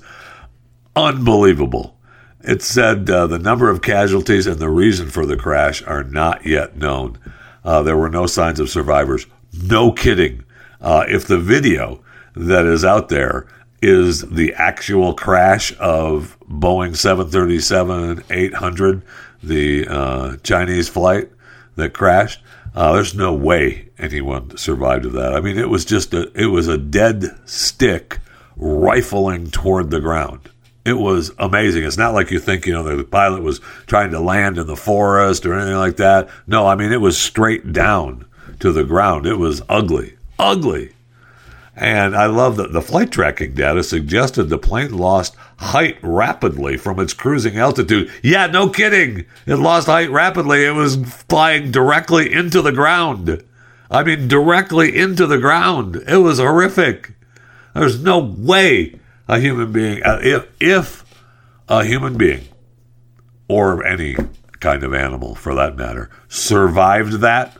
unbelievable. 0.95 1.97
It 2.41 2.61
said 2.61 3.09
uh, 3.09 3.27
the 3.27 3.39
number 3.39 3.69
of 3.69 3.81
casualties 3.81 4.47
and 4.47 4.59
the 4.59 4.69
reason 4.69 5.09
for 5.09 5.25
the 5.25 5.37
crash 5.37 5.83
are 5.83 6.03
not 6.03 6.45
yet 6.45 6.77
known. 6.77 7.19
Uh, 7.63 7.81
there 7.83 7.97
were 7.97 8.09
no 8.09 8.25
signs 8.25 8.59
of 8.59 8.69
survivors. 8.69 9.27
No 9.53 9.91
kidding. 9.91 10.43
Uh, 10.79 11.05
if 11.07 11.27
the 11.27 11.37
video 11.37 12.01
that 12.35 12.65
is 12.65 12.85
out 12.85 13.09
there 13.09 13.47
is 13.81 14.21
the 14.21 14.53
actual 14.55 15.13
crash 15.13 15.73
of 15.79 16.37
Boeing 16.49 16.95
737 16.95 18.23
800, 18.29 19.01
the 19.43 19.87
uh, 19.87 20.37
Chinese 20.37 20.89
flight 20.89 21.29
that 21.75 21.93
crashed. 21.93 22.41
Uh, 22.75 22.93
there's 22.93 23.15
no 23.15 23.33
way 23.33 23.89
anyone 23.97 24.55
survived 24.57 25.05
of 25.05 25.13
that. 25.13 25.33
I 25.33 25.41
mean, 25.41 25.57
it 25.57 25.69
was 25.69 25.85
just 25.85 26.13
a 26.13 26.31
it 26.39 26.47
was 26.47 26.67
a 26.67 26.77
dead 26.77 27.37
stick 27.45 28.19
rifling 28.55 29.49
toward 29.49 29.89
the 29.89 29.99
ground. 29.99 30.49
It 30.85 30.93
was 30.93 31.31
amazing. 31.37 31.83
It's 31.83 31.97
not 31.97 32.13
like 32.13 32.31
you 32.31 32.39
think, 32.39 32.65
you 32.65 32.73
know, 32.73 32.83
the 32.83 33.03
pilot 33.03 33.43
was 33.43 33.59
trying 33.87 34.11
to 34.11 34.21
land 34.21 34.57
in 34.57 34.67
the 34.67 34.77
forest 34.77 35.45
or 35.45 35.53
anything 35.53 35.75
like 35.75 35.97
that. 35.97 36.29
No, 36.47 36.65
I 36.65 36.75
mean, 36.75 36.93
it 36.93 37.01
was 37.01 37.17
straight 37.17 37.73
down 37.73 38.25
to 38.61 38.71
the 38.71 38.85
ground. 38.85 39.25
It 39.25 39.35
was 39.35 39.61
ugly, 39.67 40.15
ugly. 40.39 40.93
And 41.77 42.15
I 42.15 42.25
love 42.25 42.57
that 42.57 42.73
the 42.73 42.81
flight 42.81 43.11
tracking 43.11 43.53
data 43.53 43.83
suggested 43.83 44.45
the 44.45 44.57
plane 44.57 44.97
lost 44.97 45.35
height 45.57 45.99
rapidly 46.01 46.75
from 46.75 46.99
its 46.99 47.13
cruising 47.13 47.59
altitude. 47.59 48.11
Yeah, 48.23 48.47
no 48.47 48.69
kidding. 48.69 49.25
It 49.45 49.57
lost 49.57 49.85
height 49.85 50.09
rapidly. 50.09 50.65
It 50.65 50.71
was 50.71 50.95
flying 51.29 51.69
directly 51.69 52.33
into 52.33 52.63
the 52.63 52.71
ground. 52.71 53.43
I 53.91 54.03
mean, 54.03 54.27
directly 54.27 54.97
into 54.97 55.27
the 55.27 55.37
ground. 55.37 55.97
It 56.07 56.17
was 56.17 56.39
horrific. 56.39 57.13
There's 57.75 58.01
no 58.01 58.17
way 58.17 58.99
a 59.27 59.39
human 59.39 59.71
being, 59.71 60.01
uh, 60.01 60.19
if, 60.23 60.47
if 60.59 61.05
a 61.69 61.85
human 61.85 62.17
being 62.17 62.47
or 63.47 63.85
any 63.85 64.15
kind 64.59 64.83
of 64.83 64.95
animal 64.95 65.35
for 65.35 65.53
that 65.53 65.75
matter 65.75 66.09
survived 66.27 67.19
that, 67.19 67.55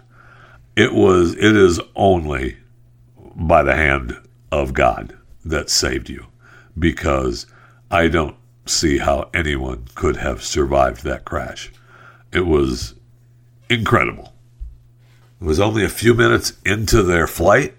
it 0.76 0.93
was, 0.93 1.36
it 1.36 1.55
is 1.55 1.80
only 1.95 2.57
by 3.38 3.61
the 3.61 3.75
hand 3.75 4.17
of 4.51 4.73
God 4.73 5.15
that 5.45 5.69
saved 5.69 6.09
you 6.09 6.25
because 6.77 7.45
I 7.89 8.07
don't 8.07 8.35
see 8.65 8.97
how 8.97 9.29
anyone 9.33 9.85
could 9.95 10.17
have 10.17 10.43
survived 10.43 11.03
that 11.03 11.23
crash. 11.23 11.71
It 12.33 12.45
was 12.45 12.95
incredible. 13.69 14.33
It 15.39 15.45
was 15.45 15.59
only 15.59 15.85
a 15.85 15.89
few 15.89 16.13
minutes 16.15 16.53
into 16.65 17.03
their 17.03 17.27
flight, 17.27 17.75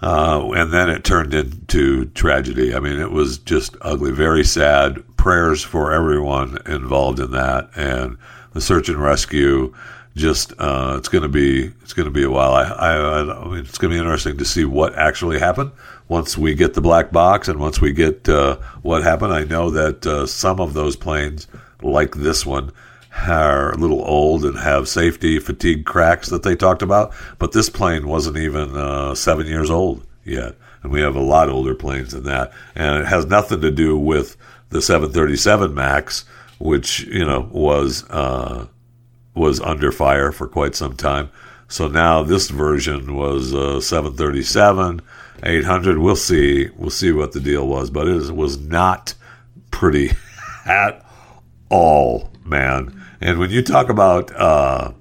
uh, 0.00 0.48
and 0.52 0.72
then 0.72 0.88
it 0.88 1.02
turned 1.02 1.34
into 1.34 2.06
tragedy. 2.06 2.74
I 2.74 2.78
mean, 2.78 2.98
it 2.98 3.10
was 3.10 3.38
just 3.38 3.76
ugly, 3.80 4.12
very 4.12 4.44
sad. 4.44 5.02
Prayers 5.16 5.62
for 5.62 5.92
everyone 5.92 6.58
involved 6.66 7.18
in 7.18 7.32
that, 7.32 7.68
and 7.74 8.16
the 8.52 8.60
search 8.60 8.88
and 8.88 9.02
rescue 9.02 9.74
just 10.16 10.52
uh, 10.58 10.94
it's 10.96 11.08
going 11.08 11.22
to 11.22 11.28
be 11.28 11.72
it's 11.82 11.92
going 11.92 12.06
to 12.06 12.12
be 12.12 12.22
a 12.22 12.30
while. 12.30 12.52
I, 12.52 12.62
I, 12.62 13.20
I 13.20 13.44
mean, 13.48 13.60
it's 13.60 13.78
going 13.78 13.90
to 13.90 13.96
be 13.96 14.00
interesting 14.00 14.38
to 14.38 14.44
see 14.44 14.64
what 14.64 14.94
actually 14.94 15.38
happened 15.38 15.72
once 16.08 16.38
we 16.38 16.54
get 16.54 16.74
the 16.74 16.80
black 16.80 17.10
box 17.10 17.48
and 17.48 17.58
once 17.58 17.80
we 17.80 17.92
get 17.92 18.28
uh, 18.28 18.56
what 18.82 19.02
happened. 19.02 19.32
I 19.32 19.44
know 19.44 19.70
that 19.70 20.06
uh, 20.06 20.26
some 20.26 20.60
of 20.60 20.74
those 20.74 20.96
planes, 20.96 21.46
like 21.82 22.14
this 22.14 22.46
one, 22.46 22.72
are 23.26 23.72
a 23.72 23.76
little 23.76 24.02
old 24.02 24.44
and 24.44 24.58
have 24.58 24.88
safety 24.88 25.38
fatigue 25.38 25.84
cracks 25.84 26.28
that 26.28 26.42
they 26.42 26.54
talked 26.54 26.82
about. 26.82 27.12
But 27.38 27.52
this 27.52 27.68
plane 27.68 28.06
wasn't 28.06 28.36
even 28.36 28.76
uh, 28.76 29.14
seven 29.14 29.46
years 29.46 29.70
old 29.70 30.06
yet, 30.24 30.54
and 30.82 30.92
we 30.92 31.00
have 31.00 31.16
a 31.16 31.20
lot 31.20 31.48
older 31.48 31.74
planes 31.74 32.12
than 32.12 32.24
that. 32.24 32.52
And 32.76 33.02
it 33.02 33.06
has 33.06 33.26
nothing 33.26 33.60
to 33.62 33.70
do 33.70 33.98
with 33.98 34.36
the 34.70 34.80
737 34.80 35.74
Max, 35.74 36.24
which 36.58 37.00
you 37.00 37.24
know 37.24 37.48
was 37.52 38.08
uh, 38.10 38.66
was 39.34 39.60
under 39.60 39.90
fire 39.90 40.32
for 40.32 40.46
quite 40.46 40.74
some 40.74 40.94
time. 40.94 41.30
So 41.68 41.88
now 41.88 42.22
this 42.22 42.50
version 42.50 43.14
was 43.14 43.54
uh, 43.54 43.80
737, 43.80 45.00
800. 45.42 45.98
We'll 45.98 46.16
see. 46.16 46.68
We'll 46.76 46.90
see 46.90 47.10
what 47.12 47.32
the 47.32 47.40
deal 47.40 47.66
was, 47.66 47.90
but 47.90 48.06
it 48.06 48.30
was 48.34 48.58
not 48.58 49.14
pretty 49.70 50.12
at 50.66 51.04
all, 51.68 52.30
man. 52.44 53.00
And 53.20 53.38
when 53.38 53.50
you 53.50 53.62
talk 53.62 53.88
about 53.88 54.34
uh, 54.36 54.92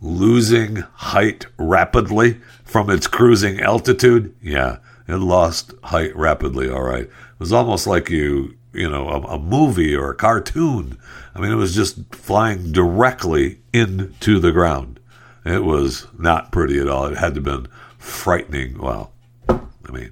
losing 0.00 0.76
height 0.76 1.46
rapidly 1.56 2.40
from 2.64 2.90
its 2.90 3.06
cruising 3.06 3.60
altitude, 3.60 4.34
yeah, 4.42 4.78
it 5.06 5.16
lost 5.16 5.74
height 5.84 6.14
rapidly. 6.16 6.70
All 6.70 6.82
right, 6.82 7.04
it 7.04 7.38
was 7.38 7.52
almost 7.52 7.86
like 7.86 8.10
you, 8.10 8.56
you 8.78 8.88
know, 8.88 9.08
a, 9.08 9.20
a 9.34 9.38
movie 9.38 9.94
or 9.94 10.10
a 10.10 10.14
cartoon 10.14 10.98
I 11.38 11.40
mean, 11.40 11.52
it 11.52 11.56
was 11.56 11.74
just 11.74 12.12
flying 12.12 12.72
directly 12.72 13.60
into 13.72 14.40
the 14.40 14.50
ground. 14.50 14.98
It 15.44 15.62
was 15.62 16.08
not 16.18 16.50
pretty 16.50 16.80
at 16.80 16.88
all. 16.88 17.06
It 17.06 17.16
had 17.16 17.36
to 17.36 17.40
have 17.40 17.44
been 17.44 17.68
frightening. 17.96 18.76
Well, 18.78 19.12
I 19.48 19.92
mean, 19.92 20.10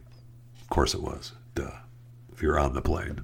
of 0.60 0.68
course 0.70 0.94
it 0.94 1.02
was. 1.02 1.32
Duh. 1.56 1.72
If 2.32 2.42
you're 2.42 2.60
on 2.60 2.74
the 2.74 2.80
plane. 2.80 3.22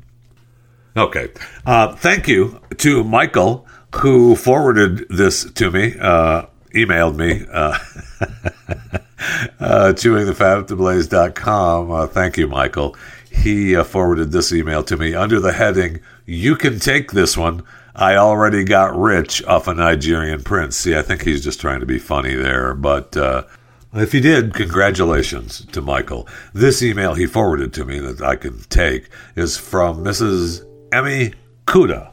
Okay. 0.97 1.28
Uh, 1.64 1.95
thank 1.95 2.26
you 2.26 2.61
to 2.78 3.05
Michael 3.05 3.68
who 3.95 4.34
forwarded 4.34 5.07
this 5.09 5.45
to 5.53 5.70
me, 5.70 5.95
uh, 6.01 6.47
emailed 6.74 7.14
me, 7.14 7.47
uh, 7.53 7.78
uh, 9.61 9.93
chewingthefat@theblaze.com. 9.93 11.90
Uh, 11.90 12.07
thank 12.09 12.36
you, 12.36 12.49
Michael. 12.49 12.97
He 13.33 13.74
uh, 13.74 13.85
forwarded 13.85 14.30
this 14.30 14.53
email 14.53 14.83
to 14.85 14.97
me 14.97 15.14
under 15.14 15.41
the 15.41 15.53
heading, 15.53 16.01
You 16.26 16.55
can 16.55 16.78
take 16.78 17.12
this 17.12 17.37
one. 17.37 17.62
I 17.95 18.16
already 18.16 18.64
got 18.64 18.97
rich 18.97 19.43
off 19.45 19.68
a 19.68 19.74
Nigerian 19.74 20.43
prince. 20.43 20.76
See, 20.76 20.97
I 20.97 21.03
think 21.03 21.22
he's 21.22 21.43
just 21.43 21.61
trying 21.61 21.80
to 21.80 21.87
be 21.87 21.99
funny 21.99 22.35
there. 22.35 22.74
But 22.74 23.16
uh, 23.16 23.45
if 23.95 24.12
he 24.12 24.20
did, 24.20 24.55
congratulations 24.55 25.64
to 25.66 25.80
Michael. 25.80 26.28
This 26.53 26.83
email 26.83 27.14
he 27.14 27.26
forwarded 27.26 27.72
to 27.74 27.85
me 27.85 27.99
that 27.99 28.22
I 28.22 28.37
can 28.37 28.61
take 28.70 29.09
is 29.35 29.57
from 29.57 30.05
Mrs. 30.05 30.64
Emmy 30.93 31.35
Kuda. 31.66 32.11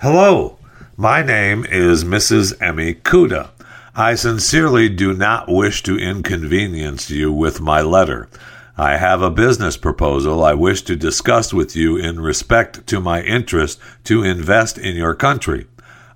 Hello, 0.00 0.58
my 0.96 1.22
name 1.22 1.64
is 1.64 2.04
Mrs. 2.04 2.60
Emmy 2.60 2.94
Kuda. 2.94 3.50
I 3.94 4.14
sincerely 4.14 4.88
do 4.88 5.12
not 5.12 5.48
wish 5.48 5.82
to 5.82 5.98
inconvenience 5.98 7.10
you 7.10 7.30
with 7.30 7.60
my 7.60 7.82
letter. 7.82 8.28
I 8.76 8.96
have 8.96 9.20
a 9.20 9.30
business 9.30 9.76
proposal 9.76 10.42
I 10.42 10.54
wish 10.54 10.80
to 10.82 10.96
discuss 10.96 11.52
with 11.52 11.76
you 11.76 11.98
in 11.98 12.20
respect 12.20 12.86
to 12.86 13.00
my 13.00 13.20
interest 13.20 13.78
to 14.04 14.22
invest 14.22 14.78
in 14.78 14.96
your 14.96 15.14
country. 15.14 15.66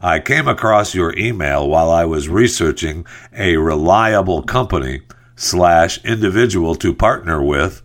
I 0.00 0.20
came 0.20 0.48
across 0.48 0.94
your 0.94 1.14
email 1.18 1.68
while 1.68 1.90
I 1.90 2.06
was 2.06 2.30
researching 2.30 3.04
a 3.36 3.58
reliable 3.58 4.42
company 4.42 5.02
slash 5.36 6.02
individual 6.02 6.74
to 6.76 6.94
partner 6.94 7.42
with 7.42 7.82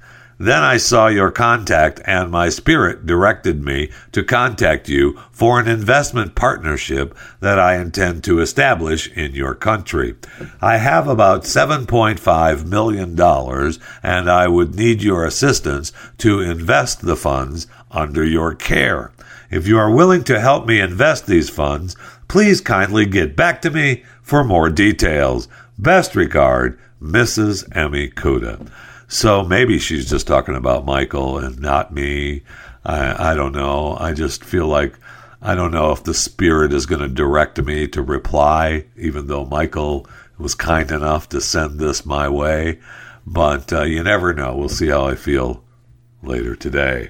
then 0.47 0.63
I 0.63 0.77
saw 0.77 1.07
your 1.07 1.31
contact, 1.31 1.99
and 2.05 2.31
my 2.31 2.49
spirit 2.49 3.05
directed 3.05 3.63
me 3.63 3.91
to 4.13 4.23
contact 4.23 4.87
you 4.87 5.19
for 5.31 5.59
an 5.59 5.67
investment 5.67 6.35
partnership 6.35 7.15
that 7.41 7.59
I 7.59 7.75
intend 7.75 8.23
to 8.23 8.39
establish 8.39 9.09
in 9.11 9.33
your 9.33 9.55
country. 9.55 10.15
I 10.61 10.77
have 10.77 11.07
about 11.07 11.43
$7.5 11.43 12.65
million, 12.65 13.19
and 14.03 14.29
I 14.29 14.47
would 14.47 14.75
need 14.75 15.01
your 15.01 15.25
assistance 15.25 15.91
to 16.19 16.39
invest 16.39 17.01
the 17.01 17.17
funds 17.17 17.67
under 17.91 18.23
your 18.23 18.55
care. 18.55 19.11
If 19.49 19.67
you 19.67 19.77
are 19.77 19.91
willing 19.91 20.23
to 20.25 20.39
help 20.39 20.65
me 20.65 20.79
invest 20.79 21.27
these 21.27 21.49
funds, 21.49 21.97
please 22.29 22.61
kindly 22.61 23.05
get 23.05 23.35
back 23.35 23.61
to 23.63 23.69
me 23.69 24.03
for 24.21 24.45
more 24.45 24.69
details. 24.69 25.49
Best 25.77 26.15
regard, 26.15 26.79
Mrs. 27.01 27.67
Emmy 27.75 28.09
Kuda. 28.09 28.69
So 29.14 29.43
maybe 29.43 29.78
she's 29.78 30.09
just 30.09 30.26
talking 30.26 30.55
about 30.55 30.86
Michael 30.86 31.38
and 31.38 31.59
not 31.59 31.93
me. 31.93 32.43
I, 32.86 33.32
I 33.32 33.36
don't 33.36 33.51
know. 33.51 33.97
I 33.99 34.14
just 34.14 34.41
feel 34.41 34.68
like 34.68 34.97
I 35.41 35.53
don't 35.53 35.74
know 35.74 35.91
if 35.91 36.05
the 36.05 36.14
spirit 36.14 36.72
is 36.72 36.86
going 36.86 37.01
to 37.01 37.09
direct 37.09 37.62
me 37.62 37.89
to 37.89 38.01
reply, 38.01 38.86
even 38.95 39.28
though 39.28 39.43
Michael 39.43 40.07
was 40.38 40.55
kind 40.55 40.89
enough 40.91 41.28
to 41.30 41.41
send 41.41 41.78
this 41.78 42.05
my 42.05 42.30
way. 42.30 42.80
But 43.28 43.74
uh, 43.74 43.82
you 43.82 44.01
never 44.01 44.34
know. 44.34 44.55
We'll 44.55 44.70
see 44.70 44.88
how 44.88 45.07
I 45.07 45.16
feel 45.16 45.62
later 46.24 46.55
today. 46.55 47.09